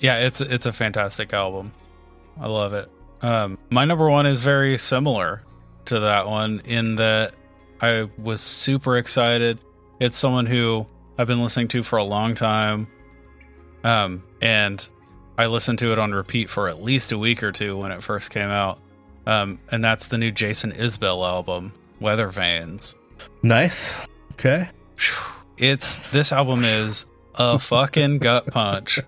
[0.00, 1.72] Yeah, it's it's a fantastic album.
[2.40, 2.90] I love it.
[3.20, 5.42] Um, my number one is very similar
[5.84, 7.34] to that one in that
[7.82, 9.58] I was super excited.
[10.00, 10.86] It's someone who
[11.18, 12.88] I've been listening to for a long time,
[13.84, 14.86] um, and
[15.38, 18.02] I listened to it on repeat for at least a week or two when it
[18.02, 18.78] first came out.
[19.26, 22.94] Um, and that's the new Jason Isbell album, Weathervanes.
[23.42, 23.96] Nice.
[24.32, 24.68] Okay.
[25.56, 29.00] It's this album is a fucking gut punch.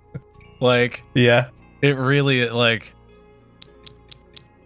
[0.61, 1.51] Like Yeah.
[1.83, 2.93] it really like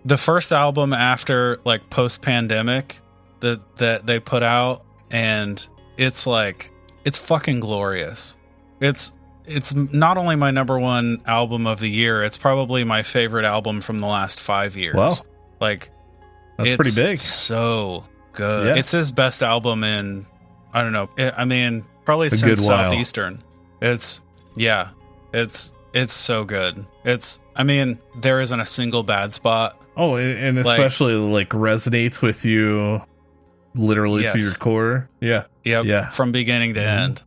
[0.05, 3.01] the first album after like post pandemic
[3.41, 6.71] that that they put out and it's like
[7.11, 8.37] it's fucking glorious.
[8.81, 9.13] It's
[9.45, 13.81] it's not only my number one album of the year, it's probably my favorite album
[13.81, 14.95] from the last 5 years.
[14.95, 15.13] Wow.
[15.61, 15.91] Like
[16.57, 17.19] That's it's pretty big.
[17.19, 18.67] So good.
[18.69, 18.77] Yeah.
[18.77, 20.25] It's his best album in
[20.73, 21.11] I don't know.
[21.19, 22.65] I I mean, probably A since.
[22.65, 23.43] Southeastern.
[23.83, 24.21] It's
[24.55, 24.91] yeah.
[25.35, 26.87] It's it's so good.
[27.05, 29.77] It's I mean, there isn't a single bad spot.
[29.97, 33.03] Oh, and, and Like- especially like, resonates with you
[33.75, 35.09] literally to your core.
[35.21, 35.45] Yeah.
[35.65, 35.85] Yep.
[35.85, 36.09] Yeah.
[36.09, 37.01] From beginning to Mhm.
[37.05, 37.23] end.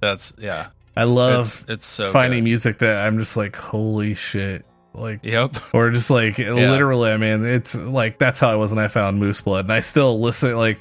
[0.00, 0.68] That's yeah.
[0.96, 2.44] I love it's it's so finding good.
[2.44, 4.64] music that I'm just like, holy shit.
[4.94, 5.56] Like, Yep.
[5.72, 9.18] or just like literally, I mean, it's like that's how I was when I found
[9.18, 9.66] Moose Blood.
[9.66, 10.80] And I still listen, like,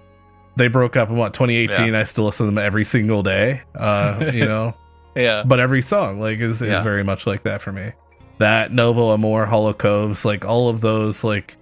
[0.55, 1.93] they broke up in what 2018.
[1.93, 3.61] I still listen to them every single day.
[3.75, 4.73] Uh, you know,
[5.15, 5.43] Yeah.
[5.45, 6.81] but every song like is, is Yeah.
[6.81, 7.91] very much like that for me.
[8.39, 11.55] That Novo Amor, Hollow Coves, like all of those, like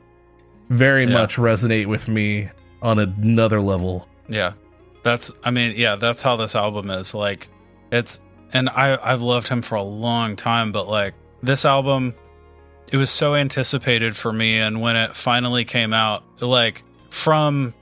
[0.69, 1.13] very Yeah.
[1.13, 2.49] much resonate with me
[2.85, 4.07] on another level.
[4.29, 4.53] Yeah.
[5.03, 7.13] That's I mean, yeah, that's how this album is.
[7.13, 7.49] Like
[7.91, 8.19] it's
[8.53, 12.13] and I I've loved him for a long time, but like this album
[12.91, 17.73] it was so anticipated for me and when it finally came out, like from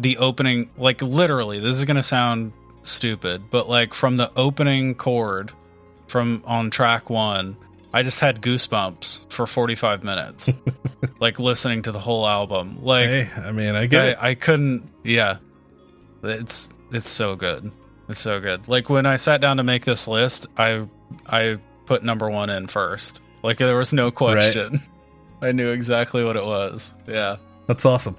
[0.00, 2.52] the opening like literally, this is going to sound
[2.82, 5.52] stupid, but like from the opening chord
[6.06, 7.56] from on track 1,
[7.96, 10.52] I just had goosebumps for 45 minutes.
[11.20, 12.78] like listening to the whole album.
[12.82, 15.38] Like hey, I mean, I get, I, I couldn't yeah
[16.22, 17.70] it's it's so good
[18.08, 20.84] it's so good like when i sat down to make this list i
[21.28, 24.80] i put number one in first like there was no question
[25.42, 27.36] i knew exactly what it was yeah
[27.68, 28.16] That's awesome.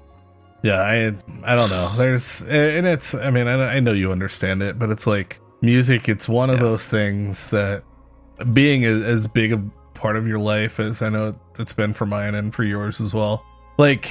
[0.62, 1.14] Yeah, I
[1.44, 1.92] I don't know.
[1.96, 6.08] There's and it's I mean I, I know you understand it, but it's like music.
[6.08, 6.62] It's one of Yeah.
[6.64, 7.84] those things that
[8.52, 9.62] being as, as big a
[9.94, 13.12] part of your life as I know it's been for mine and for yours as
[13.14, 13.44] well.
[13.78, 14.10] Like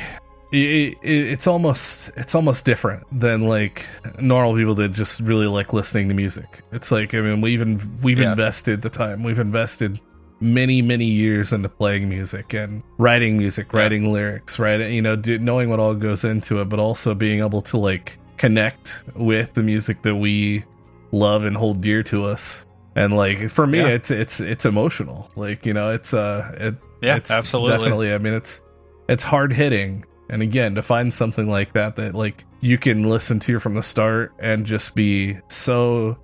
[0.51, 3.85] it, it, it's almost it's almost different than like
[4.19, 6.61] normal people that just really like listening to music.
[6.71, 8.31] It's like I mean we've in, we've Yeah.
[8.31, 9.99] invested the time, we've invested
[10.39, 13.79] many many years into playing music and writing music Yeah.
[13.79, 17.39] writing lyrics writing you know do, knowing what all goes into it but also being
[17.39, 20.63] able to like connect with the music that we
[21.11, 22.66] love and hold dear to us
[22.97, 23.87] and like for me Yeah.
[23.89, 25.29] it's it's it's emotional.
[25.35, 27.77] Like you know it's uh it, yeah it's absolutely.
[27.77, 28.61] definitely i mean it's
[29.07, 33.37] it's hard hitting and again to find something like that that like you can listen
[33.39, 36.17] to from the start and just be so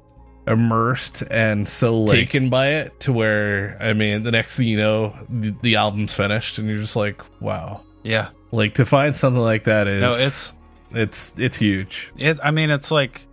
[0.48, 3.00] immersed and so like, taken by it.
[3.00, 6.80] to where i mean the next thing you know the, the album's finished and you're
[6.82, 7.82] just like wow.
[8.04, 8.30] Yeah.
[8.52, 10.56] Like to find something like that is no it's
[10.91, 12.12] it's it's huge.
[12.18, 13.26] It i mean it's like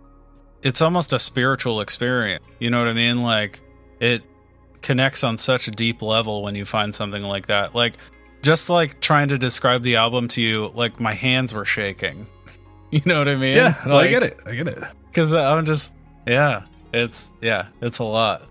[0.63, 3.59] it's almost a spiritual experience you know what i mean like
[3.99, 4.21] it
[4.81, 7.93] connects on such a deep level when you find something like that like
[8.41, 12.25] just like trying to describe the album to you like my hands were shaking
[12.91, 15.33] you know what i mean yeah no, like, i get it i get it because
[15.33, 15.91] i'm just
[16.27, 16.63] yeah
[16.93, 18.43] it's yeah it's a lot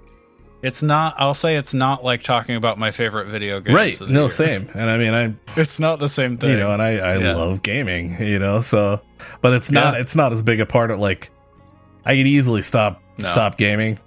[0.62, 3.74] it's not i'll say it's not like talking about my favorite video game.
[3.74, 4.30] right no year.
[4.30, 7.16] same and i mean i it's not the same thing you know and i i
[7.18, 7.34] Yeah.
[7.34, 9.00] love gaming you know so
[9.40, 10.00] but it's not Yeah.
[10.00, 11.30] it's not as big a part of like
[12.04, 13.24] i could easily stop No.
[13.24, 13.98] stop gaming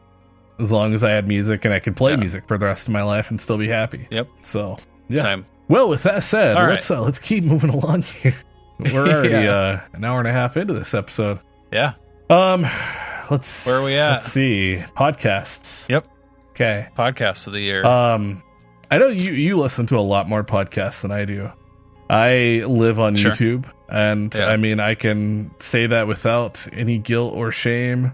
[0.60, 2.18] as long as i had music and i could play Yeah.
[2.18, 4.28] music for the rest of my life and still be happy Yep.
[4.42, 4.78] so
[5.10, 6.72] yeah same well with that said All right.
[6.72, 8.36] let's uh, let's keep moving along here
[8.80, 9.52] we're already Yeah.
[9.52, 11.40] uh an hour and a half into this episode
[11.72, 11.94] yeah
[12.30, 12.66] um
[13.32, 14.12] let's Where are we at?
[14.14, 16.08] let's see podcasts Yep.
[16.52, 18.42] okay Podcasts of the year um,
[18.92, 21.52] I know you you listen to a lot more podcasts than I do.
[22.14, 23.32] I live on Sure.
[23.32, 24.46] YouTube, and Yeah.
[24.48, 28.14] I mean I can say that without any guilt or shame.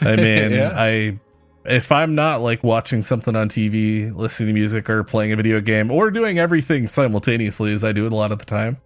[0.00, 0.72] I mean, Yeah.
[0.74, 1.18] I
[1.66, 5.60] if I'm not like watching something on TV, listening to music, or playing a video
[5.60, 8.78] game, or doing everything simultaneously as I do it a lot of the time,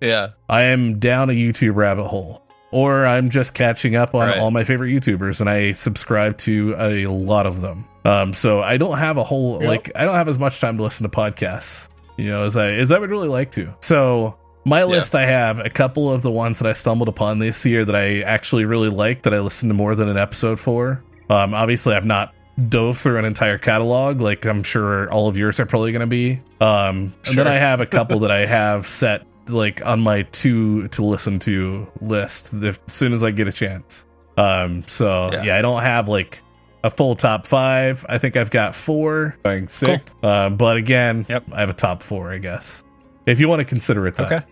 [0.00, 2.42] yeah I am down a YouTube rabbit hole.
[2.72, 4.38] Or I'm just catching up on Right.
[4.38, 7.84] all my favorite YouTubers, and I subscribe to a lot of them.
[8.04, 9.68] Um, so I don't have a whole Yep.
[9.68, 11.86] like I don't have as much time to listen to podcasts,
[12.16, 13.74] you know, as I as I would really like to.
[13.80, 17.64] So my list, I have a couple of the ones that I stumbled upon this
[17.64, 21.02] year that I actually really like that I listened to more than an episode for.
[21.30, 22.34] Um, obviously, I've not
[22.68, 26.06] dove through an entire catalog like I'm sure all of yours are probably going to
[26.06, 26.40] be.
[26.60, 30.88] Um, and then I have a couple that I have set like on my two
[30.88, 34.06] to listen to list if, as soon as I get a chance.
[34.36, 35.44] Um, so Yeah.
[35.44, 35.56] yeah.
[35.58, 36.42] I don't have like
[36.86, 38.06] a full top five.
[38.08, 40.02] I think I've got four going sick.
[40.22, 41.44] Uh, but again, Yep.
[41.52, 42.82] I have a top four, I guess.
[43.26, 44.26] If you want to consider it that.
[44.32, 44.46] Okay.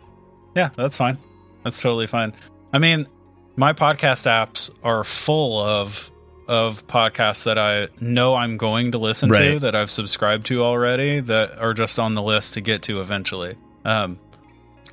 [0.56, 1.18] Yeah, that's fine.
[1.62, 2.34] That's totally fine.
[2.72, 3.06] I mean,
[3.56, 6.10] my podcast apps are full of
[6.46, 11.20] of podcasts that I know I'm going to listen to that I've subscribed to already
[11.20, 13.56] that are just on the list to get to eventually.
[13.84, 14.18] Um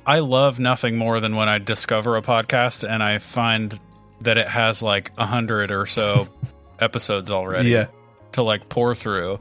[0.06, 3.78] I love nothing more than when I discover a podcast and I find
[4.22, 6.26] that it has like a hundred or so
[6.82, 7.86] episodes already Yeah.
[8.32, 9.38] to like pour through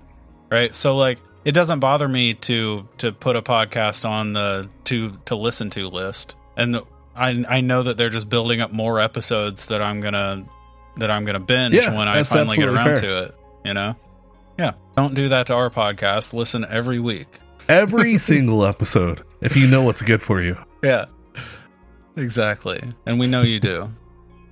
[0.49, 5.17] right so like it doesn't bother me to to put a podcast on the to
[5.25, 6.77] to listen to list and
[7.15, 10.45] i i know that they're just building up more episodes that i'm gonna
[10.97, 12.97] that i'm gonna binge Yeah, when i finally get around fair.
[13.01, 13.35] to it
[13.65, 13.95] you know
[14.59, 17.27] yeah don't do that to our podcast listen every week
[17.69, 20.57] Every single episode, if you know what's good for you.
[20.83, 21.05] yeah
[22.17, 23.91] exactly and we know you do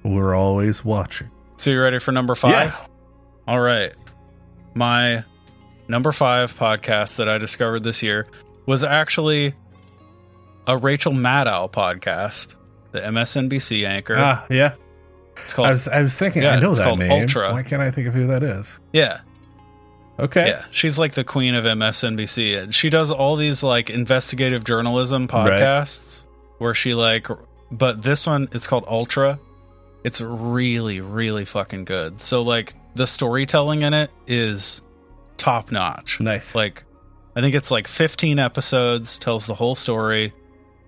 [0.03, 1.29] We're always watching.
[1.59, 2.85] So you ready for number five Yeah.
[3.47, 3.93] All right.
[4.75, 5.23] My
[5.87, 8.27] number five podcast that I discovered this year
[8.65, 9.53] was actually
[10.67, 12.55] a Rachel Maddow podcast.
[12.91, 14.15] the MSNBC anchor.
[14.17, 14.73] Ah, yeah.
[15.37, 17.11] it's called I was I was thinking Yeah, I know it's that called name.
[17.11, 17.51] Ultra.
[17.51, 18.79] Why can't I think of who that is?
[18.93, 19.21] yeah,
[20.19, 20.47] Okay.
[20.49, 20.65] yeah.
[20.69, 22.61] She's like the queen of MSNBC.
[22.61, 25.51] And She does all these like investigative journalism Right.
[25.51, 26.25] podcasts
[26.59, 27.27] where she like,
[27.71, 29.39] but this one it's called Ultra.
[30.03, 32.21] It's really, really fucking good.
[32.21, 34.81] So like the storytelling in it is
[35.37, 36.19] top notch.
[36.19, 36.53] Nice.
[36.55, 36.83] like
[37.35, 40.33] i think it's like 15 episodes tells the whole story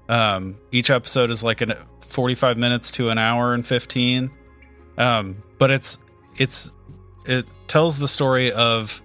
[0.09, 4.29] um each episode is like an 45 minutes to an hour and 15
[4.97, 5.99] um but it's
[6.37, 6.71] it's
[7.25, 9.01] it tells the story of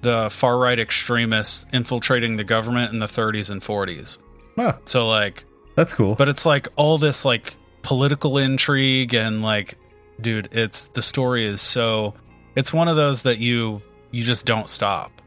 [0.00, 4.18] the far right extremists infiltrating the government in the 30s and 40s
[4.56, 5.44] Huh, so like
[5.76, 6.14] that's cool.
[6.16, 9.76] but it's like all this like political intrigue and like
[10.20, 12.14] dude it's the story is so
[12.54, 13.80] it's one of those that you
[14.10, 15.22] you just don't stop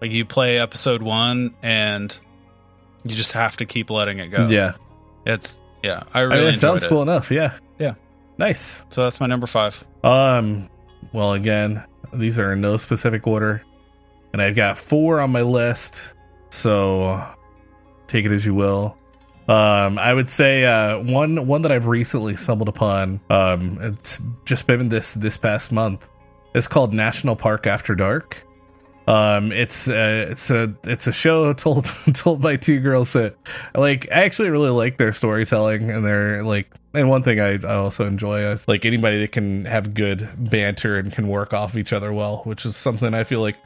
[0.00, 2.20] like you play episode one and
[3.04, 4.74] you just have to keep letting it go yeah.
[5.24, 6.88] it's yeah i I really mean, it sounds it.
[6.88, 7.30] cool enough.
[7.30, 7.56] Yeah.
[7.78, 7.94] Yeah.
[8.36, 8.84] Nice.
[8.90, 10.68] so that's my number five Um,
[11.12, 13.62] well, again, these are in no specific order,
[14.32, 16.14] and I've got four on my list,
[16.50, 17.24] so
[18.08, 18.97] take it as you will.
[19.48, 23.20] Um, I would say uh, one one that I've recently stumbled upon.
[23.30, 26.08] Um, it's just been this this past month.
[26.54, 28.44] It's called National Park After Dark.
[29.06, 33.36] Um, it's uh, it's a it's a show told told by two girls that
[33.74, 37.76] like I actually really like their storytelling and they're like and one thing I, I
[37.76, 41.94] also enjoy is like anybody that can have good banter and can work off each
[41.94, 43.56] other well, which is something I feel like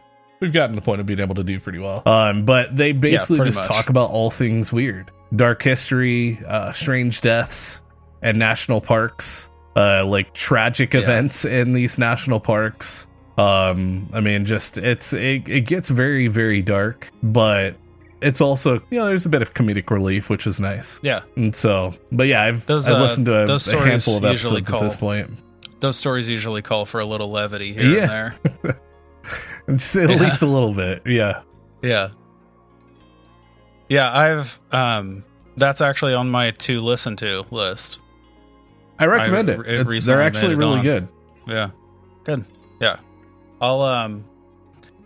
[0.43, 2.03] we've gotten to the point of being able to do pretty well.
[2.05, 3.69] Um, but they basically pretty just much.
[3.69, 7.81] talk about all things weird, dark history, uh, strange deaths,
[8.21, 11.01] and national parks, uh, like tragic Yeah.
[11.01, 13.07] events in these national parks.
[13.39, 17.77] Um, I mean, just it's it, it gets very very dark, but
[18.21, 21.01] it's also you know there's a bit of comedic relief, which is nice.
[21.03, 23.89] yeah And so, but yeah, I've, Those, I've uh, listened to a, those a stories
[23.89, 25.31] handful of usually episodes at this call- point.
[25.81, 28.33] those stories usually call for a little levity here Yeah.
[28.45, 28.81] and there
[29.77, 30.17] Just at Yeah.
[30.17, 31.03] least a little bit.
[31.07, 31.43] Yeah.
[31.83, 32.11] Yeah.
[33.89, 35.25] Yeah, I've um
[35.57, 38.01] that's actually on my to listen to list.
[38.99, 39.59] I recommend I it.
[39.59, 40.83] recently they're actually it really on.
[40.83, 41.09] good.
[41.47, 41.71] Yeah.
[42.25, 42.45] Good.
[42.81, 42.97] Yeah.
[43.61, 44.25] I'll um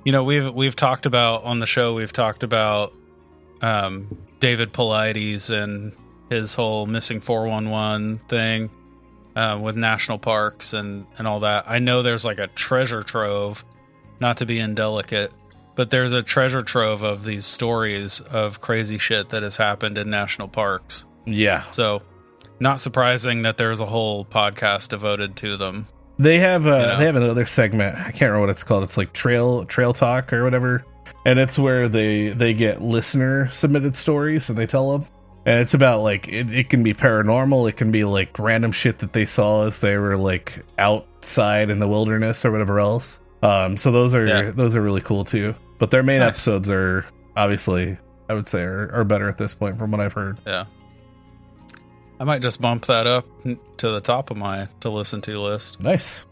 [0.04, 2.92] you know, we've we've talked about on the show we've talked about
[3.62, 5.92] um David Paulides and
[6.30, 8.70] his whole missing 411 thing
[9.34, 11.64] uh, with national parks and and all that.
[11.68, 13.64] I know there's like a treasure trove,
[14.20, 15.32] not to be indelicate,
[15.74, 20.10] but there's a treasure trove of these stories of crazy shit that has happened in
[20.10, 21.04] national parks.
[21.26, 21.68] Yeah.
[21.70, 22.02] So,
[22.60, 25.86] not surprising that there's a whole podcast devoted to them.
[26.18, 26.98] They have uh, You know?
[26.98, 27.96] they have another segment.
[27.98, 28.84] I can't remember what it's called.
[28.84, 30.84] It's like trail trail talk or whatever,
[31.26, 35.08] and it's where they they get listener submitted stories and they tell them.
[35.44, 37.68] And it's about like it, it can be paranormal.
[37.68, 41.78] It can be like random shit that they saw as they were like outside in
[41.78, 43.20] the wilderness or whatever else.
[43.42, 44.50] Um, so those are Yeah.
[44.50, 45.54] those are really cool too.
[45.78, 46.28] But their main Nice.
[46.28, 47.04] episodes are
[47.36, 47.96] obviously
[48.28, 50.38] I would say are, are better at this point from what I've heard.
[50.46, 50.64] Yeah.
[52.18, 55.80] I might just bump that up to the top of my to listen to list.
[55.82, 56.24] Nice.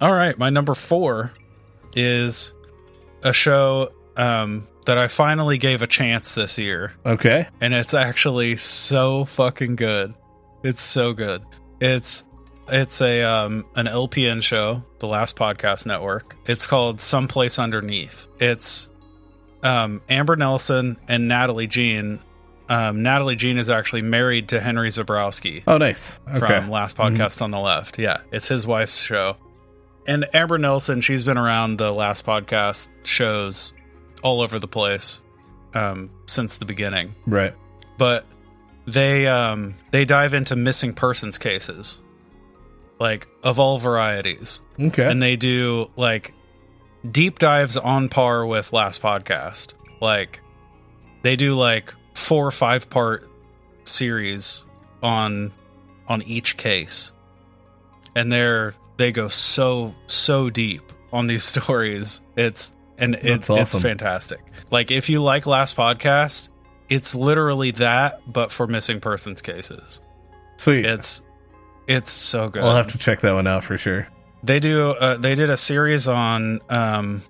[0.00, 1.32] All right, my number 4
[1.96, 2.52] is
[3.22, 7.48] a show um that I finally gave a chance this year Okay.
[7.62, 10.12] and it's actually so fucking good.
[10.62, 11.42] It's so good.
[11.80, 12.22] It's
[12.68, 16.36] it's a um an LPN show, the Last Podcast Network.
[16.46, 18.26] It's called Someplace Under Neith.
[18.38, 18.90] It's
[19.62, 22.20] um Amber Nelson and Natalie Jean.
[22.66, 26.18] Um, Natalie Jean is actually married to Henry Zebrowski Oh, nice.
[26.26, 26.46] Okay.
[26.60, 27.98] from Last Podcast on the Left.
[27.98, 29.36] Yeah, it's his wife's show.
[30.06, 33.74] And Amber Nelson, she's been around the Last Podcast shows
[34.22, 35.22] all over the place
[35.74, 37.52] um, since the beginning right.
[37.98, 38.24] but
[38.86, 42.00] they um they dive into missing persons cases
[42.98, 44.62] like of all varieties.
[44.78, 45.08] Okay.
[45.10, 46.32] and they do like
[47.08, 49.74] deep dives on par with last podcast.
[50.00, 50.40] Like
[51.22, 53.28] they do like four or five part
[53.84, 54.64] series
[55.02, 55.52] on
[56.08, 57.12] on each case.
[58.14, 62.20] And they're they go so so deep on these stories.
[62.36, 64.40] It's and it's That's it's fantastic.
[64.70, 66.48] Like if you like last podcast
[66.90, 70.02] it's literally that but for missing persons cases.
[70.56, 70.84] Sweet.
[70.84, 71.22] it's
[71.86, 74.06] it's so good I'll have to check that one out for sure.
[74.42, 74.90] they do.
[74.90, 76.60] Uh, they did a series on.
[76.68, 77.22] Um,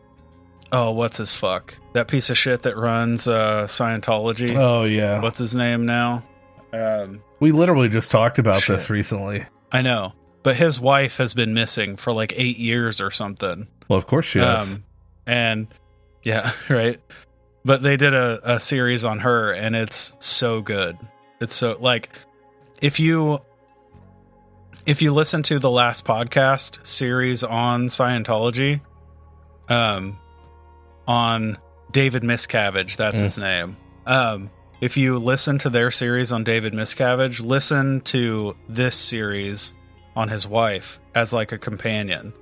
[0.73, 1.77] oh, what's his fuck?
[1.93, 4.57] That piece of shit that runs uh, Scientology.
[4.57, 5.21] Oh yeah.
[5.21, 6.25] What's his name now?
[6.73, 8.77] Um, We literally just talked about Shit.
[8.77, 9.47] this recently.
[9.71, 10.13] I know,
[10.43, 13.69] but his wife has been missing for like eight years or something.
[13.89, 14.69] Well, of course she has.
[14.73, 14.85] Um,
[15.27, 15.69] and
[16.25, 16.99] yeah, right.
[17.65, 20.99] But they did a, a series on her, and it's so good.
[21.41, 22.11] It's so like
[22.83, 23.41] if you
[24.87, 28.81] if you listen to the last podcast series on Scientology,
[29.69, 30.19] um,
[31.07, 31.59] on
[31.91, 33.23] David Miscavige, that's Mm.
[33.23, 33.77] his name.
[34.07, 34.51] Um,
[34.81, 39.73] if you listen to their series on David Miscavige, listen to this series
[40.17, 42.33] on his wife as like a companion.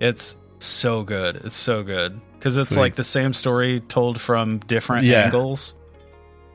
[0.00, 1.36] It's so good.
[1.44, 2.78] It's so good because it's Sweet.
[2.80, 5.24] like the same story told from different Yeah.
[5.24, 5.74] angles.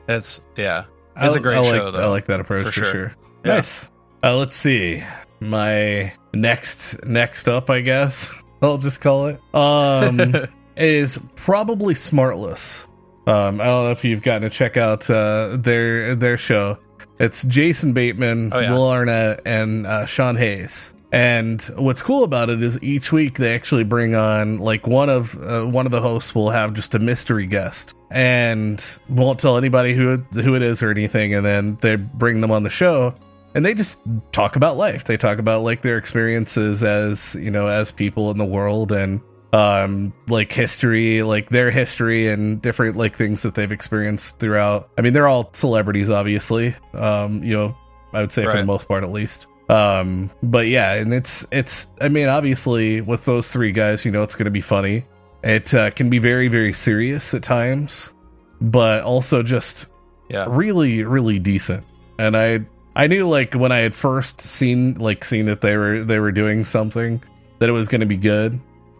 [0.08, 0.84] It's yeah.
[1.16, 2.92] It's a I- great I like, show, though, I like that approach for for, sure.
[2.92, 3.14] sure.
[3.44, 3.54] Yeah.
[3.56, 3.88] Nice.
[4.22, 5.02] Uh, let's see.
[5.40, 9.40] My next next up, I guess I'll just call it.
[9.54, 10.34] Um,
[10.76, 12.86] is probably Smartless.
[13.26, 16.78] Um, I don't know if you've gotten to check out uh, their their show.
[17.18, 18.72] It's Jason Bateman, Oh, yeah.
[18.72, 20.94] Will Arnett, and uh, Sean Hayes.
[21.12, 25.36] And what's cool about it is each week they actually bring on like one of
[25.42, 29.92] uh, one of the hosts will have just a mystery guest and won't tell anybody
[29.94, 31.34] who who it is or anything.
[31.34, 33.14] And then they bring them on the show
[33.54, 34.02] and they just
[34.32, 35.04] talk about life.
[35.04, 39.20] They talk about like their experiences as you know as people in the world and
[39.52, 44.88] um like history like their history and different like things that they've experienced throughout.
[44.96, 47.76] I mean they're all celebrities obviously um you know
[48.12, 49.48] i would say for the most part at least.
[49.68, 54.22] Um but yeah and it's it's i mean obviously with those three guys you know
[54.22, 55.04] it's going to be funny.
[55.42, 58.12] It uh, can be very very serious at times
[58.60, 59.88] but also just
[60.28, 60.46] Yeah.
[60.48, 61.84] really really decent.
[62.20, 62.60] And i
[62.96, 66.32] i knew like when i had first seen like seen that they were they were
[66.32, 67.22] doing something
[67.58, 68.58] that it was going to be good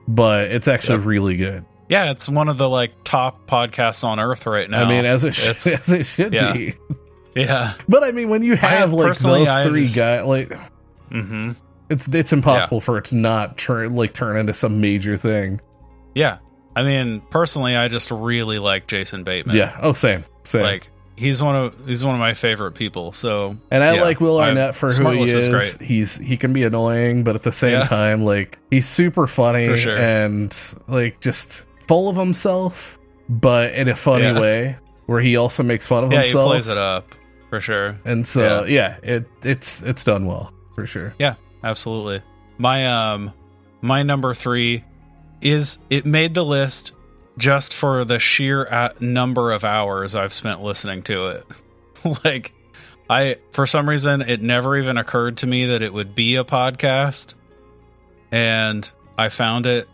[0.08, 4.46] but it's actually really good Yeah, it's one of the like top podcasts on earth
[4.46, 4.84] right now.
[4.84, 6.52] i mean as it, sh- as it should yeah.
[6.52, 6.74] be
[7.34, 7.74] yeah.
[7.88, 10.52] but i mean when you have like personally, those I three just- guys like
[11.10, 11.52] Mm-hmm.
[11.88, 15.60] it's it's impossible for it to not turn like turn into some major thing
[16.14, 16.38] Yeah.
[16.76, 19.56] I mean, personally, I just really like Jason Bateman.
[19.56, 20.88] yeah oh same same Like
[21.20, 23.12] he's one of he's one of my favorite people.
[23.12, 25.34] So And I Yeah, like Will I- Arnett for who he is.
[25.46, 25.78] is.
[25.78, 27.84] He's he can be annoying, but at the same Yeah.
[27.86, 29.96] time, like he's super funny sure.
[29.98, 30.56] and
[30.88, 32.98] like just full of himself,
[33.28, 34.40] but in a funny Yeah.
[34.40, 34.76] way
[35.06, 36.34] where he also makes fun of himself.
[36.34, 37.14] yeah, he plays it up
[37.50, 37.98] for sure.
[38.04, 38.96] And so yeah.
[39.02, 41.14] it it's it's done well for sure.
[41.18, 42.22] Yeah, absolutely.
[42.58, 43.32] My um
[43.82, 44.84] my number 3
[45.42, 46.92] is it made the list
[47.38, 51.46] just for the sheer uh, number of hours I've spent listening to it.
[52.24, 52.52] like
[53.08, 56.44] I for some reason it never even occurred to me that it would be a
[56.44, 57.34] podcast
[58.30, 59.88] and I found it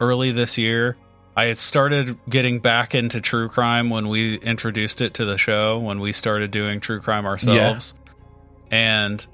[0.00, 0.96] early this year.
[1.36, 5.78] I had started getting back into true crime when we introduced it to the show
[5.78, 7.94] when we started doing true crime ourselves.
[8.70, 9.24] And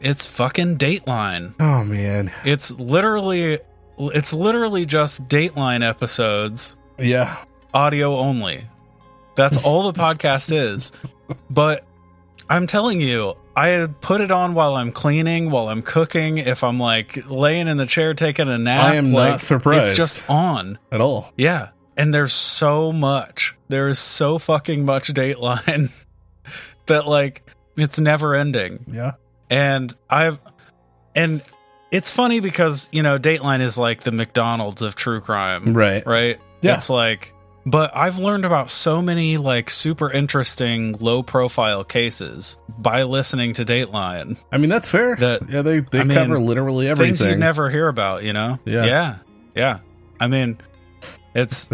[0.00, 1.54] it's fucking Dateline.
[1.58, 2.32] Oh man.
[2.44, 3.60] It's literally
[3.98, 7.36] it's literally just Dateline episodes, Yeah.
[7.74, 8.64] audio only.
[9.36, 10.92] That's all the podcast is.
[11.48, 11.86] But
[12.50, 16.78] I'm telling you, I put it on while I'm cleaning, while I'm cooking, if I'm
[16.78, 18.84] like laying in the chair taking a nap.
[18.84, 19.90] I am not like, surprised.
[19.90, 20.78] It's just on.
[20.90, 21.32] At all.
[21.38, 21.68] Yeah.
[21.96, 23.54] And there's so much.
[23.68, 25.90] There is so fucking much Dateline
[26.86, 27.48] that like
[27.78, 29.12] it's never ending Yeah.
[29.48, 30.38] and I've
[31.14, 31.40] and
[31.92, 36.04] it's funny because you know Dateline is like the McDonald's of true crime, Right.
[36.06, 36.40] right?
[36.62, 36.74] Yeah.
[36.76, 37.32] It's like,
[37.66, 43.64] but I've learned about so many like super interesting low profile cases by listening to
[43.64, 44.36] Dateline.
[44.50, 45.14] I mean that's fair.
[45.16, 47.14] That- yeah, they they I mean, cover literally everything.
[47.16, 48.58] Things you never hear about, you know?
[48.64, 48.84] Yeah.
[48.86, 49.16] yeah,
[49.54, 49.78] yeah.
[50.18, 50.58] I mean,
[51.34, 51.70] it's.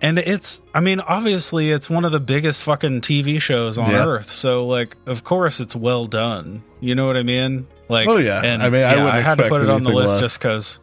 [0.00, 4.06] And it's, I mean, obviously, it's one of the biggest fucking TV shows on Yeah.
[4.06, 4.30] earth.
[4.30, 6.62] So, like, of course, it's well done.
[6.78, 7.66] You know what I mean?
[7.88, 8.40] Like, Oh, yeah.
[8.42, 10.20] And I mean, I yeah, wouldn't I had to put it on the list less.
[10.20, 10.80] just because.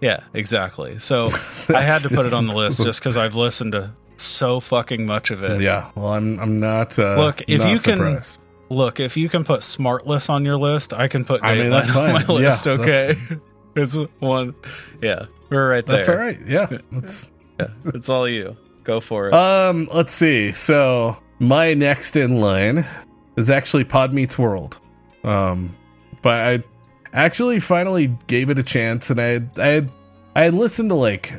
[0.00, 0.98] Yeah, exactly.
[0.98, 1.28] So
[1.68, 5.06] I had to put it on the list just because I've listened to so fucking
[5.06, 5.60] much of it.
[5.60, 5.90] Yeah.
[5.94, 6.98] Well, I'm I'm not.
[6.98, 8.22] Uh, Look, if not you can-
[8.70, 11.90] Look, if you can put Smartless on your list, I can put I mean, that's
[11.90, 12.42] on my fine.
[12.42, 12.66] Yeah, list.
[12.66, 13.14] okay,
[13.76, 14.54] it's one.
[15.02, 15.96] Yeah, we're right there.
[15.96, 16.38] That's all right.
[16.46, 16.78] Yeah.
[16.90, 17.30] That's,
[17.60, 18.56] Yeah, it's all you.
[18.82, 19.34] Go for it.
[19.34, 20.52] Um, let's see.
[20.52, 22.86] So my next in line
[23.36, 24.78] is actually Pod Meets World.
[25.22, 25.76] Um,
[26.24, 26.64] but I
[27.12, 29.88] actually finally gave it a chance, and I I
[30.34, 31.32] I listened to like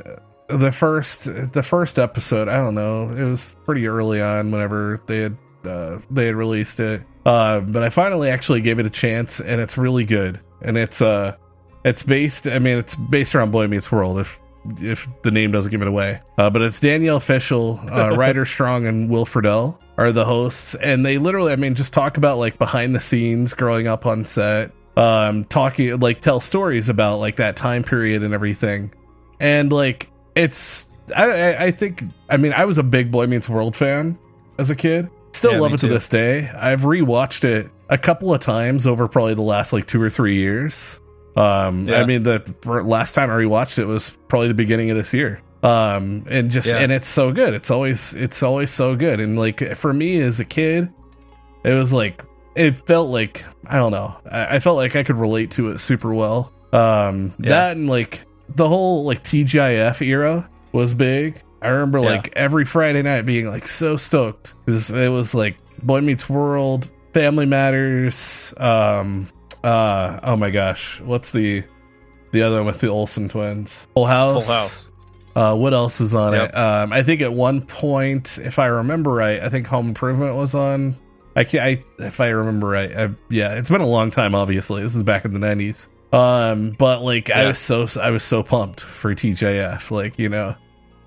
[0.47, 2.47] the first the first episode.
[2.47, 3.09] I don't know.
[3.11, 7.01] It was pretty early on whenever they had uh, they had released it.
[7.25, 10.39] Uh, but I finally actually gave it a chance, and it's really good.
[10.61, 11.35] And it's uh,
[11.83, 12.47] it's based.
[12.47, 14.19] I mean, it's based around Boy Meets World.
[14.19, 14.39] If
[14.79, 16.21] if the name doesn't give it away.
[16.37, 21.05] Uh, but it's Danielle Fishel, uh, Ryder Strong, and Will Friedle are the hosts, and
[21.05, 24.71] they literally, I mean, just talk about like behind the scenes, growing up on set,
[24.97, 28.93] um, talking like tell stories about like that time period and everything,
[29.39, 33.75] and like it's, I, I, think, I mean, I was a big Boy Meets World
[33.75, 34.17] fan
[34.57, 35.09] as a kid.
[35.33, 36.49] Still Yeah, love it to this day.
[36.49, 40.35] I've rewatched it a couple of times over probably the last like two or three
[40.35, 40.99] years.
[41.35, 42.01] Um, Yeah.
[42.01, 45.13] I mean, the for last time I rewatched it was probably the beginning of this
[45.13, 45.41] year.
[45.63, 46.77] Um, and just Yeah.
[46.77, 47.53] and it's so good.
[47.53, 49.19] It's always it's always so good.
[49.19, 50.89] And like for me as a kid,
[51.63, 52.23] it was like
[52.55, 54.15] it felt like I don't know.
[54.31, 56.51] I, I felt like I could relate to it super well.
[56.71, 57.49] Um, Yeah.
[57.49, 58.25] that and like
[58.55, 61.41] the whole like TGIF era was big.
[61.61, 66.01] I remember like every Friday night being like so stoked because it was like Boy
[66.01, 68.53] Meets World, Family Matters.
[68.57, 69.29] Um,
[69.65, 71.63] uh, oh my gosh, what's the
[72.31, 73.87] the other one with the Olsen twins?
[73.95, 74.45] Full House.
[74.45, 74.91] Full House.
[75.35, 76.49] Uh, what else was on Yep.
[76.49, 76.55] it?
[76.57, 80.55] Um, I think at one point, if I remember right, I think Home Improvement was
[80.55, 80.95] on.
[81.35, 81.63] I can't.
[81.99, 82.95] I if I remember right.
[82.95, 84.33] I, yeah, it's been a long time.
[84.35, 85.89] Obviously, this is back in the nineties.
[86.13, 90.55] Um, but like I was so I was so pumped for TJF, like you know,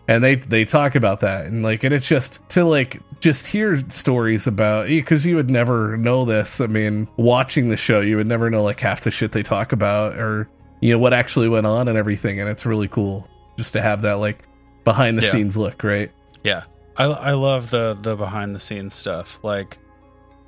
[0.08, 3.82] and they they talk about that and like and it's just to like just hear
[3.90, 6.60] stories about because you would never know this.
[6.60, 9.72] I mean, watching the show, you would never know like half the shit they talk
[9.72, 10.48] about or
[10.80, 14.02] you know what actually went on and everything, and it's really cool just to have
[14.02, 14.44] that like
[14.84, 15.30] behind the Yeah.
[15.30, 16.10] scenes look, right?
[16.44, 16.62] Yeah,
[16.96, 19.38] I I love the the behind the scenes stuff.
[19.42, 19.76] Like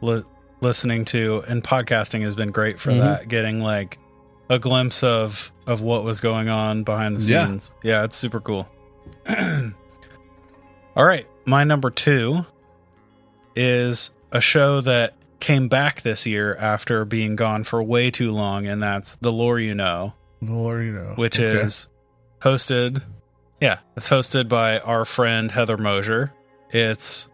[0.01, 0.23] li-
[0.61, 3.01] listening to and podcasting has been great for Mhm.
[3.01, 3.29] that.
[3.29, 3.99] Getting like
[4.49, 7.47] a glimpse of of what was going on behind the Yeah.
[7.47, 7.71] scenes.
[7.83, 8.69] Yeah, it's super cool.
[10.97, 12.45] All right, my number two
[13.55, 18.67] is a show that came back this year after being gone for way too long,
[18.67, 21.61] and that's The Lore You Know The Lore you know, which okay.
[21.61, 21.89] is
[22.41, 23.03] hosted
[23.61, 26.33] yeah it's hosted by our friend heather mosier.
[26.71, 27.29] It's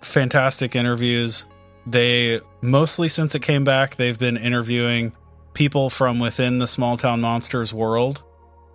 [0.00, 1.46] fantastic interviews.
[1.86, 5.12] They mostly since it came back they've been interviewing
[5.54, 8.22] people from within the small town monsters world.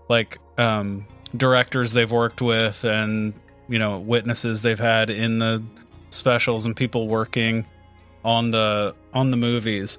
[0.09, 1.07] Like um
[1.38, 3.34] directors they've worked with and
[3.68, 5.64] you know witnesses they've had in the
[6.10, 7.66] specials and people working
[8.24, 9.98] on the on the movies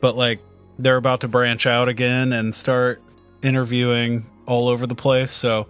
[0.00, 0.40] but like
[0.78, 3.02] they're about to branch out again and start
[3.42, 5.66] interviewing all over the place so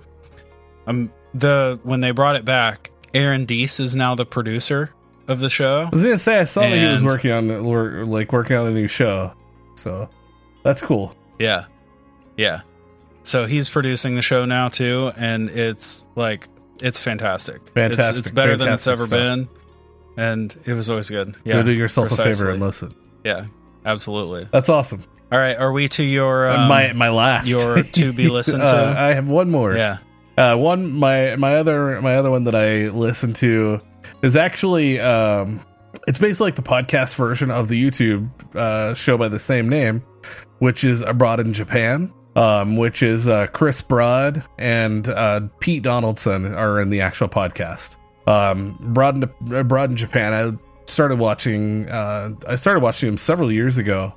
[0.87, 4.91] um the when they brought it back aaron deese is now the producer
[5.27, 8.07] of the show I was gonna say I saw that he was working on or
[8.07, 9.33] like working on a new show,
[9.75, 10.09] so
[10.63, 11.15] that's cool.
[11.39, 11.67] Yeah.
[12.39, 12.63] Yeah.
[13.29, 16.49] So he's producing the show now too, and it's like
[16.83, 17.57] it's fantastic.
[17.63, 18.17] It's, Fantastic.
[18.19, 19.19] it's better than it's ever stuff.
[19.19, 19.49] been.
[20.17, 21.37] And it was always good.
[21.45, 21.63] Yeah, Yeah.
[21.63, 22.95] do yourself a favor and listen.
[23.25, 23.47] Yeah.
[23.85, 24.49] Absolutely.
[24.51, 25.05] That's awesome.
[25.31, 25.57] All right.
[25.57, 28.67] Are we to your Uh, um, my my last your to be listened to?
[28.77, 29.75] Uh, I have one more.
[29.77, 29.99] Yeah.
[30.37, 33.81] Uh, one my my other my other one that I listen to
[34.23, 35.61] is actually um,
[36.07, 40.03] it's basically like the podcast version of the YouTube uh, show by the same name,
[40.61, 42.13] which is abroad in Japan.
[42.37, 47.97] Um, which is uh, Chris Broad and uh, Pete Donaldson are in the actual podcast.
[48.29, 50.33] Um, Broad in, Abroad in Japan.
[50.33, 50.57] I
[50.89, 51.89] started watching.
[51.89, 54.15] Uh, I started watching him several years ago,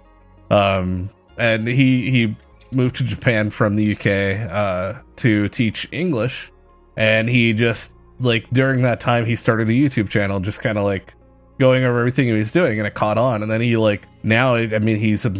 [0.49, 2.35] um, and he he
[2.71, 6.51] moved to Japan from the UK uh, to teach English,
[6.97, 10.83] and he just like during that time he started a YouTube channel, just kind of
[10.83, 11.13] like
[11.59, 13.43] going over everything he was doing, and it caught on.
[13.43, 15.33] And then he like now, I mean, he's a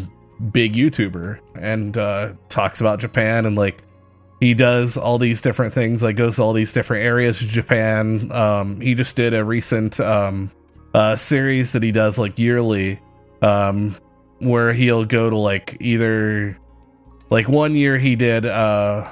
[0.52, 3.84] big YouTuber and uh, talks about Japan and like
[4.40, 8.32] he does all these different things, like goes to all these different areas of Japan.
[8.32, 10.50] Um, he just did a recent um,
[10.96, 13.00] uh, series that he does like yearly,
[13.44, 13.96] um,
[14.40, 16.58] where he'll go to like either
[17.30, 19.08] like one year he did uh,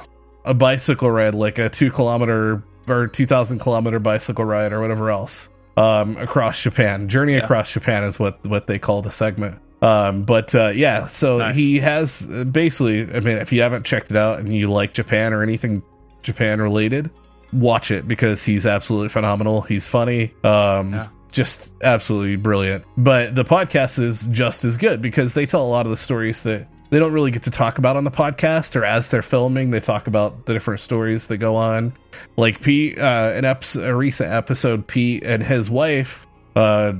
[0.46, 5.12] a bicycle ride, like a two kilometer or two thousand kilometer bicycle ride or whatever
[5.12, 5.48] else
[5.78, 7.08] um, across Japan.
[7.08, 7.44] Journey Yeah.
[7.44, 9.60] across Japan is what what they call the segment.
[9.82, 11.56] Um, but uh, yeah, so Nice.
[11.56, 13.02] he has uh, basically.
[13.04, 15.82] I mean, if you haven't checked it out and you like Japan or anything
[16.22, 17.10] Japan related,
[17.54, 19.62] watch it because he's absolutely phenomenal.
[19.62, 20.34] He's funny.
[20.44, 21.08] Um, Yeah.
[21.32, 22.84] just absolutely brilliant.
[22.98, 26.44] But the podcast is just as good because they tell a lot of the stories
[26.44, 29.70] that they don't really get to talk about on the podcast or as they're filming
[29.70, 31.94] they talk about the different stories that go on
[32.36, 36.26] like pete uh an ep- a recent episode pete and his wife
[36.56, 36.94] uh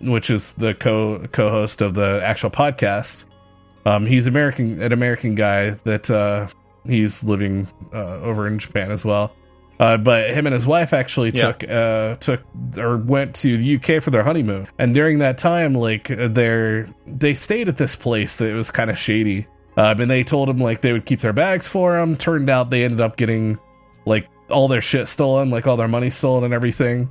[0.00, 3.24] which is the co co-host of the actual podcast
[3.84, 6.46] um he's american an american guy that uh
[6.86, 9.32] he's living uh over in japan as well
[9.78, 11.52] uh, but him and his wife actually Yeah.
[11.52, 12.40] took uh, took
[12.78, 17.34] or went to the UK for their honeymoon, and during that time, like they're they
[17.34, 19.46] stayed at this place that was kind of shady.
[19.76, 22.16] Uh, and they told him like they would keep their bags for him.
[22.16, 23.58] Turned out they ended up getting
[24.06, 27.10] like all their shit stolen, like all their money stolen and everything.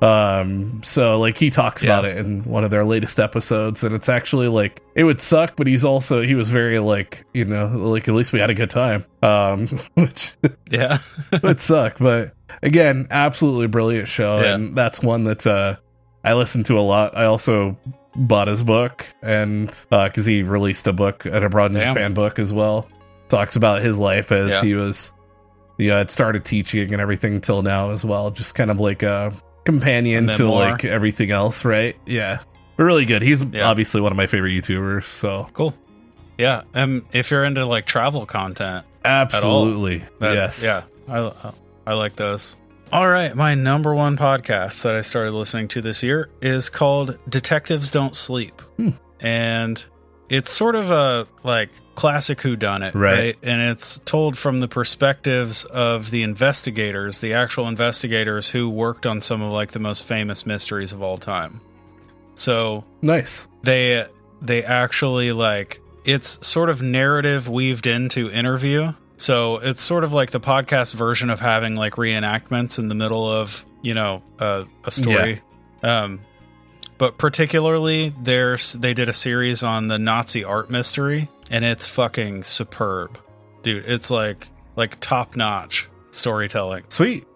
[0.00, 1.98] Um, so like he talks Yeah.
[1.98, 5.56] about it in one of their latest episodes, and it's actually like it would suck,
[5.56, 8.54] but he's also he was very like you know like at least we had a
[8.54, 9.04] good time.
[9.22, 10.34] Um, which
[10.70, 10.98] Yeah.
[11.42, 14.54] would suck, but again, absolutely brilliant show, Yeah.
[14.54, 15.76] and that's one that uh,
[16.24, 17.16] I listened to a lot.
[17.16, 17.76] I also
[18.14, 21.94] bought his book and because he released a book at Abroad in Damn.
[21.94, 22.88] Japan book as well.
[23.28, 24.62] Talks about his life as Yeah.
[24.62, 25.12] he was,
[25.76, 28.30] you know, had started teaching and everything till now as well.
[28.30, 29.32] Just kind of like a
[29.68, 31.94] companion to like everything else, right?
[32.06, 32.38] Yeah,
[32.78, 33.20] but really good.
[33.20, 33.68] He's Yeah.
[33.68, 35.04] obviously one of my favorite YouTubers.
[35.04, 35.74] So Cool.
[36.38, 36.62] Yeah.
[36.74, 40.82] Um, if you're into like travel content, absolutely, that- yes, Yeah.
[41.06, 41.32] I,
[41.86, 42.56] I like those.
[42.90, 43.34] All right.
[43.34, 48.16] My number one podcast that I started listening to this year is called Detectives Don't
[48.16, 48.58] Sleep.
[48.78, 48.90] Hmm.
[49.20, 49.84] And
[50.28, 53.18] it's sort of a like classic who done it, Right.
[53.18, 53.36] right?
[53.42, 59.20] And it's told from the perspectives of the investigators, the actual investigators who worked on
[59.20, 61.60] some of like the most famous mysteries of all time.
[62.34, 63.48] So nice.
[63.62, 64.06] they
[64.40, 70.30] they actually like it's sort of narrative weaved into interview so it's sort of like
[70.30, 74.90] the podcast version of having like reenactments in the middle of you know a, a
[74.92, 75.40] story
[75.82, 76.20] um
[76.98, 82.42] but particularly there's they did a series on the nazi art mystery and it's fucking
[82.44, 83.18] superb
[83.62, 87.26] dude it's like like top notch storytelling Sweet.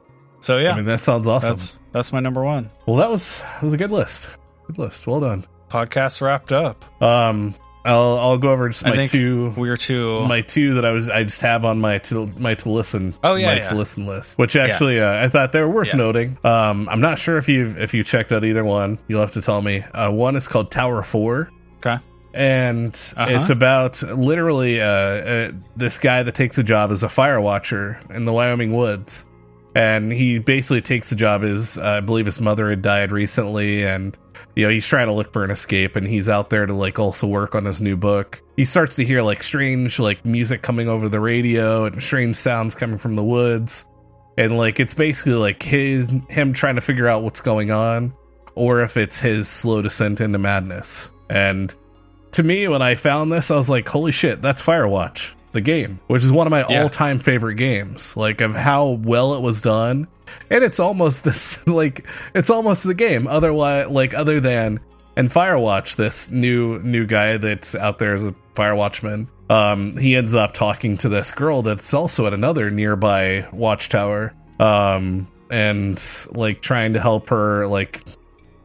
[0.40, 1.56] so yeah I mean, that sounds awesome.
[1.56, 4.28] that's that's my number one well, that was that was a good list.
[4.66, 5.06] Good list.
[5.06, 5.46] Well done.
[5.68, 7.54] podcast wrapped up Um,
[7.84, 11.24] I'll I'll go over just my two we're too my two that I was I
[11.24, 13.62] just have on my to my to listen Oh, yeah, my yeah.
[13.62, 15.96] to listen list, which actually uh, I thought they were worth Yeah.
[15.96, 16.38] noting.
[16.44, 18.98] Um, I'm not sure if you've if you checked out either one.
[19.08, 19.82] You'll have to tell me.
[19.92, 21.50] Uh, one is called Tower Four.
[21.78, 21.98] Okay.
[22.34, 23.40] And Uh-huh.
[23.40, 27.98] it's about literally uh, uh, this guy that takes a job as a fire watcher
[28.10, 29.26] in the Wyoming woods,
[29.74, 33.84] and he basically takes the job as uh, I believe his mother had died recently,
[33.84, 34.16] and
[34.54, 36.98] you know he's trying to look for an escape, and he's out there to like
[36.98, 38.42] also work on his new book.
[38.56, 42.74] He starts to hear like strange like music coming over the radio and strange sounds
[42.74, 43.88] coming from the woods,
[44.36, 48.12] and like it's basically like his him trying to figure out what's going on,
[48.54, 51.74] or if it's his slow descent into madness, and
[52.32, 56.00] to me, when I found this, I was like, holy shit, that's Firewatch, the game,
[56.06, 56.82] which is one of my Yeah.
[56.82, 58.16] all time favorite games.
[58.16, 60.08] Like, of how well it was done.
[60.50, 63.26] And it's almost this, like, it's almost the game.
[63.26, 64.80] Otherwise, like, other than,
[65.16, 70.34] and Firewatch, this new, new guy that's out there as a Firewatchman, um, he ends
[70.34, 74.32] up talking to this girl that's also at another nearby watchtower.
[74.58, 78.02] Um, and like trying to help her, like,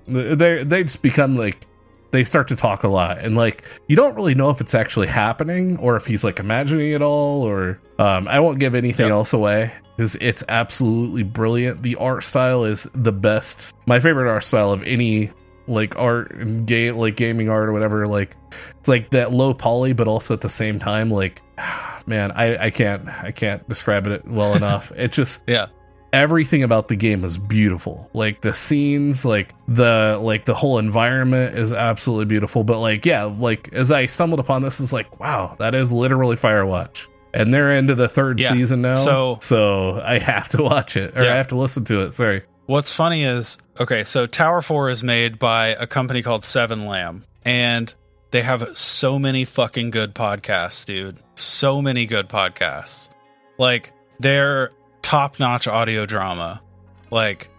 [0.07, 1.66] they they just become like
[2.11, 3.19] they start to talk a lot.
[3.19, 6.91] And like you don't really know if it's actually happening or if he's like imagining
[6.93, 9.11] it all or um i won't give anything Yep.
[9.11, 11.81] else away because it's absolutely brilliant.
[11.81, 13.73] The art style is the best.
[13.87, 15.31] My favorite art style of any
[15.67, 18.35] like art and game like gaming art or whatever like
[18.79, 21.41] it's like that low poly but also at the same time like
[22.05, 24.91] man i i can't i can't describe it well enough.
[24.95, 25.67] It just yeah
[26.13, 31.57] everything about the game is beautiful like the scenes like the like the whole environment
[31.57, 35.55] is absolutely beautiful but like yeah like as i stumbled upon this is like wow
[35.59, 38.51] that is literally firewatch and they're into the third Yeah.
[38.53, 41.33] season now So- so i have to watch it or Yeah.
[41.33, 45.01] i have to listen to it sorry What's funny is okay, so Tower 4 is
[45.01, 47.93] made by a company called Seven Lamb, and
[48.31, 51.15] they have so many fucking good podcasts, dude.
[51.35, 53.09] So many good podcasts.
[53.57, 54.71] Like, they're
[55.07, 56.61] top notch audio drama.
[57.09, 57.49] Like,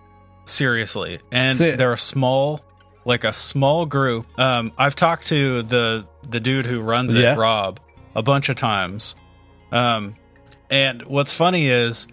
[0.44, 1.18] seriously.
[1.32, 2.60] And they're a small,
[3.06, 4.26] like a small group.
[4.38, 7.36] Um, I've talked to the the dude who runs it, Yeah.
[7.36, 7.80] Rob,
[8.14, 9.14] a bunch of times.
[9.72, 10.16] Um,
[10.68, 12.06] and what's funny is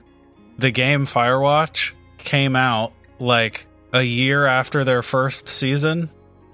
[0.58, 6.10] the game Firewatch came out like a year after their first season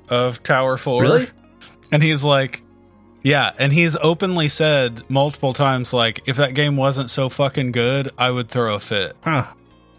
[0.10, 1.02] of Tower 4.
[1.04, 1.28] Really?
[1.94, 2.64] And he's like,
[3.24, 8.10] yeah, and he's openly said multiple times, like, if that game wasn't so fucking good,
[8.18, 9.16] I would throw a fit.
[9.22, 9.46] huh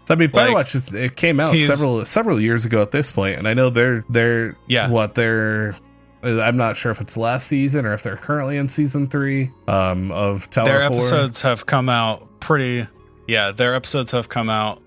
[0.09, 3.37] I mean, Like, Firewatch is it came out several several years ago at this point,
[3.39, 4.89] and I know they're they're Yeah.
[4.89, 5.75] what they're.
[6.21, 10.09] I'm not sure if it's last season or if they're currently in season three um,
[10.11, 10.97] of Tower their 4.
[10.97, 12.87] episodes have come out pretty,
[13.27, 14.81] yeah, their episodes have come out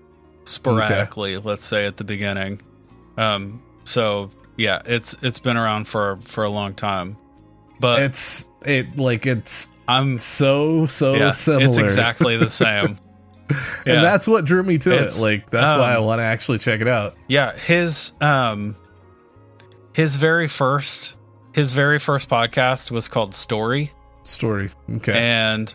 [0.45, 2.61] sporadically, let's say at the beginning.
[3.17, 7.17] Um, so yeah, it's it's been around for for a long time.
[7.79, 11.69] But It's it like it's I'm so so yeah, similar.
[11.69, 12.97] it's exactly the same.
[13.49, 13.57] yeah.
[13.85, 15.17] and that's what drew me to it.
[15.17, 17.15] Like that's why I um, want to actually check it out.
[17.27, 18.75] Yeah, his um
[19.93, 21.15] his very first
[21.53, 23.91] his very first podcast was called Story
[24.23, 24.69] Story.
[24.97, 25.13] Okay.
[25.17, 25.73] and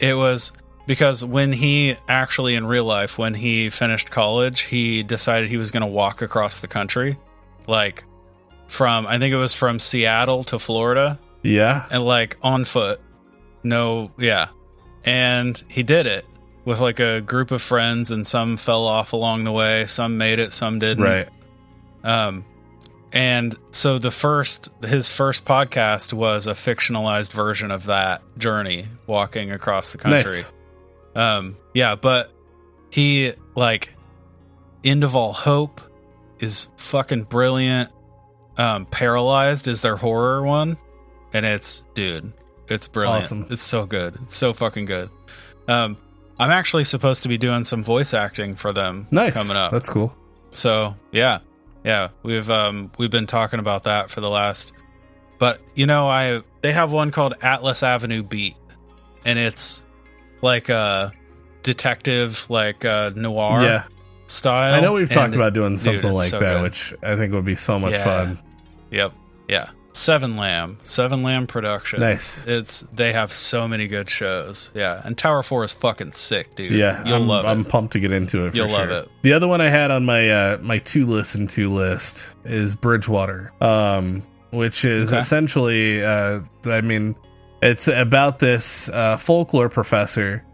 [0.00, 0.52] it was
[0.86, 5.70] because when he actually in real life when he finished college, he decided he was
[5.70, 7.18] going to walk across the country
[7.66, 8.04] like
[8.68, 11.86] from I think it was from Seattle to Florida yeah.
[11.90, 13.00] and like on foot.
[13.64, 14.48] No, yeah.
[15.04, 16.24] And he did it
[16.64, 20.38] with like a group of friends and some fell off along the way, some made
[20.38, 21.02] it, some didn't.
[21.02, 21.28] Right.
[22.04, 22.44] Um,
[23.10, 29.50] and so the first his first podcast was a fictionalized version of that journey walking
[29.50, 30.42] across the country.
[30.42, 30.52] Nice.
[31.14, 32.30] Um, yeah, but
[32.90, 33.94] he like
[34.84, 35.80] End of All Hope
[36.38, 37.90] is fucking brilliant.
[38.58, 40.76] Um, Paralyzed is their horror one,
[41.32, 42.32] and it's dude,
[42.68, 43.24] it's brilliant.
[43.24, 43.46] Awesome.
[43.50, 44.16] It's so good.
[44.24, 45.10] It's so fucking good.
[45.68, 45.96] Um,
[46.38, 49.34] I'm actually supposed to be doing some voice acting for them Nice.
[49.34, 49.70] coming up.
[49.72, 50.12] That's cool.
[50.50, 51.38] So yeah,
[51.84, 54.72] yeah, we've um we've been talking about that for the last.
[55.38, 58.56] But you know, I they have one called Atlas Avenue Beat,
[59.24, 59.84] and it's
[60.42, 61.12] like a
[61.62, 63.84] detective, like uh, noir yeah.
[64.26, 64.74] style.
[64.74, 66.62] I know we've talked And- about doing something it's like so that, good.
[66.62, 68.04] which I think would be so much Yeah.
[68.04, 68.38] fun.
[68.90, 69.12] Yep,
[69.48, 69.70] yeah.
[69.94, 72.00] Seven Lamb, Seven Lamb Productions.
[72.00, 72.46] Nice.
[72.46, 74.70] It's they have so many good shows.
[74.74, 76.70] Yeah, and Tower Four is fucking sick, dude.
[76.72, 77.68] Yeah, you'll I'm, love I'm it.
[77.68, 78.50] pumped to get into it.
[78.52, 78.78] For You'll sure.
[78.78, 79.10] love it.
[79.22, 83.52] The other one I had on my uh, my to listen to list is Bridgewater,
[83.60, 85.18] um, which is Okay.
[85.18, 87.16] essentially, uh, I mean,
[87.60, 90.44] it's about this uh, folklore professor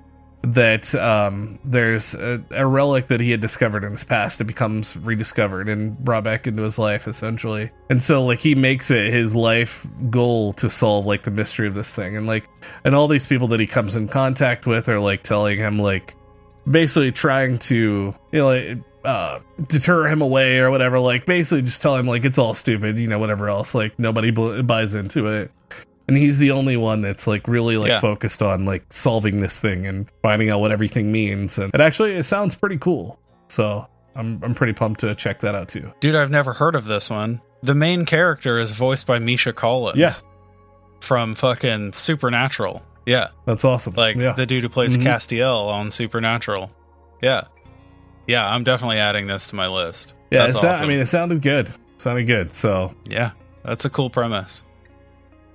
[0.45, 4.97] that um, there's a, a relic that he had discovered in his past that becomes
[4.97, 7.71] rediscovered and brought back into his life essentially.
[7.89, 11.75] And so like he makes it his life goal to solve like the mystery of
[11.75, 12.16] this thing.
[12.16, 12.49] And like
[12.85, 16.15] and all these people that he comes in contact with are like telling him like
[16.71, 19.39] basically trying to you know like, uh
[19.69, 21.01] deter him away or whatever.
[21.01, 23.75] Like basically just tell him like it's all stupid you know whatever else.
[23.75, 25.51] Like nobody bl- buys into it
[26.09, 28.01] and he's the only one that's like really like Yeah.
[28.01, 32.13] focused on like solving this thing and finding out what everything means and it actually
[32.13, 33.19] it sounds pretty cool
[33.49, 36.85] so i'm i'm pretty pumped to check that out too Dude, I've never heard of
[36.85, 37.41] this one.
[37.63, 39.97] The main character is voiced by Misha Collins.
[39.99, 40.11] Yeah.
[41.01, 42.83] From fucking Supernatural.
[43.07, 43.29] Yeah.
[43.47, 45.03] that's awesome Like yeah the dude who plays Mhm.
[45.05, 46.71] Castiel on Supernatural.
[47.23, 47.45] Yeah.
[48.27, 50.17] Yeah, I'm definitely adding this to my list.
[50.31, 50.85] yeah That's it awesome.
[50.85, 53.31] i mean it sounded good sounded good so yeah.
[53.65, 54.65] That's a cool premise.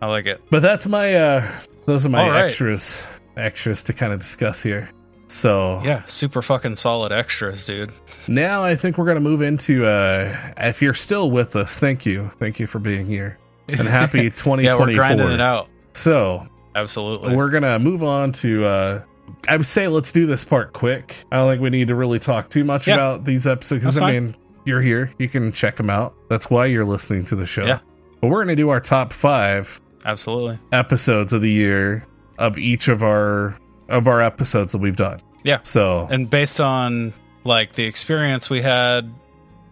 [0.02, 0.42] I like it.
[0.50, 1.52] But that's my uh
[1.86, 2.46] those are my right.
[2.46, 3.06] extras
[3.36, 4.90] extras to kind of discuss here.
[5.28, 7.92] So Yeah, super fucking solid extras, dude.
[8.28, 12.32] now I think we're gonna move into uh if you're still with us, thank you.
[12.40, 13.38] Thank you for being here.
[13.68, 14.88] And happy yeah, 2024.
[14.88, 15.70] we're grinding it out.
[15.94, 17.36] So Absolutely.
[17.36, 19.02] we're gonna move on to uh
[19.48, 21.16] I would say let's do this part quick.
[21.32, 22.96] I don't think we need to really talk too much Yeah.
[22.96, 24.36] about these episodes because I mean
[24.66, 26.14] you're here, you can check them out.
[26.30, 27.66] That's why you're listening to the show.
[27.66, 27.80] Yeah.
[28.22, 30.60] But we're gonna do our top five Absolutely.
[30.72, 32.06] episodes of the year
[32.38, 33.58] of each of our
[33.90, 35.22] of our episodes that we've done.
[35.44, 35.60] Yeah.
[35.64, 37.14] So And based on
[37.44, 39.12] like the experience we had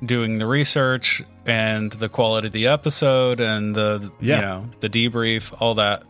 [0.04, 4.36] doing the research and the quality of the episode and the Yeah.
[4.36, 6.04] you know, the debrief, all that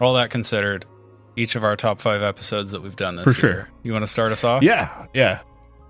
[0.00, 0.84] all that considered,
[1.36, 3.50] each of our top 5 episodes that we've done this For sure.
[3.50, 3.68] year.
[3.82, 4.62] You want to start us off?
[4.62, 5.40] yeah, yeah.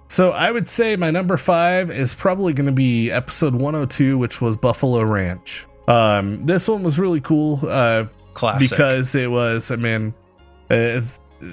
[0.09, 4.41] So I would say my number five is probably going to be episode 102, which
[4.41, 5.67] was Buffalo Ranch.
[5.87, 8.71] Um, this one was really cool uh, Classic.
[8.71, 10.15] because it was, I mean,
[10.71, 11.03] uh,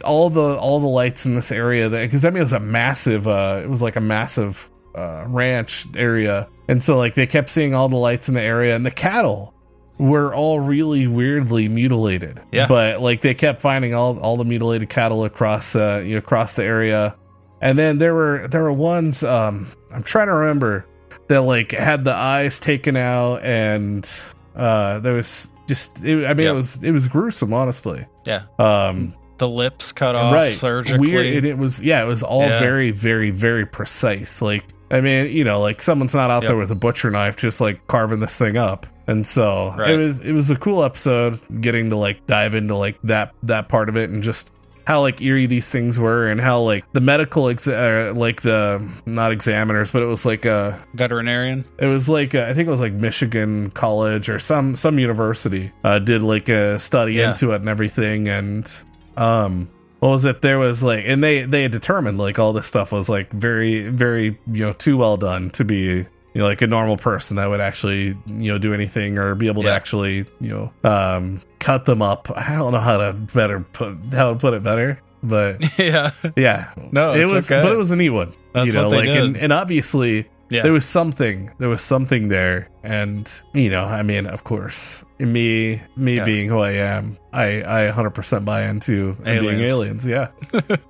[0.05, 3.27] all the all the lights in this area because I mean it was a massive,
[3.27, 7.75] uh, it was like a massive uh, ranch area, and so like they kept seeing
[7.75, 9.53] all the lights in the area and the cattle
[10.01, 12.41] were all really weirdly mutilated.
[12.51, 12.67] Yeah.
[12.67, 16.53] But like they kept finding all all the mutilated cattle across uh you know, across
[16.53, 17.15] the area.
[17.61, 20.87] And then there were there were ones um I'm trying to remember
[21.31, 24.07] that like had the eyes taken out and
[24.55, 26.53] uh there was just it, I mean Yep.
[26.53, 28.05] it was it was gruesome honestly.
[28.25, 28.43] Yeah.
[28.59, 31.11] Um the lips cut off right surgically.
[31.11, 32.59] weird and it was yeah it was all Yeah.
[32.59, 36.49] very very very precise like i mean you know like someone's not out Yep.
[36.49, 39.91] there with a butcher knife just like carving this thing up and so Right.
[39.91, 43.67] it was it was a cool episode getting to like dive into like that that
[43.67, 44.51] part of it and just
[44.91, 48.81] how like eerie these things were and how like the medical exa- uh, like the
[49.05, 51.63] not examiners but it was like a Veterinarian.
[51.79, 55.71] it was like uh, I think it was like Michigan College or some some university
[55.83, 57.29] uh, did like a study Yeah.
[57.29, 58.69] into it and everything, and
[59.17, 59.69] um,
[59.99, 60.41] what was it?
[60.41, 63.87] There was like, and they they had determined like all this stuff was like very
[63.87, 67.47] very you know too well done to be you know like a normal person that
[67.49, 71.85] would actually you know do anything or be able to actually you know um cut
[71.85, 72.31] them up.
[72.35, 76.11] I don't know how to better put how to put it better, but yeah.
[76.35, 77.61] yeah, No, it was okay.
[77.61, 78.33] but it was a neat one.
[78.53, 79.43] That's you know, what they like and, did.
[79.43, 80.63] and obviously Yeah.
[80.63, 85.79] there was something there was something there and you know i mean of course me
[85.95, 86.25] me Yeah.
[86.25, 90.05] being who i am i i 100% buy into and being Aliens.
[90.05, 90.27] aliens yeah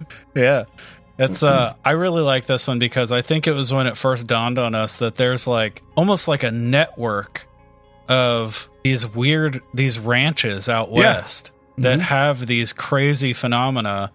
[0.36, 0.64] Yeah.
[1.24, 4.28] It's uh I really like this one because I think it was when it first
[4.28, 7.48] dawned on us that there's like almost like a network
[8.10, 11.00] of these weird these ranches out Yeah.
[11.18, 12.04] west that Mhm.
[12.04, 14.12] have these crazy phenomena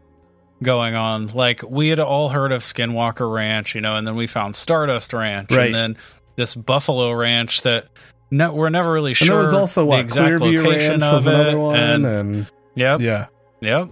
[0.62, 1.28] going on.
[1.28, 5.12] Like we had all heard of Skinwalker Ranch, you know, and then we found Stardust
[5.12, 5.66] Ranch Right.
[5.66, 5.97] and then
[6.37, 7.87] this buffalo ranch that
[8.31, 11.12] no, we're never really And sure there was also the what exact Clearview location Ranch
[11.12, 11.35] was of it.
[11.41, 13.27] another one, and, and yep, yeah,
[13.61, 13.89] Yep.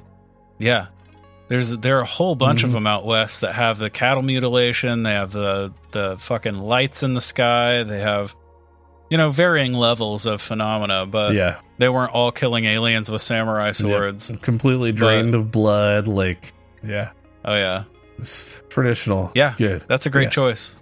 [0.59, 0.87] Yeah.
[1.49, 2.75] There's there are a whole bunch of Mhm.
[2.75, 5.03] them out west that have the cattle mutilation.
[5.03, 7.83] They have the the fucking lights in the sky.
[7.83, 8.35] They have
[9.11, 13.73] you know varying levels of phenomena, but yeah, they weren't all killing aliens with samurai
[13.73, 14.33] swords.
[14.41, 16.09] completely drained of blood.
[16.09, 17.11] Like, yeah,
[17.45, 17.85] Oh yeah,
[18.69, 19.31] traditional.
[19.35, 19.55] Yeah.
[19.57, 19.85] good.
[19.87, 20.31] that's a great Yeah.
[20.31, 20.81] choice.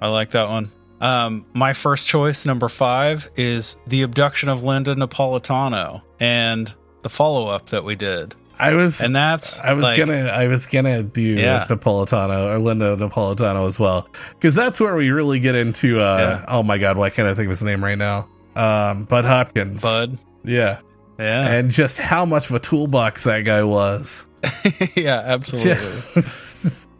[0.00, 0.70] I like that one.
[1.00, 7.48] Um, my first choice, number five, is the abduction of Linda Napolitano and the follow
[7.48, 11.02] up that we did, I was, and that's I was like, gonna, I was gonna
[11.02, 11.66] do Yeah.
[11.68, 16.00] Napolitano or Linda Napolitano as well, because that's where we really get into.
[16.00, 16.44] uh Yeah.
[16.48, 18.28] Oh my god, why can't I think of his name right now?
[18.54, 19.82] Um, Bud Hopkins.
[19.82, 20.18] Bud.
[20.44, 20.78] Yeah,
[21.18, 24.26] Yeah, and just how much of a toolbox that guy was.
[24.96, 26.22] yeah, absolutely.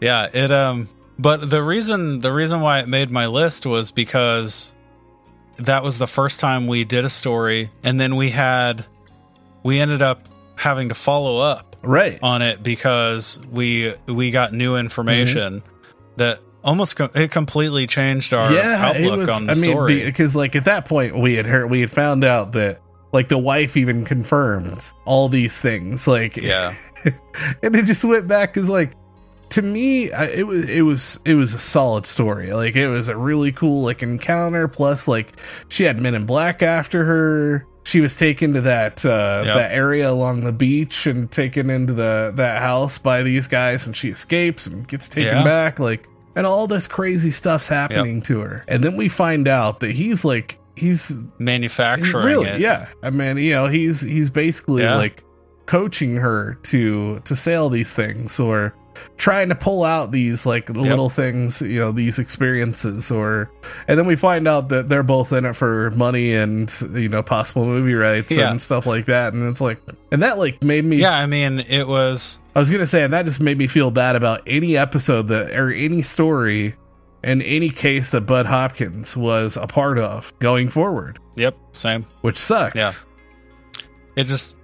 [0.01, 0.89] Yeah, it um
[1.19, 4.75] but the reason the reason why it made my list was because
[5.57, 8.85] that was the first time we did a story and then we had
[9.63, 12.19] we ended up having to follow up right.
[12.23, 16.17] on it because we we got new information mm-hmm.
[16.17, 19.97] that almost com- it completely changed our outlook on the I story.
[19.97, 22.81] mean, because like at that point we had heard we had found out that
[23.13, 26.07] like the wife even confirmed all these things.
[26.07, 26.75] Like, yeah.
[27.63, 28.93] and it just went back because like
[29.51, 33.09] to me I, it was it was it was a solid story like it was
[33.09, 35.33] a really cool like encounter plus like
[35.69, 39.55] she had men in black after her she was taken to that uh Yep.
[39.55, 43.97] that area along the beach and taken into the that house by these guys and
[43.97, 45.45] she escapes and gets taken Yeah.
[45.45, 49.81] back like and all this crazy stuff's happening to her and then we find out
[49.81, 52.61] that he's like he's Manufacturing really it.
[52.61, 54.97] yeah i mean you know he's he's basically Yeah.
[54.97, 55.23] like
[55.67, 58.75] coaching her to to sail these things or
[59.17, 63.51] trying to pull out these like little things you know these experiences or
[63.89, 67.23] and then we find out that they're both in it for money and you know
[67.23, 68.51] possible movie rights Yeah.
[68.51, 69.81] and stuff like that and it's like
[70.13, 73.13] and that like made me Yeah, I mean, it was i was gonna say and
[73.13, 76.75] that just made me feel bad about any episode that or any story
[77.23, 82.07] and any case that bud hopkins was a part of going forward yep, same.
[82.23, 82.93] which sucks Yeah.
[84.17, 84.56] it just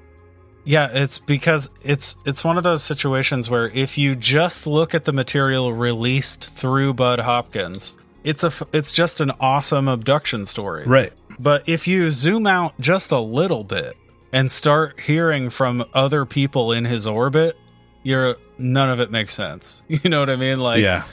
[0.65, 5.05] yeah it's because it's it's one of those situations where if you just look at
[5.05, 7.95] the material released through bud hopkins
[8.25, 10.85] it's a it's just an awesome abduction story.
[10.87, 11.13] Right.
[11.39, 13.97] But if you zoom out just a little bit
[14.33, 17.57] and start hearing from other people in his orbit
[18.05, 19.83] you're none of it makes sense.
[19.89, 20.59] You know what i mean?
[20.59, 21.05] Like yeah.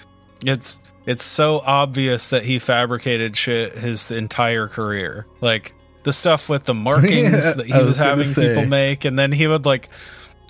[0.46, 5.26] it's it's so obvious that he fabricated shit his entire career.
[5.42, 5.74] Like
[6.10, 8.48] the stuff with the markings Yeah, that he was, was having say.
[8.50, 9.90] people make, and then he would like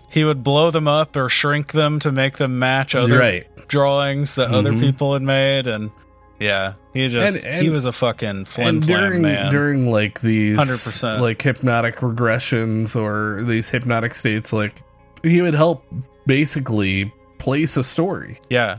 [0.09, 4.33] he would blow them up or shrink them to make them match other right drawings
[4.35, 4.79] that other Mhm.
[4.79, 5.91] people had made, and
[6.39, 9.51] yeah, he just And- and- he was a fucking flim during man.
[9.51, 11.21] during like these 100%.
[11.21, 14.81] like hypnotic regressions or these hypnotic states like
[15.21, 15.83] he would help
[16.25, 18.77] basically place a story yeah,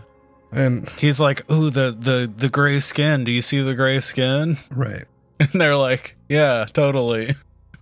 [0.53, 3.25] and he's like, "Ooh, the the the gray skin.
[3.25, 5.05] Do you see the gray skin?" right
[5.41, 7.35] And they're like, "Yeah, totally."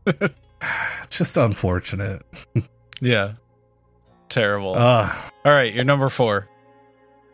[1.10, 2.22] just unfortunate
[3.00, 3.34] Yeah,
[4.28, 4.74] terrible.
[4.74, 5.14] uh
[5.44, 6.48] All right, you're number four.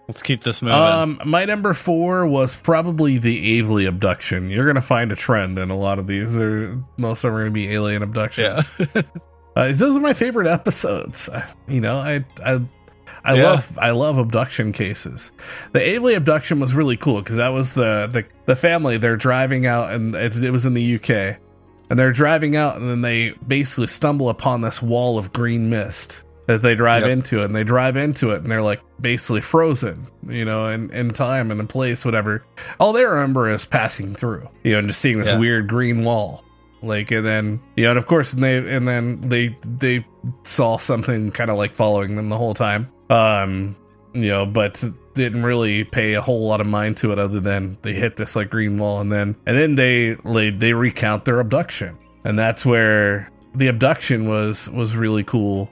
[0.08, 0.76] Let's keep this moving.
[0.78, 5.70] um my number four was probably the Aveley abduction you're gonna find a trend in
[5.70, 9.02] a lot of these They're, most of them are gonna be alien abductions yeah,
[9.56, 11.28] Uh, those are my favorite episodes.
[11.28, 12.60] Uh, You know, I I
[13.24, 13.42] I Yeah.
[13.44, 15.32] love I love abduction cases.
[15.72, 18.98] The Aveley abduction was really cool because that was the, the the family.
[18.98, 21.38] They're driving out, and it, it was in the UK,
[21.88, 26.22] and they're driving out, and then they basically stumble upon this wall of green mist
[26.46, 27.10] that they drive Yep.
[27.10, 31.10] into, and they drive into it, and they're like basically frozen, you know, in in
[31.10, 32.44] time and in place, whatever.
[32.78, 35.38] All they remember is passing through, you know, and just seeing this Yeah.
[35.38, 36.44] weird green wall
[36.84, 40.06] like and then you know and of course and they and then they they
[40.42, 42.90] saw something kind of like following them the whole time.
[43.10, 43.76] Um
[44.12, 44.82] you know but
[45.14, 48.36] didn't really pay a whole lot of mind to it other than they hit this
[48.36, 51.96] like green wall and then and then they they, they recount their abduction.
[52.24, 55.70] And that's where the abduction was was really cool.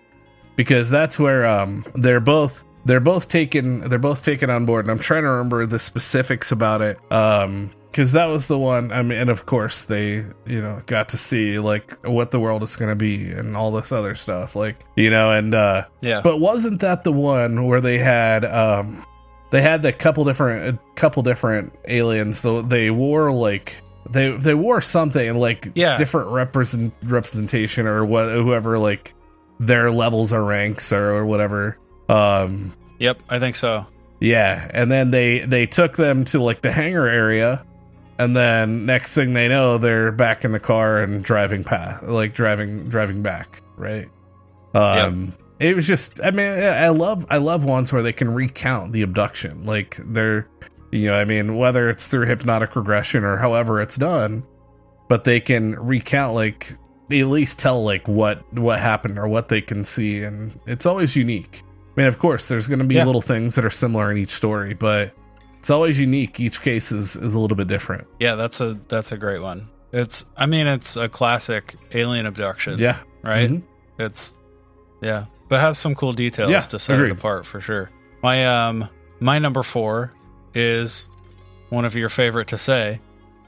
[0.55, 4.90] Because that's where um they're both they're both taken they're both taken on board and
[4.90, 6.98] i'm trying to remember the specifics about it.
[7.12, 11.10] Um because that was the one i mean and of course they you know got
[11.10, 14.56] to see like what the world is going to be and all this other stuff
[14.56, 19.05] like you know and uh yeah, but wasn't that the one where they had um
[19.51, 23.77] they had the couple different a couple different aliens though they wore like
[24.10, 25.97] they they wore something like Yeah.
[25.98, 29.14] different represent representation or what whoever like
[29.60, 31.77] their levels or ranks or, or whatever
[32.09, 33.20] um yep.
[33.28, 33.86] I think so.
[34.19, 37.64] yeah and then they they took them to like the hangar area
[38.18, 42.34] and then next thing they know, they're back in the car and driving past, like
[42.34, 44.09] driving driving back, right?
[44.74, 48.93] Um, it was just, I mean, I love I love ones where they can recount
[48.93, 50.48] the abduction, like they're,
[50.90, 54.44] you know, I mean, whether it's through hypnotic regression or however it's done,
[55.09, 56.76] but they can recount like
[57.10, 61.14] at least tell like what what happened or what they can see, and it's always
[61.16, 61.62] unique.
[61.97, 63.05] I mean, of course, there's going to be Yeah.
[63.05, 65.14] little things that are similar in each story, but
[65.62, 66.40] it's always unique.
[66.40, 68.09] Each case is, is a little bit different.
[68.18, 69.68] Yeah, that's a that's a great one.
[69.93, 72.80] It's I mean it's a classic alien abduction.
[72.80, 72.98] Yeah.
[73.22, 73.48] Right?
[73.48, 73.62] Mhm.
[73.97, 74.34] It's
[75.01, 75.26] yeah.
[75.48, 77.10] But has some cool details Yeah, to set agreed.
[77.10, 77.90] it apart for sure.
[78.24, 78.89] My um
[79.20, 80.12] my number four
[80.52, 81.09] is
[81.68, 83.01] one of your favorite to say,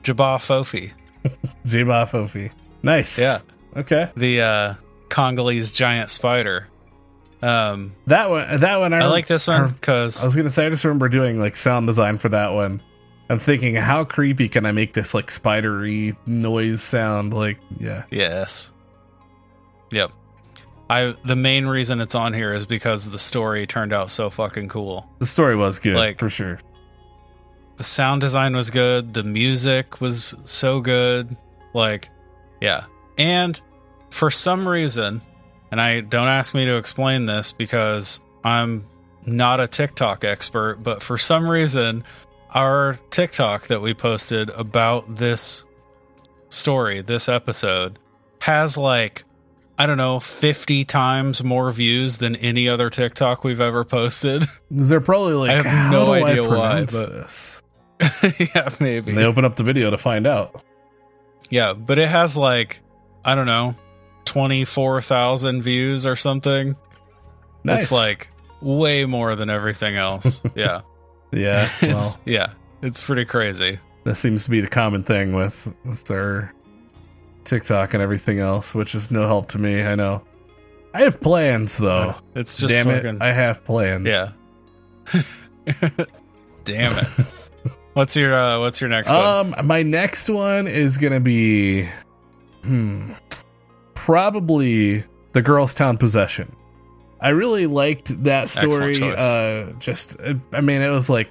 [0.04, 0.92] Jabba Fofi.
[1.66, 2.52] J-Ba Fofi.
[2.82, 3.18] Nice.
[3.18, 3.40] Yeah.
[3.76, 4.10] Okay.
[4.16, 4.74] The uh
[5.08, 6.68] Congolese giant spider.
[7.44, 8.60] Um That one.
[8.60, 8.92] That one.
[8.92, 10.66] I, I like this one because I was gonna say.
[10.66, 12.82] I just remember doing like sound design for that one.
[13.28, 17.32] I'm thinking, how creepy can I make this like spidery noise sound?
[17.32, 18.72] Like, yeah, Yes.
[19.90, 20.12] Yep.
[20.90, 24.68] I the main reason it's on here is because the story turned out so fucking
[24.68, 25.08] cool.
[25.18, 26.58] the story was good, Like- for sure.
[27.76, 31.36] The sound design was good, the music was so good.
[31.72, 32.08] Like,
[32.60, 32.84] yeah.
[33.18, 33.60] And
[34.10, 35.22] for some reason,
[35.74, 38.86] and I don't ask me to explain this because I'm
[39.26, 42.04] not a TikTok expert, but for some reason,
[42.50, 45.64] our TikTok that we posted about this
[46.48, 47.98] story, this episode,
[48.42, 49.24] has like,
[49.76, 54.44] I don't know, 50 times more views than any other TikTok we've ever posted.
[54.70, 57.60] They're probably like, I have how no do idea why, but-
[58.38, 59.10] yeah, maybe.
[59.10, 60.62] And they open up the video to find out.
[61.50, 62.78] Yeah, but it has like,
[63.24, 63.74] I don't know,
[64.24, 66.76] 24,000 views or something.
[67.62, 67.82] Nice.
[67.84, 68.30] It's like
[68.60, 70.42] way more than everything else.
[70.54, 70.82] yeah.
[71.32, 71.68] yeah.
[71.82, 72.52] It's, yeah.
[72.82, 73.78] It's pretty crazy.
[74.04, 76.52] that seems to be the common thing with with their
[77.44, 79.82] TikTok and everything else, which is no help to me.
[79.82, 80.22] I know.
[80.92, 82.14] I have plans though.
[82.34, 83.16] It's just Damn fucking.
[83.16, 84.06] it, I have plans.
[84.06, 84.32] yeah.
[86.64, 87.06] Damn it.
[87.94, 89.54] What's your uh what's your next one?
[89.56, 91.88] Um, my next one is gonna be,
[92.62, 93.12] hmm,
[94.04, 95.02] probably
[95.32, 96.54] the Girls Town Possession.
[97.20, 99.00] I really liked that story.
[99.02, 100.18] Uh, just,
[100.52, 101.30] I mean, it was like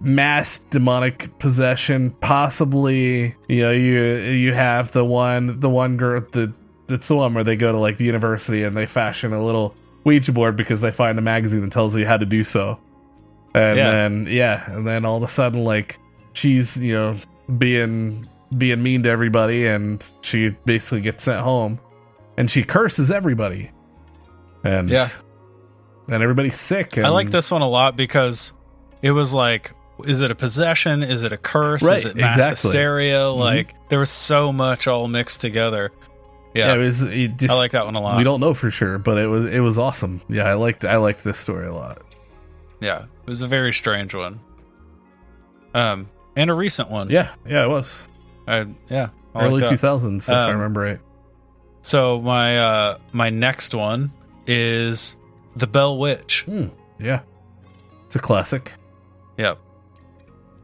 [0.00, 2.10] mass demonic possession.
[2.20, 6.52] Possibly, you know, you you have the one, the one girl, the
[6.88, 9.76] that's the one where they go to like the university and they fashion a little
[10.02, 12.80] Ouija board because they find a magazine that tells you how to do so.
[13.54, 13.90] And Yeah.
[13.92, 16.00] then yeah, and then all of a sudden like
[16.32, 17.16] she's, you know,
[17.58, 18.26] being
[18.56, 21.78] being mean to everybody and she basically gets sent home
[22.38, 23.70] and she curses everybody.
[24.64, 25.08] And Yeah.
[26.08, 26.96] And everybody's sick.
[26.96, 28.54] And, I like this one a lot because
[29.02, 29.72] it was like
[30.06, 31.02] is it a possession?
[31.02, 31.82] Is it a curse?
[31.82, 32.68] Right, is it mass exactly.
[32.68, 33.18] hysteria?
[33.22, 33.36] Mhm.
[33.36, 35.90] Like there was so much all mixed together.
[36.54, 36.74] Yeah, Yeah.
[36.74, 37.02] it was.
[37.02, 38.16] It just, I like that one a lot.
[38.16, 40.22] We don't know for sure, but it was it was awesome.
[40.28, 42.00] Yeah, I liked I liked this story a lot.
[42.80, 44.38] Yeah, it was a very strange one.
[45.74, 47.10] Um, and a recent one.
[47.10, 48.08] Yeah, yeah, it was
[48.46, 50.98] I, yeah, I early two thousands if I Um, remember right.
[51.82, 54.12] So my uh my next one
[54.46, 55.16] is
[55.56, 56.44] the Bell Witch.
[56.44, 56.68] Hmm,
[56.98, 57.20] yeah,
[58.06, 58.74] it's a classic.
[59.36, 59.58] Yep.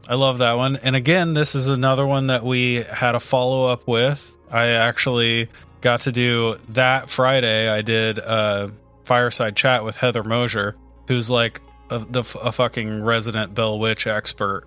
[0.07, 0.75] I love that one.
[0.75, 4.35] And again, this is another one that we had a follow up with.
[4.51, 5.49] I actually
[5.81, 7.67] got to do that Friday.
[7.67, 8.71] I did a
[9.03, 10.75] fireside chat with Heather Mosier,
[11.07, 14.65] who's like a, the, a fucking resident Bell Witch expert.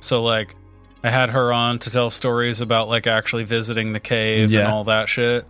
[0.00, 0.56] So, like,
[1.04, 4.84] I had her on to tell stories about like actually visiting the cave and all
[4.84, 5.44] that shit.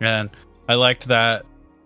[0.00, 0.30] And
[0.68, 1.44] I liked that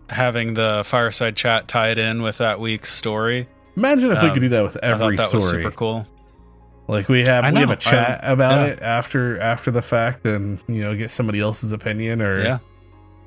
[0.09, 3.47] having the fireside chat tied in with that week's story.
[3.75, 5.63] Imagine if we Um, could do that with I thought every that was story.
[5.63, 6.07] super cool.
[6.87, 8.73] Like we have I we have a chat about yeah.
[8.73, 12.57] it after after the fact, and you know get somebody else's opinion or Yeah,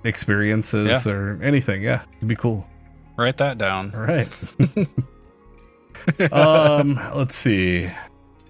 [0.04, 1.12] experiences Yeah.
[1.12, 1.82] or anything.
[1.82, 2.66] Yeah, it'd be cool.
[3.16, 3.92] write that down.
[3.94, 4.28] All right.
[6.32, 7.90] um, let's see.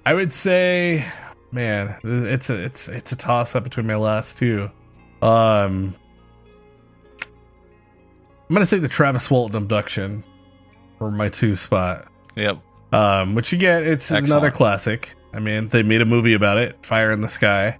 [0.04, 1.04] I would say,
[1.52, 4.70] man, it's a it's it's a toss up between my last two.
[5.22, 5.94] Um,
[8.48, 10.24] I'm gonna say the Travis Walton abduction
[10.98, 12.06] for my two spot.
[12.36, 12.58] Yep.
[12.92, 14.28] Um, which again, it's Excellent.
[14.30, 15.14] another classic.
[15.34, 17.78] I mean, they made a movie about it, Fire in the Sky,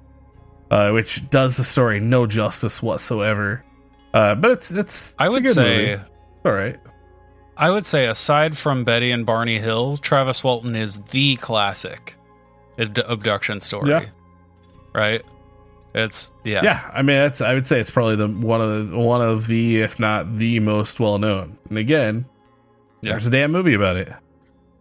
[0.70, 3.64] uh, which does the story no justice whatsoever.
[4.12, 6.02] Uh, but it's it's, I it's a would say movie.
[6.44, 6.80] all right.
[7.56, 12.14] I would say aside from Betty and Barney Hill, Travis Walton is the classic
[12.78, 13.90] abduction story.
[13.90, 14.04] Yeah.
[14.92, 15.22] Right?
[15.96, 16.60] It's yeah.
[16.62, 19.46] Yeah, I mean, that's I would say it's probably the one of the one of
[19.46, 21.56] the if not the most well known.
[21.70, 22.26] And again,
[23.02, 23.12] Yeah.
[23.12, 24.12] there's a damn movie about it.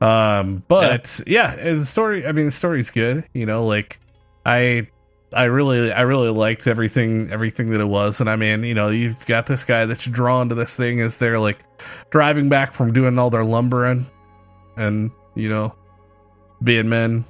[0.02, 2.28] Um, but yeah, and the story.
[2.28, 3.26] I mean, the story's good.
[3.34, 4.00] You know, like
[4.46, 4.90] I
[5.32, 8.90] I really I really liked everything everything that it was, and I mean, you know,
[8.90, 11.60] you've got this guy that's drawn to this thing as they're like
[12.10, 14.06] driving back from doing all their lumbering,
[14.76, 15.74] and you know,
[16.62, 17.24] being men,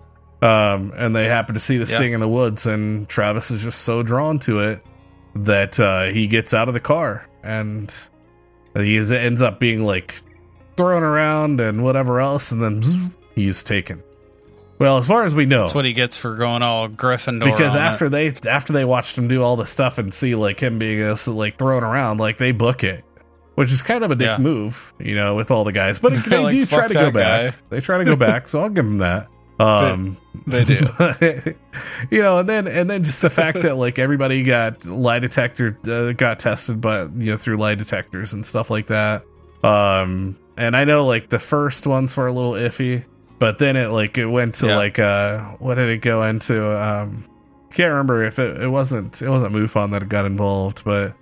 [0.46, 1.98] um, and they happen to see this Yeah.
[2.00, 4.82] thing in the woods, and Travis is just so drawn to it
[5.36, 7.94] that uh, he gets out of the car, and
[8.76, 10.22] he is, ends up being like
[10.78, 14.02] thrown around and whatever else, and then bzz, he's taken.
[14.78, 17.46] Well, as far as we know, That's what he gets for going all Gryffindor.
[17.46, 18.10] because after it.
[18.10, 21.30] they after they watched him do all the stuff and see like him being this
[21.30, 23.06] like thrown around, like they book it,
[23.56, 24.38] which is kind of a dick Yeah.
[24.38, 26.00] move, you know, with all the guys.
[26.00, 27.14] But They're like, do try to go that
[27.54, 27.56] back.
[27.70, 29.28] They try to go back, so I'll give them that.
[29.60, 30.18] Um,
[30.48, 30.76] They do.
[32.12, 35.78] you know, and then and then just the fact that like everybody got lie detector
[35.88, 39.24] uh, got tested, but you know through lie detectors and stuff like that.
[39.64, 43.04] Um, and I know like the first ones were a little iffy,
[43.40, 44.76] but then it like it went to Yeah.
[44.78, 46.70] like uh what did it go into?
[46.78, 47.26] Um,
[47.74, 51.16] can't remember if it, it wasn't it wasn't MUFON that got involved, but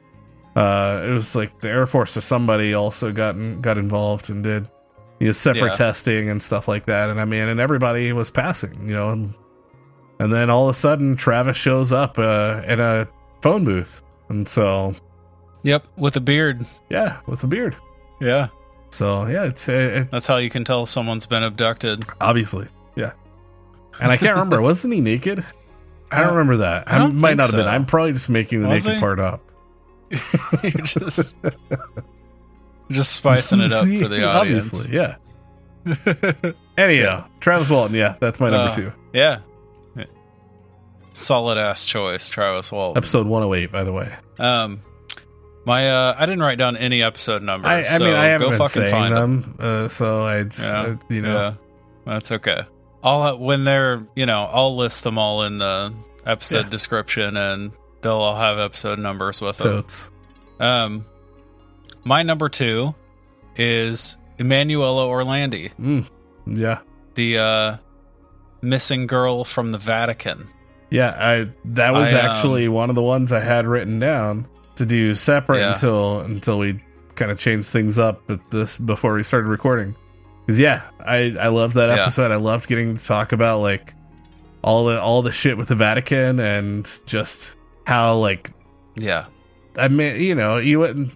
[0.55, 4.43] uh it was like the Air Force or somebody also got in, got involved and
[4.43, 4.67] did
[5.23, 5.73] you know separate Yeah.
[5.75, 7.09] testing and stuff like that.
[7.09, 9.33] And I mean, and everybody was passing, you know, and
[10.19, 13.07] and then all of a sudden Travis shows up uh in a
[13.41, 14.95] phone booth, and so
[15.63, 16.65] Yep, with a beard.
[16.89, 17.75] yeah, with a beard.
[18.19, 18.47] Yeah,
[18.89, 22.03] So yeah, it's it, that's how you can tell someone's been abducted.
[22.21, 23.13] obviously yeah.
[23.99, 25.43] And I can't remember, wasn't he naked?
[26.11, 26.91] I don't Uh, remember that.
[26.91, 27.67] I I, might not have been.
[27.67, 29.41] I'm probably just making the Was naked part up.
[30.63, 31.33] You're just
[32.91, 34.73] just spicing it up for the audience.
[34.73, 35.15] Obviously, yeah.
[36.77, 38.93] Anyhow, Travis Walton, yeah, that's my number Uh, two.
[39.13, 39.39] yeah.
[41.15, 42.97] Solid ass choice, Travis Walton.
[42.97, 44.11] Episode 108, by the way.
[44.39, 44.81] Um,
[45.63, 47.67] my uh, I didn't write down any episode numbers.
[47.69, 49.41] I, I so mean, I haven't go been fucking find them.
[49.41, 51.53] them, uh, so I just, Yeah, uh, you know, Yeah,
[52.05, 52.61] that's okay.
[53.03, 55.93] I'll when they're you know I'll list them all in the
[56.25, 56.69] episode Yeah.
[56.69, 59.83] description, and they'll all have episode numbers with them.
[60.59, 61.05] Um,
[62.03, 62.93] my number two
[63.55, 66.07] is Emanuela Orlandi, Mm,
[66.47, 66.79] yeah,
[67.15, 67.77] the uh,
[68.61, 70.47] missing girl from the Vatican.
[70.89, 71.15] yeah.
[71.17, 74.85] I that was I, um, actually one of the ones I had written down to
[74.85, 75.71] do separate Yeah.
[75.73, 76.79] until until we
[77.15, 79.95] kind of changed things up at this before we started recording.
[80.45, 82.01] Because yeah, I I loved that Yeah.
[82.01, 82.31] episode.
[82.31, 83.93] I loved getting to talk about like
[84.63, 87.55] all the all the shit with the Vatican and just
[87.85, 88.49] how like
[88.95, 89.25] Yeah,
[89.77, 91.15] I mean, you know, you wouldn't.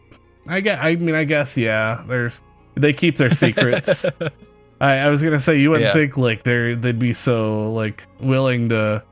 [0.50, 0.80] I get.
[0.84, 2.04] I mean, I guess yeah.
[2.08, 2.42] There's
[2.76, 4.06] they keep their secrets.
[4.80, 5.94] I, I was gonna say you wouldn't Yeah.
[5.94, 9.04] think like they they'd be so like willing to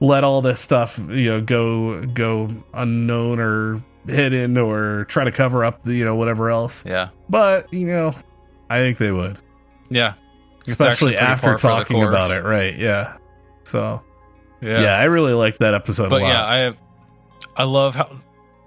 [0.00, 5.64] let all this stuff you know go go unknown or hidden or try to cover
[5.64, 6.84] up the you know whatever else.
[6.86, 8.14] yeah, But you know,
[8.70, 9.38] I think they would,
[9.90, 10.14] yeah.
[10.60, 12.42] It's especially after par for the talking about it.
[12.42, 12.74] Right?
[12.76, 13.16] Yeah.
[13.64, 14.02] So
[14.62, 16.28] Yeah, yeah, I really liked that episode but a lot.
[16.30, 16.44] yeah,
[17.56, 18.16] I I love how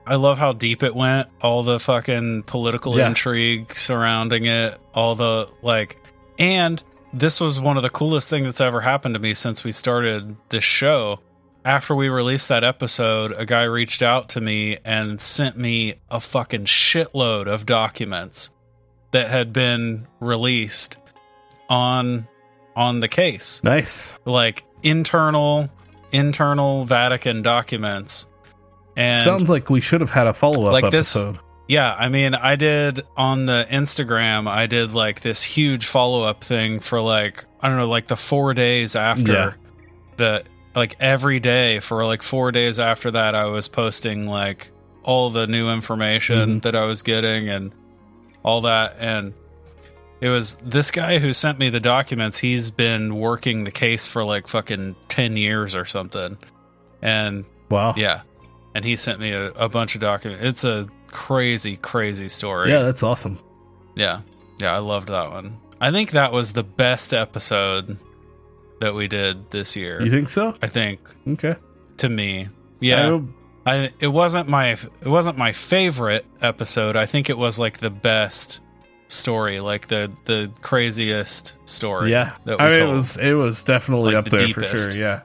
[0.08, 1.28] I love how deep it went.
[1.42, 3.08] All the fucking political Yeah.
[3.08, 4.78] intrigue surrounding it.
[4.94, 5.98] All the like,
[6.38, 6.82] and
[7.14, 10.36] this was one of the coolest things that's ever happened to me since we started
[10.50, 11.20] this show.
[11.64, 16.20] After we released that episode, a guy reached out to me and sent me a
[16.20, 18.52] fucking shitload of documents
[19.12, 20.98] that had been released
[21.70, 22.28] on
[22.76, 24.20] on the case nice.
[24.26, 25.70] like internal
[26.12, 28.28] internal Vatican documents.
[28.96, 31.40] And Sounds like we should have had a follow up Like this- episode.
[31.68, 36.44] yeah, I mean, I did on the Instagram, I did like this huge follow up
[36.44, 39.52] thing for like I don't know, like the 4 days after Yeah.
[40.18, 40.44] the
[40.76, 44.70] like every day for like 4 days after that I was posting like
[45.04, 46.62] all the new information Mhm.
[46.64, 47.74] that I was getting and
[48.44, 49.34] all that and
[50.22, 52.38] it was this guy who sent me the documents.
[52.40, 56.38] He's been working the case for like fucking 10 years or something.
[57.02, 57.94] And Wow.
[57.98, 58.22] yeah.
[58.76, 60.44] And he sent me a, a bunch of documents.
[60.44, 62.70] It's a crazy, crazy story.
[62.70, 63.40] Yeah, that's awesome.
[63.96, 64.22] Yeah.
[64.60, 64.76] Yeah.
[64.76, 65.58] I loved that one.
[65.82, 67.98] I think that was the best episode
[68.82, 70.02] that we did this year.
[70.02, 70.54] You think so?
[70.62, 71.56] I think Okay.
[71.98, 72.50] to me.
[72.82, 73.22] Yeah.
[73.66, 76.96] I, it wasn't my it wasn't my favorite episode.
[76.96, 78.60] I think it was like the best
[79.08, 82.12] story, like the the craziest story.
[82.12, 82.36] yeah.
[82.46, 84.92] that we I mean, it was it was definitely Like up the there for sure.
[84.92, 85.22] Yeah.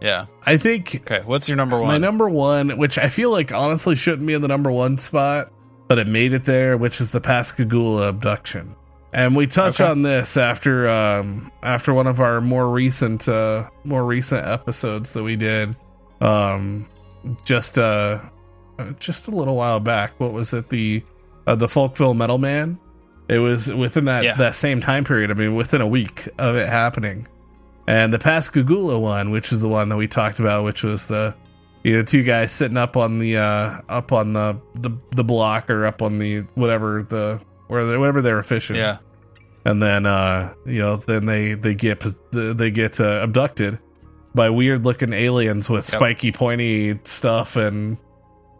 [0.00, 0.26] Yeah.
[0.46, 1.88] I think Okay, what's your number one?
[1.88, 5.52] my number one, which I feel like honestly shouldn't be in the number one spot,
[5.88, 8.74] but it made it there, which is the Pascagoula abduction.
[9.12, 9.90] And we touch Okay.
[9.90, 15.22] on this after um after one of our more recent uh more recent episodes that
[15.22, 15.76] we did.
[16.20, 16.86] Um
[17.44, 18.20] just uh
[18.98, 20.18] just a little while back.
[20.18, 20.68] What was it?
[20.70, 21.02] The
[21.46, 22.78] uh, the Falkville Metal Man.
[23.28, 24.36] It was within that Yeah.
[24.36, 25.30] that same time period.
[25.30, 27.26] I mean, within a week of it happening.
[27.90, 31.34] And the Pascagoula one, which is the one that we talked about, which was the
[31.82, 35.24] you know, the two guys sitting up on the uh up on the the the
[35.24, 38.76] block or up on the whatever the where they, whatever they were fishing.
[38.76, 38.98] Yeah.
[39.64, 43.78] and then uh you know then they they get they get uh, abducted
[44.34, 45.98] by weird looking aliens with Yep.
[46.00, 47.96] spiky pointy stuff and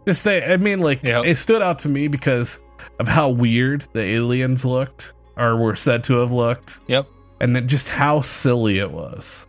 [0.06, 1.24] just they i mean like Yep.
[1.26, 2.62] it stood out to me because
[2.98, 7.06] of how weird the aliens looked or were said to have looked Yep.
[7.40, 9.46] And then just how silly it was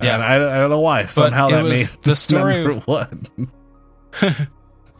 [0.00, 0.14] Yeah.
[0.14, 3.26] and I, I don't know why somehow it that made the story- number one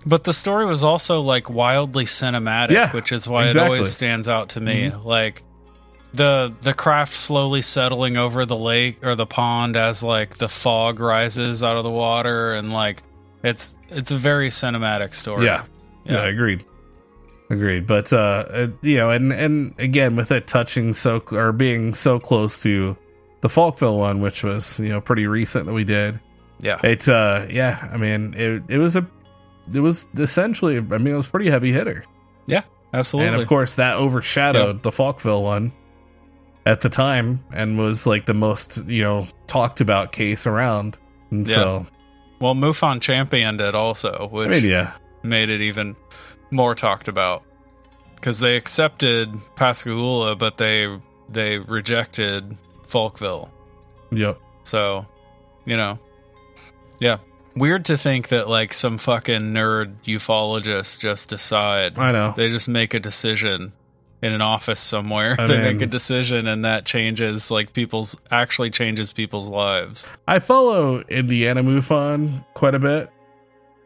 [0.05, 3.63] But the story was also like wildly cinematic, Yeah, which is why exactly.
[3.63, 4.91] it always stands out to me.
[4.91, 5.07] Mm-hmm.
[5.07, 5.45] Like
[6.13, 10.99] the the craft slowly settling over the lake or the pond as like the fog
[10.99, 13.03] rises out of the water and like
[13.45, 15.47] it's it's a very cinematic story.
[15.47, 15.65] yeah
[16.05, 16.65] yeah, I agreed
[17.53, 21.95] agreed but uh uh, you know and and again with it touching so or being
[21.95, 22.97] so close to
[23.43, 26.19] the falkville one which was you know pretty recent that we did
[26.61, 26.81] Yeah.
[26.83, 29.07] it's uh yeah i mean it, it was a
[29.73, 32.05] it was essentially i mean it was pretty heavy hitter
[32.47, 32.63] yeah
[32.95, 33.33] Absolutely.
[33.33, 35.73] and of course that overshadowed the falkville one
[36.65, 40.99] at the time and was like the most you know talked about case around
[41.31, 41.55] and Yeah.
[41.55, 41.87] so
[42.41, 44.93] well, MUFON championed it also, which i mean yeah
[45.23, 45.95] made it even
[46.53, 47.43] more talked about
[48.15, 50.99] because they accepted Pascagoula, but they
[51.29, 52.57] they rejected
[52.87, 53.49] Falkville.
[54.11, 55.07] yep So,
[55.65, 55.99] you know,
[57.01, 57.19] yeah,
[57.57, 62.69] weird to think that like some fucking nerd ufologists just decide i know they just
[62.69, 63.73] make a decision
[64.23, 65.35] in an office somewhere.
[65.37, 70.09] I they mean- make a decision and that changes like people's actually changes people's lives.
[70.29, 73.11] I follow Indiana MUFON quite a bit,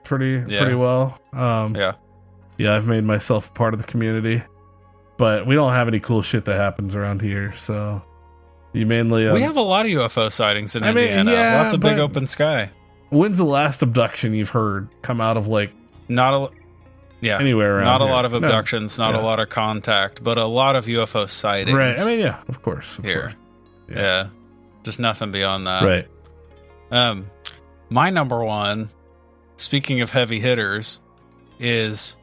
[0.05, 0.59] pretty Yeah.
[0.61, 1.19] pretty well.
[1.33, 1.95] Um, Yeah.
[2.59, 4.43] Yeah, I've made myself a part of the community,
[5.17, 7.53] but we don't have any cool shit that happens around here.
[7.57, 8.03] So
[8.73, 11.31] you mainly um, we have a lot of UFO sightings in I mean, Indiana.
[11.33, 12.71] yeah, Lots of big open sky.
[13.11, 15.73] When's the last abduction you've heard come out of like
[16.09, 16.55] Not a
[17.21, 17.39] yeah.
[17.39, 17.85] anywhere around?
[17.85, 18.13] not a here?
[18.13, 18.39] lot of No.
[18.39, 19.21] abductions, not Yeah.
[19.21, 21.77] a lot of contact, but a lot of UFO sightings.
[21.77, 21.99] right?
[21.99, 23.21] I mean, yeah, of course, of here.
[23.23, 23.35] course.
[23.91, 23.97] Yeah.
[23.97, 24.27] yeah.
[24.83, 25.83] Just nothing beyond that.
[25.83, 26.09] right.
[26.91, 27.31] Um
[27.89, 28.89] my number one,
[29.57, 30.99] speaking of heavy hitters,
[31.61, 32.17] is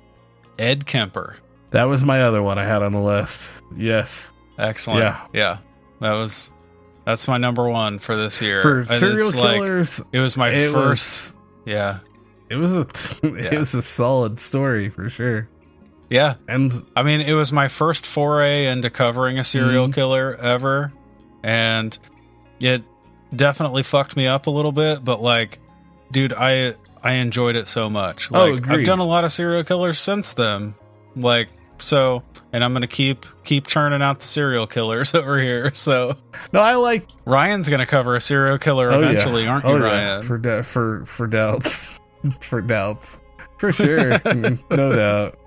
[0.59, 1.37] Ed Kemper.
[1.71, 3.49] That was my other one I had on the list.
[3.75, 4.99] Yes, Excellent.
[5.01, 5.19] Yeah.
[5.33, 5.57] Yeah.
[5.99, 6.51] That was
[7.05, 8.61] that's my number one for this year.
[8.61, 11.99] for And serial it's like- killers, it was my it first was yeah.
[12.49, 12.85] it was a
[13.23, 13.53] Yeah.
[13.53, 15.49] it was a solid story for sure.
[16.09, 16.35] Yeah.
[16.47, 19.93] And I mean, it was my first foray into covering a serial Mhm.
[19.95, 20.93] killer ever,
[21.41, 21.97] and
[22.59, 22.83] it
[23.35, 25.03] definitely fucked me up a little bit.
[25.03, 25.59] But like,
[26.11, 28.29] dude, I I enjoyed it so much.
[28.31, 30.73] Oh, Like, I've done a lot of serial killers since then.
[31.15, 31.49] Like,
[31.79, 32.23] so,
[32.53, 35.73] and I'm gonna keep keep churning out the serial killers over here.
[35.73, 36.15] So
[36.53, 39.09] no, I like Ryan's gonna cover a serial killer Oh, yeah.
[39.09, 39.83] eventually, aren't you, Oh, yeah.
[39.83, 40.21] Ryan?
[40.21, 41.99] For da- for for doubts,
[42.39, 43.19] for doubts,
[43.57, 44.19] for sure,
[44.69, 45.39] no doubt.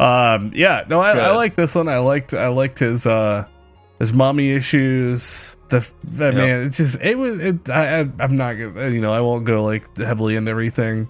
[0.00, 1.88] Um, yeah, no, I, I like this one.
[1.88, 3.46] I liked I liked his uh
[3.98, 5.56] his mommy issues.
[5.68, 6.34] The that Yep.
[6.34, 7.38] man, it's just it was.
[7.38, 11.08] It, I, I'm not gonna you know I won't go like heavily into everything.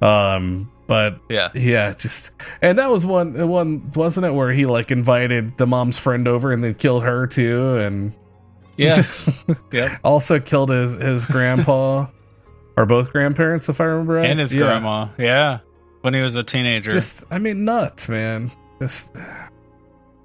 [0.00, 2.30] Um, but yeah, yeah, just
[2.62, 6.26] and that was one the one wasn't it where he like invited the mom's friend
[6.26, 8.12] over and then killed her too and
[8.78, 9.28] yeah, just
[9.72, 10.00] Yep.
[10.02, 12.06] also killed his his grandpa
[12.78, 14.24] or both grandparents if I remember right.
[14.24, 14.60] and his Yeah.
[14.60, 15.08] grandma.
[15.18, 15.58] Yeah,
[16.00, 16.92] when he was a teenager.
[16.92, 18.50] Just I mean nuts, man.
[18.80, 19.14] Just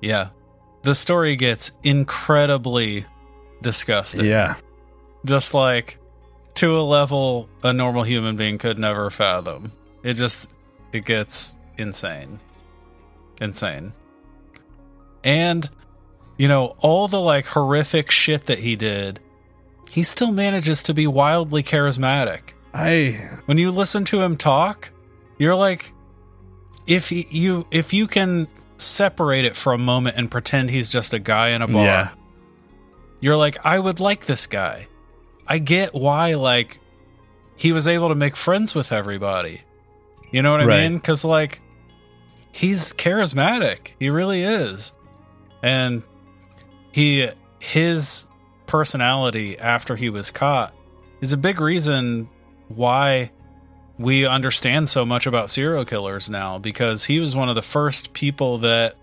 [0.01, 0.29] Yeah.
[0.83, 3.05] The story gets incredibly
[3.61, 4.25] disgusting.
[4.25, 4.55] yeah.
[5.25, 5.97] Just like
[6.55, 9.71] to a level a normal human being could never fathom.
[10.03, 10.47] It just
[10.91, 12.39] it gets insane.
[13.41, 13.93] Insane.
[15.23, 15.69] And
[16.37, 19.19] you know, all the like horrific shit that he did,
[19.89, 22.41] he still manages to be wildly charismatic
[22.73, 24.89] I when you listen to him talk,
[25.37, 25.93] you're like,
[26.87, 31.13] if he, you if you can separate it for a moment and pretend he's just
[31.13, 32.09] a guy in a bar, Yeah.
[33.19, 34.87] You're like, I would like this guy.
[35.47, 36.79] I get why like
[37.55, 39.61] he was able to make friends with everybody.
[40.31, 40.83] You know what I Right.
[40.89, 40.95] mean?
[40.97, 41.61] Because like
[42.51, 43.91] he's charismatic.
[43.99, 44.91] He really is,
[45.61, 46.03] and
[46.91, 47.29] he
[47.59, 48.25] his
[48.67, 50.73] personality after he was caught
[51.21, 52.27] is a big reason
[52.67, 53.31] why
[53.97, 58.11] we understand so much about serial killers now because he was one of the first
[58.13, 58.95] people that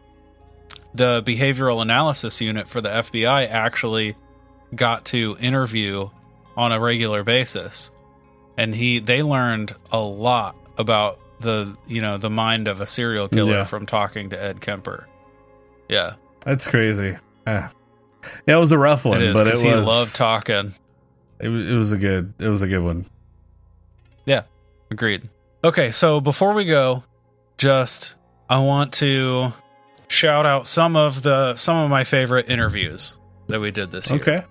[0.94, 4.14] the behavioral analysis unit for the FBI actually
[4.74, 6.08] got to interview
[6.56, 7.90] on a regular basis
[8.58, 13.28] and he they learned a lot about the you know the mind of a serial
[13.28, 13.64] killer Yeah.
[13.64, 15.08] from talking to Ed Kemper.
[15.88, 16.14] Yeah,
[16.44, 17.16] that's crazy.
[17.46, 17.70] Ah.
[18.46, 20.74] Yeah, it was a rough one, it is but it was he loved talking.
[21.40, 23.06] it was, it was a good it was a good one.
[24.26, 24.42] Yeah.
[24.90, 25.28] Agreed.
[25.64, 27.02] Okay, so before we go,
[27.56, 28.14] just
[28.48, 29.52] I want to
[30.12, 33.18] shout out some of the some of my favorite interviews
[33.48, 34.20] that we did this year.
[34.20, 34.44] Okay.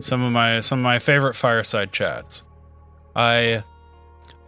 [0.00, 2.44] Some of my some of my favorite fireside chats.
[3.14, 3.62] I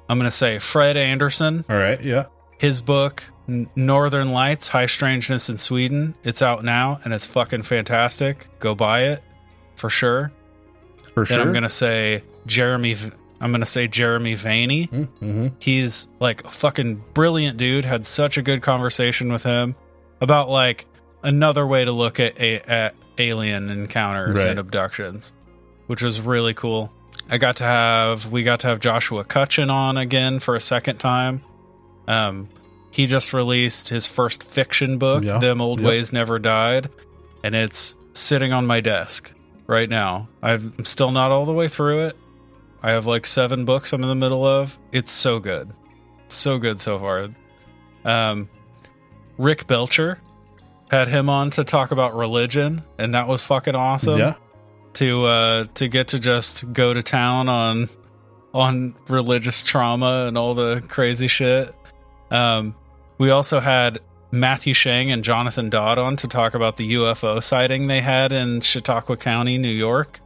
[0.09, 2.03] I'm going to say Fred Anderson, All right.
[2.03, 2.27] Yeah.
[2.59, 6.15] his book Northern Lights: High Strangeness in Sweden.
[6.23, 8.49] It's out now and it's fucking fantastic.
[8.59, 9.23] Go buy it
[9.77, 10.33] for sure.
[11.15, 11.43] For Then sure.
[11.43, 12.97] I'm going to say Jeremy
[13.41, 14.89] I'm going to say Jeremy Vaeni.
[14.89, 15.49] Mm-hmm.
[15.59, 17.85] He's like a fucking brilliant dude.
[17.85, 19.75] Had such a good conversation with him
[20.21, 20.87] about like
[21.23, 24.49] another way to look at, a- at alien encounters Right.
[24.49, 25.33] and abductions,
[25.87, 26.93] which was really cool.
[27.31, 30.99] I got to have we got to have Joshua Cutchin on again for a second
[30.99, 31.43] time.
[32.07, 32.49] Um,
[32.91, 35.39] he just released his first fiction book, Yeah.
[35.39, 35.89] "Them Old Yep.
[35.89, 36.91] Ways Never Died,"
[37.43, 39.33] and it's sitting on my desk
[39.67, 40.29] right now.
[40.43, 42.17] I've- I'm still not all the way through it.
[42.83, 44.79] I have like seven books I'm in the middle of.
[44.93, 45.71] It's so good.
[46.27, 47.29] It's so good so far.
[48.05, 48.49] Um,
[49.39, 50.19] Rick Belcher
[50.91, 54.19] had him on to talk about religion, and that was fucking awesome.
[54.19, 54.35] yeah.
[54.95, 57.89] To uh, to get to just go to town on
[58.53, 61.75] on religious trauma and all the crazy shit.
[62.31, 62.77] Um,
[63.19, 63.99] we also had
[64.31, 68.61] Matthew Shang and Jonathan Dodd on to talk about the UFO sighting they had in
[68.61, 70.21] Chautauqua County, New York,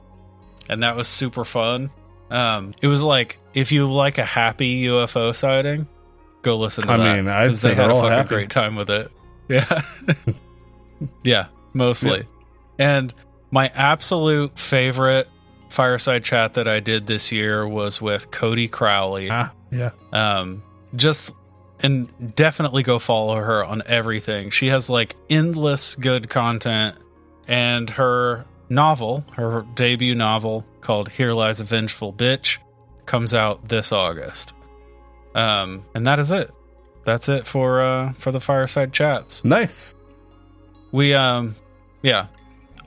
[0.68, 1.90] and that was super fun.
[2.30, 5.89] Um, it was like if you like a happy UFO sighting,
[6.48, 7.16] go listen to I that.
[7.16, 8.28] mean, I'd 'cause say they had a fucking happy.
[8.28, 9.10] great time with it.
[9.50, 9.80] Yeah,
[11.24, 12.26] yeah, mostly.
[12.78, 13.12] And
[13.50, 15.26] my absolute favorite
[15.70, 19.28] fireside chat that I did this year was with Cody Crowley.
[19.30, 19.52] Ah.
[19.70, 19.90] Yeah.
[20.12, 20.62] Um,
[20.94, 21.30] just
[21.80, 24.50] and definitely go follow her on everything.
[24.50, 26.96] She has like endless good content,
[27.46, 32.58] and her novel, her debut novel called "Here Lies a Vengeful Bitch,"
[33.06, 34.52] comes out this August.
[35.39, 36.51] Um, and that is it.
[37.05, 39.44] That's it for uh for the fireside chats.
[39.44, 39.94] Nice.
[40.93, 41.55] We um
[42.02, 42.27] yeah.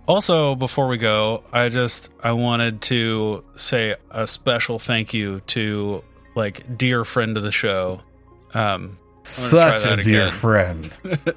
[0.07, 6.03] Also before we go, I just I wanted to say a special thank you to
[6.35, 8.01] like dear friend of the show.
[8.53, 10.31] Um Such a dear again.
[10.31, 10.99] friend.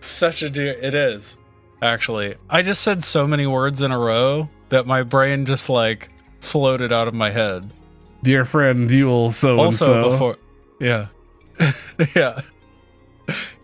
[0.00, 1.38] such a dear it is.
[1.82, 6.10] Actually, I just said so many words in a row that my brain just like
[6.40, 7.70] floated out of my head.
[8.24, 10.10] Dear friend, you will so also so.
[10.10, 10.38] before
[10.80, 11.08] yeah.
[12.16, 12.40] yeah.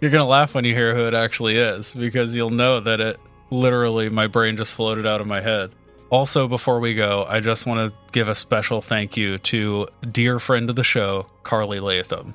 [0.01, 3.01] You're going to laugh when you hear who it actually is because you'll know that
[3.01, 3.17] it
[3.51, 5.75] literally my brain just floated out of my head.
[6.11, 10.39] Also before we go, I just want to give a special thank you to dear
[10.39, 12.35] friend of the show, Carly Latham.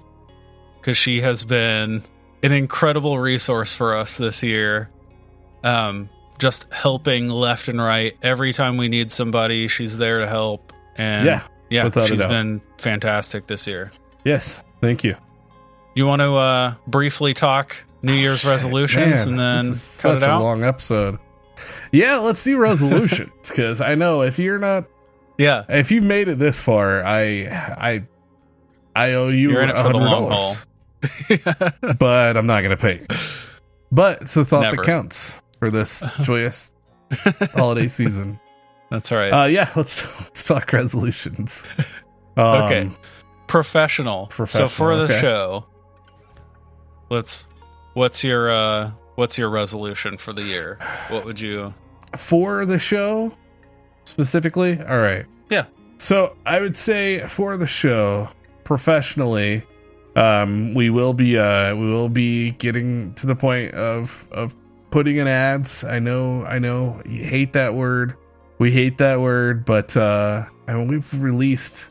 [0.81, 2.03] Cuz she has been
[2.41, 4.89] an incredible resource for us this year.
[5.63, 10.73] Um just helping left and right every time we need somebody, she's there to help
[10.97, 11.43] and yeah.
[11.69, 13.91] Yeah, a she's been fantastic this year.
[14.23, 14.63] Yes.
[14.81, 15.15] Thank you.
[15.95, 20.23] You want to uh, briefly talk New Year's resolutions Man, and then cut such it
[20.23, 20.41] out?
[20.41, 21.19] a long episode.
[21.91, 24.85] Yeah, let's do resolutions because I know if you're not
[25.37, 28.03] yeah, if you've made it this far, I I
[28.95, 30.55] I owe you You're in it for the long haul.
[31.01, 33.05] $100, but I'm not gonna pay.
[33.91, 34.77] But it's the thought Never.
[34.77, 36.71] that counts for this joyous
[37.53, 38.39] holiday season.
[38.89, 39.29] That's right.
[39.29, 41.65] Uh, yeah, let's let's talk resolutions.
[42.37, 42.89] Um, Okay.
[43.47, 44.27] professional.
[44.27, 45.19] professional, So for the okay.
[45.21, 45.65] show,
[47.09, 47.47] let's.
[47.93, 50.77] What's your uh, What's your resolution for the year?
[51.09, 51.73] What would you?
[52.17, 53.29] for the show
[54.05, 55.65] specifically all right Yeah.
[55.97, 58.29] so i would say for the show
[58.63, 59.63] professionally
[60.15, 64.55] um we will be uh we will be getting to the point of of
[64.91, 68.15] putting in ads i know i know you hate that word
[68.57, 71.89] we hate that word but uh I mean, we've released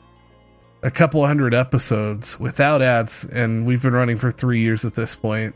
[0.82, 5.14] a couple hundred episodes without ads and we've been running for three years at this
[5.14, 5.54] point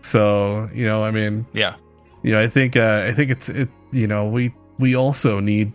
[0.00, 1.74] so you know i mean Yeah.
[2.22, 5.72] you know i think uh i think it's it you know we we also need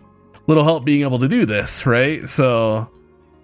[0.48, 2.90] little help being able to do this right so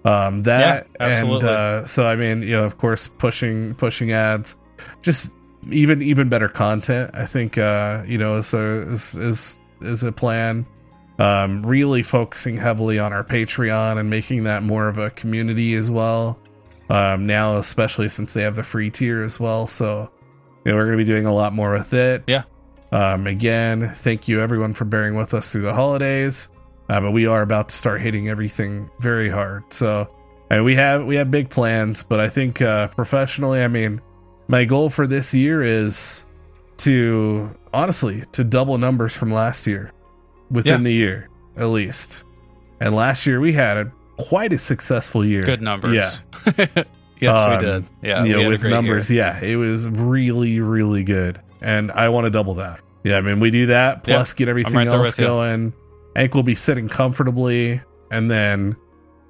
[0.05, 1.48] um that Yeah, absolutely.
[1.48, 4.59] and uh so i mean you know of course pushing pushing ads
[5.02, 5.32] just
[5.70, 10.10] even even better content i think uh you know is a is is, is a
[10.10, 10.66] plan
[11.18, 15.90] um really focusing heavily on our patreon and making that more of a community as
[15.90, 16.39] well
[16.90, 20.10] um now especially since they have the free tier as well so
[20.64, 22.24] you know, we're going to be doing a lot more with it.
[22.26, 22.43] Yeah.
[22.93, 26.48] Um, again, thank you everyone for bearing with us through the holidays.
[26.89, 29.72] Uh, but we are about to start hitting everything very hard.
[29.72, 30.09] So,
[30.51, 32.02] we have we have big plans.
[32.02, 34.02] But I think uh, professionally, I mean,
[34.48, 36.26] my goal for this year is
[36.78, 39.93] to honestly to double numbers from last year
[40.52, 40.84] within Yeah.
[40.84, 42.24] the year at least.
[42.80, 45.42] And last year we had a quite a successful year.
[45.42, 46.22] Good numbers.
[46.46, 46.66] Yeah.
[47.20, 47.84] yes, we Um, did.
[48.02, 49.24] Yeah, you know, with numbers, year.
[49.40, 51.40] yeah, it was really, really good.
[51.60, 52.80] And I want to double that.
[53.04, 55.72] Yeah, I mean, we do that Yeah, plus get everything right else going.
[56.16, 57.80] I think we'll be sitting comfortably,
[58.10, 58.76] and then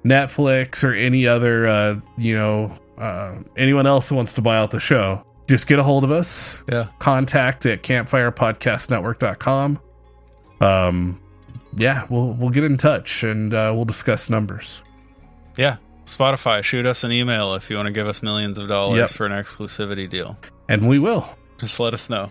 [0.05, 4.71] Netflix or any other, uh, you know, uh, anyone else who wants to buy out
[4.71, 6.63] the show, just get a hold of us.
[6.71, 6.87] Yeah.
[6.99, 9.79] Contact at campfirepodcastnetwork.com.
[10.63, 11.19] Um,
[11.75, 14.81] yeah, we'll we'll get in touch and uh, we'll discuss numbers.
[15.57, 15.77] Yeah.
[16.05, 19.09] Spotify, shoot us an email if you want to give us millions of dollars Yep.
[19.11, 20.37] for an exclusivity deal.
[20.67, 21.27] And we will.
[21.59, 22.29] Just let us know.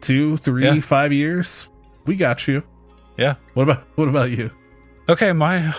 [0.00, 0.80] Two, three, Yeah.
[0.80, 1.68] five years.
[2.06, 2.62] We got you.
[3.16, 3.34] Yeah.
[3.54, 4.50] What about what about you?
[5.08, 5.74] Okay, my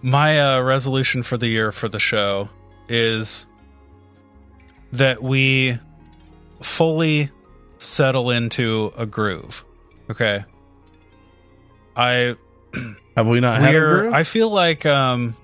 [0.00, 2.48] my uh, resolution for the year for the show
[2.88, 3.46] is
[4.92, 5.78] that we
[6.62, 7.30] fully
[7.78, 9.64] settle into a groove.
[10.10, 10.44] Okay.
[11.96, 12.36] I
[13.16, 14.10] Have we not we're?
[14.10, 15.36] I feel like um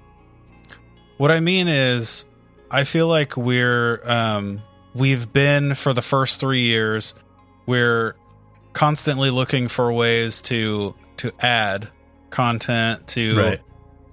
[1.19, 2.25] what I mean is
[2.71, 4.63] I feel like we're um
[4.95, 7.15] we've been for the first 3 years
[7.67, 8.15] we're
[8.73, 11.89] constantly looking for ways to to add
[12.31, 13.61] content to Right.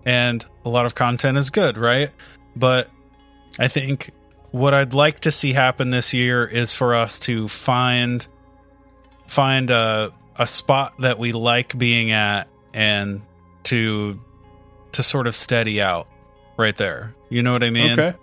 [0.05, 2.09] and a lot of content is good, right?
[2.55, 2.89] But
[3.59, 4.09] I think
[4.51, 8.25] what I'd like to see happen this year is for us to find
[9.27, 13.21] find a a spot that we like being at and
[13.63, 14.19] to
[14.93, 16.07] to sort of steady out
[16.57, 17.13] right there.
[17.29, 17.99] You know what I mean?
[17.99, 18.17] okay.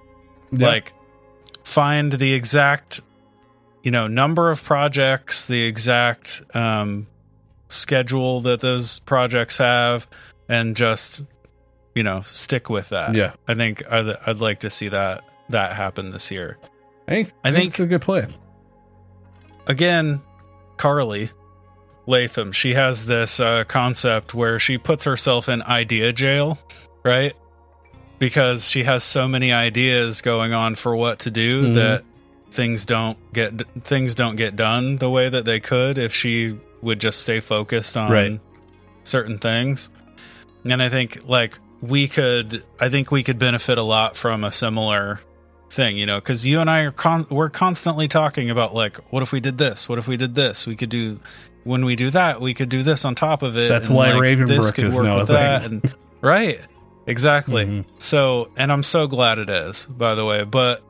[0.53, 0.67] Yeah.
[0.67, 0.93] Like
[1.65, 3.01] find the exact
[3.83, 7.07] you know number of projects, the exact um
[7.69, 10.07] schedule that those projects have
[10.49, 11.23] and just
[11.95, 13.15] you know stick with that.
[13.15, 13.33] yeah.
[13.49, 16.59] I think I'd, I'd like to see that that happen this year.
[17.09, 18.35] I think I I think think- it's a good plan.
[19.67, 20.21] Again,
[20.77, 21.31] Carly
[22.07, 26.59] Latham, she has this uh, concept where she puts herself in idea jail,
[27.05, 27.33] right?
[28.19, 31.75] Because she has so many ideas going on for what to do Mhm.
[31.75, 32.05] that
[32.51, 37.01] things don't get things don't get done the way that they could if she would
[37.01, 38.41] just stay focused on Right.
[39.05, 39.89] certain things.
[40.65, 44.51] And I think like we could I think we could benefit a lot from a
[44.53, 45.21] similar
[45.71, 49.23] thing, you know, cuz you and I are con- we're constantly talking about like what
[49.23, 49.89] if we did this?
[49.89, 50.67] What if we did this?
[50.67, 51.21] We could do
[51.65, 53.69] when we do that, we could do this on top of it.
[53.69, 56.61] That's and, why like, Ravenbrook this could is work now a with that and right.
[57.07, 57.65] Exactly.
[57.65, 57.85] Mhm.
[57.99, 60.83] So, and I'm so glad it is, by the way, but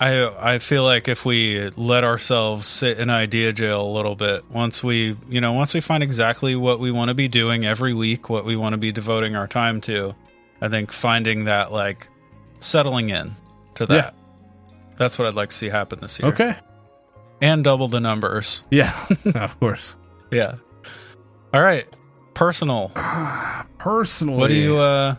[0.00, 4.44] I I feel like if we let ourselves sit in idea jail a little bit,
[4.50, 7.94] once we, you know, once we find exactly what we want to be doing every
[7.94, 10.14] week, what we want to be devoting our time to,
[10.60, 12.08] I think finding that like
[12.58, 13.36] settling in
[13.74, 13.94] to that.
[13.94, 14.10] Yeah.
[14.96, 16.30] That's what I'd like to see happen this year.
[16.32, 16.56] Okay.
[17.40, 18.64] And double the numbers.
[18.70, 18.92] Yeah.
[19.34, 19.96] of course.
[20.30, 20.56] Yeah.
[21.54, 21.86] All right.
[22.34, 22.88] Personal.
[23.78, 25.14] Personally, What do you uh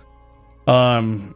[0.68, 1.36] um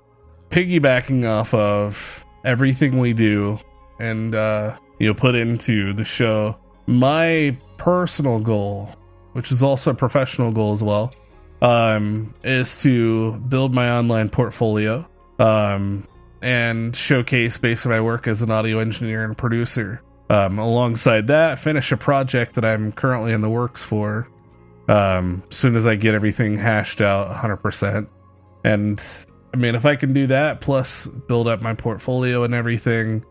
[0.50, 3.60] piggybacking off of everything we do
[4.00, 6.56] and uh you know put into the show
[6.86, 8.90] my personal goal
[9.34, 11.12] which is also a professional goal as well
[11.64, 15.06] um is to build my online portfolio
[15.40, 16.08] um
[16.44, 21.92] and showcase basically my work as an audio engineer and producer um alongside that finish
[21.92, 24.28] a project that i'm currently in the works for
[24.88, 28.08] um as soon as i get everything hashed out 100%
[28.64, 29.26] and
[29.56, 33.24] I mean, if I can do that plus build up my portfolio and everything,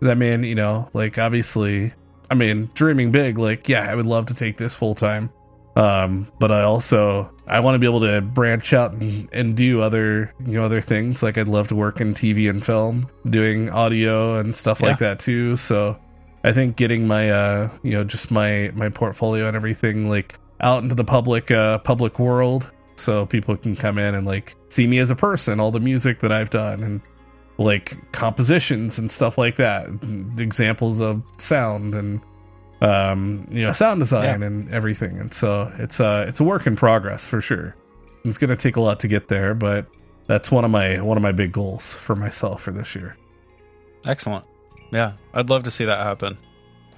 [0.00, 1.92] I mean, you know, like obviously,
[2.30, 5.32] I mean, dreaming big, like, yeah, I would love to take this full time.
[5.74, 9.80] Um, but I also I want to be able to branch out and, and do
[9.80, 11.20] other you know other things.
[11.20, 15.18] Like I'd love to work in TV and film, doing audio and stuff like that
[15.18, 15.56] too.
[15.56, 15.98] So
[16.44, 20.82] I think getting my uh you know just my my portfolio and everything like out
[20.82, 24.98] into the public uh public world so people can come in and like see me
[24.98, 27.00] as a person, all the music that I've done and
[27.58, 29.88] like compositions and stuff like that,
[30.38, 32.20] examples of sound and
[32.80, 35.18] um you know sound design and everything.
[35.18, 37.74] And so it's uh it's a work in progress for sure.
[38.24, 39.86] It's going to take a lot to get there, but
[40.28, 43.16] that's one of my one of my big goals for myself for this year.
[44.04, 44.44] Excellent.
[44.92, 46.38] Yeah, I'd love to see that happen.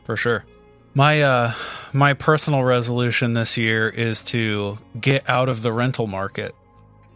[0.05, 0.45] For sure.
[0.93, 1.53] My uh
[1.93, 6.55] my personal resolution this year is to get out of the rental market.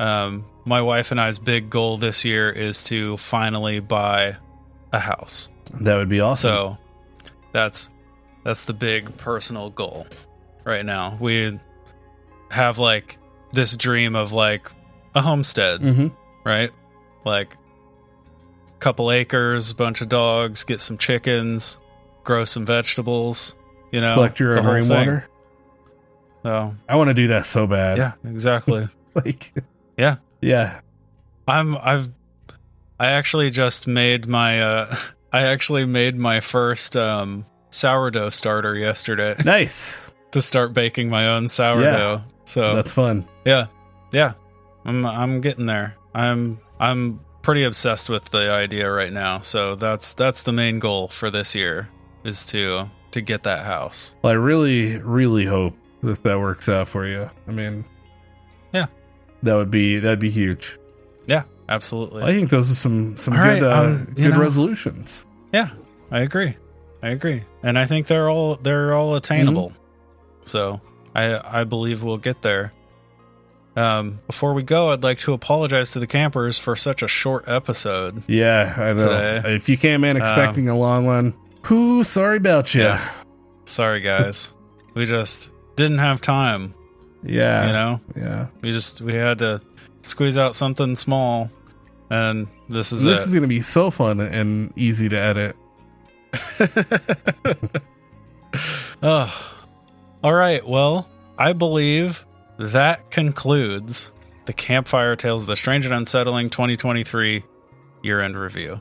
[0.00, 4.36] Um my wife and I's big goal this year is to finally buy
[4.92, 5.50] a house.
[5.80, 6.48] That would be awesome.
[6.48, 6.78] So
[7.52, 7.90] that's
[8.44, 10.06] that's the big personal goal
[10.64, 11.16] right now.
[11.20, 11.58] We
[12.50, 13.18] have like
[13.52, 14.70] this dream of like
[15.14, 16.12] a homestead Mhm.
[16.44, 16.70] right?
[17.24, 17.56] Like
[18.80, 21.78] couple acres, bunch of dogs, get some chickens,
[22.24, 23.54] grow some vegetables,
[23.92, 24.14] you know.
[24.14, 25.26] collect your the own whole rainwater.
[26.42, 27.98] So I want to do that so bad.
[27.98, 28.88] yeah, exactly.
[29.14, 29.52] like
[29.96, 30.16] Yeah.
[30.40, 30.80] Yeah.
[31.46, 32.08] I'm I've
[33.00, 34.94] I actually just made my uh
[35.32, 40.10] I actually made my first um sourdough starter yesterday Nice.
[40.30, 42.22] to start baking my own sourdough.
[42.44, 43.26] So That's fun.
[43.44, 43.66] yeah.
[44.12, 44.32] Yeah.
[44.84, 45.96] I'm I'm getting there.
[46.14, 49.40] I'm I'm pretty obsessed with the idea right now.
[49.40, 51.88] So that's that's the main goal for this year
[52.22, 54.14] is to to get that house.
[54.20, 55.72] Well, I really, really hope
[56.02, 57.30] that that works out for you.
[57.46, 57.86] I mean,
[58.74, 58.88] Yeah.
[59.44, 60.78] that would be that'd be huge.
[61.26, 62.22] Yeah, absolutely.
[62.22, 65.24] I think those are some some All good right, uh, um, good know- resolutions.
[65.50, 65.70] Yeah,
[66.10, 66.54] I agree.
[67.02, 69.72] I agree, and I think they're all they're all attainable.
[70.44, 70.82] So
[71.14, 72.74] I I believe we'll get there.
[73.78, 77.44] Um, before we go, I'd like to apologize to the campers for such a short
[77.46, 78.24] episode.
[78.28, 79.08] Yeah, I know.
[79.08, 79.54] Today.
[79.54, 81.34] If you came in expecting a long one,
[81.68, 82.82] whoo, sorry about you.
[82.82, 83.08] Yeah.
[83.66, 84.54] Sorry, guys.
[84.94, 86.74] we just didn't have time.
[87.22, 88.46] Yeah, You know, yeah.
[88.62, 89.60] we just we had to
[90.02, 91.50] squeeze out something small,
[92.10, 93.26] and this is this it.
[93.26, 95.56] is going to be so fun and easy to edit.
[99.02, 99.54] oh.
[100.22, 100.66] All right.
[100.66, 102.24] Well, I believe
[102.58, 104.12] that concludes
[104.46, 107.44] the Campfire Tales of the Strange and Unsettling 2023
[108.02, 108.80] year end review.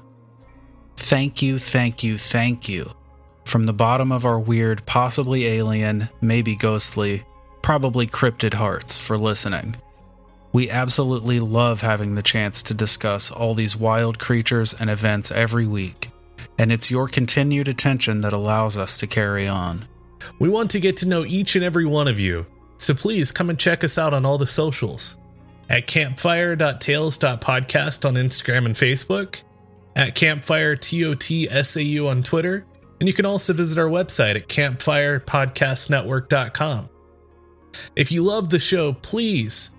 [0.95, 2.91] Thank you, thank you, thank you.
[3.45, 7.23] From the bottom of our weird, possibly alien, maybe ghostly,
[7.61, 9.75] probably cryptid hearts for listening.
[10.53, 15.67] We absolutely love having the chance to discuss all these wild creatures and events every
[15.67, 16.09] week,
[16.57, 19.87] and it's your continued attention that allows us to carry on.
[20.39, 22.47] We want to get to know each and every one of you,
[22.77, 25.17] so please come and check us out on all the socials
[25.69, 29.41] at campfire.tales.podcast on Instagram and Facebook,
[29.95, 32.65] at campfire TOTSAU on Twitter,
[32.99, 36.89] and you can also visit our website at campfirepodcastnetwork.com.
[37.95, 39.75] If you love the show, please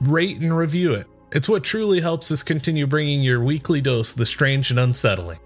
[0.00, 1.06] rate and review it.
[1.32, 5.38] It's what truly helps us continue bringing your weekly dose of the strange and unsettling.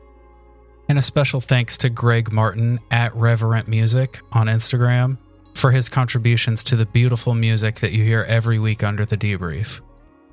[0.89, 5.19] And a special thanks to Greg Martin at Reverent Music on Instagram
[5.55, 9.81] for his contributions to the beautiful music that you hear every week under the debrief.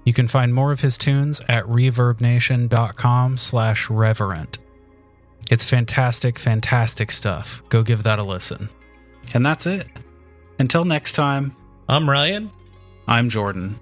[0.05, 4.57] You can find more of his tunes at reverbnation.com slash reverent.
[5.51, 7.61] It's fantastic, fantastic stuff.
[7.69, 8.69] Go give that a listen.
[9.33, 9.87] And that's it.
[10.57, 11.55] Until next time,
[11.87, 12.51] I'm Ryan,
[13.07, 13.79] I'm Jordan.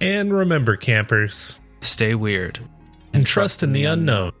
[0.00, 2.60] and remember, campers, Stay weird.
[3.12, 4.32] and trust in the unknown.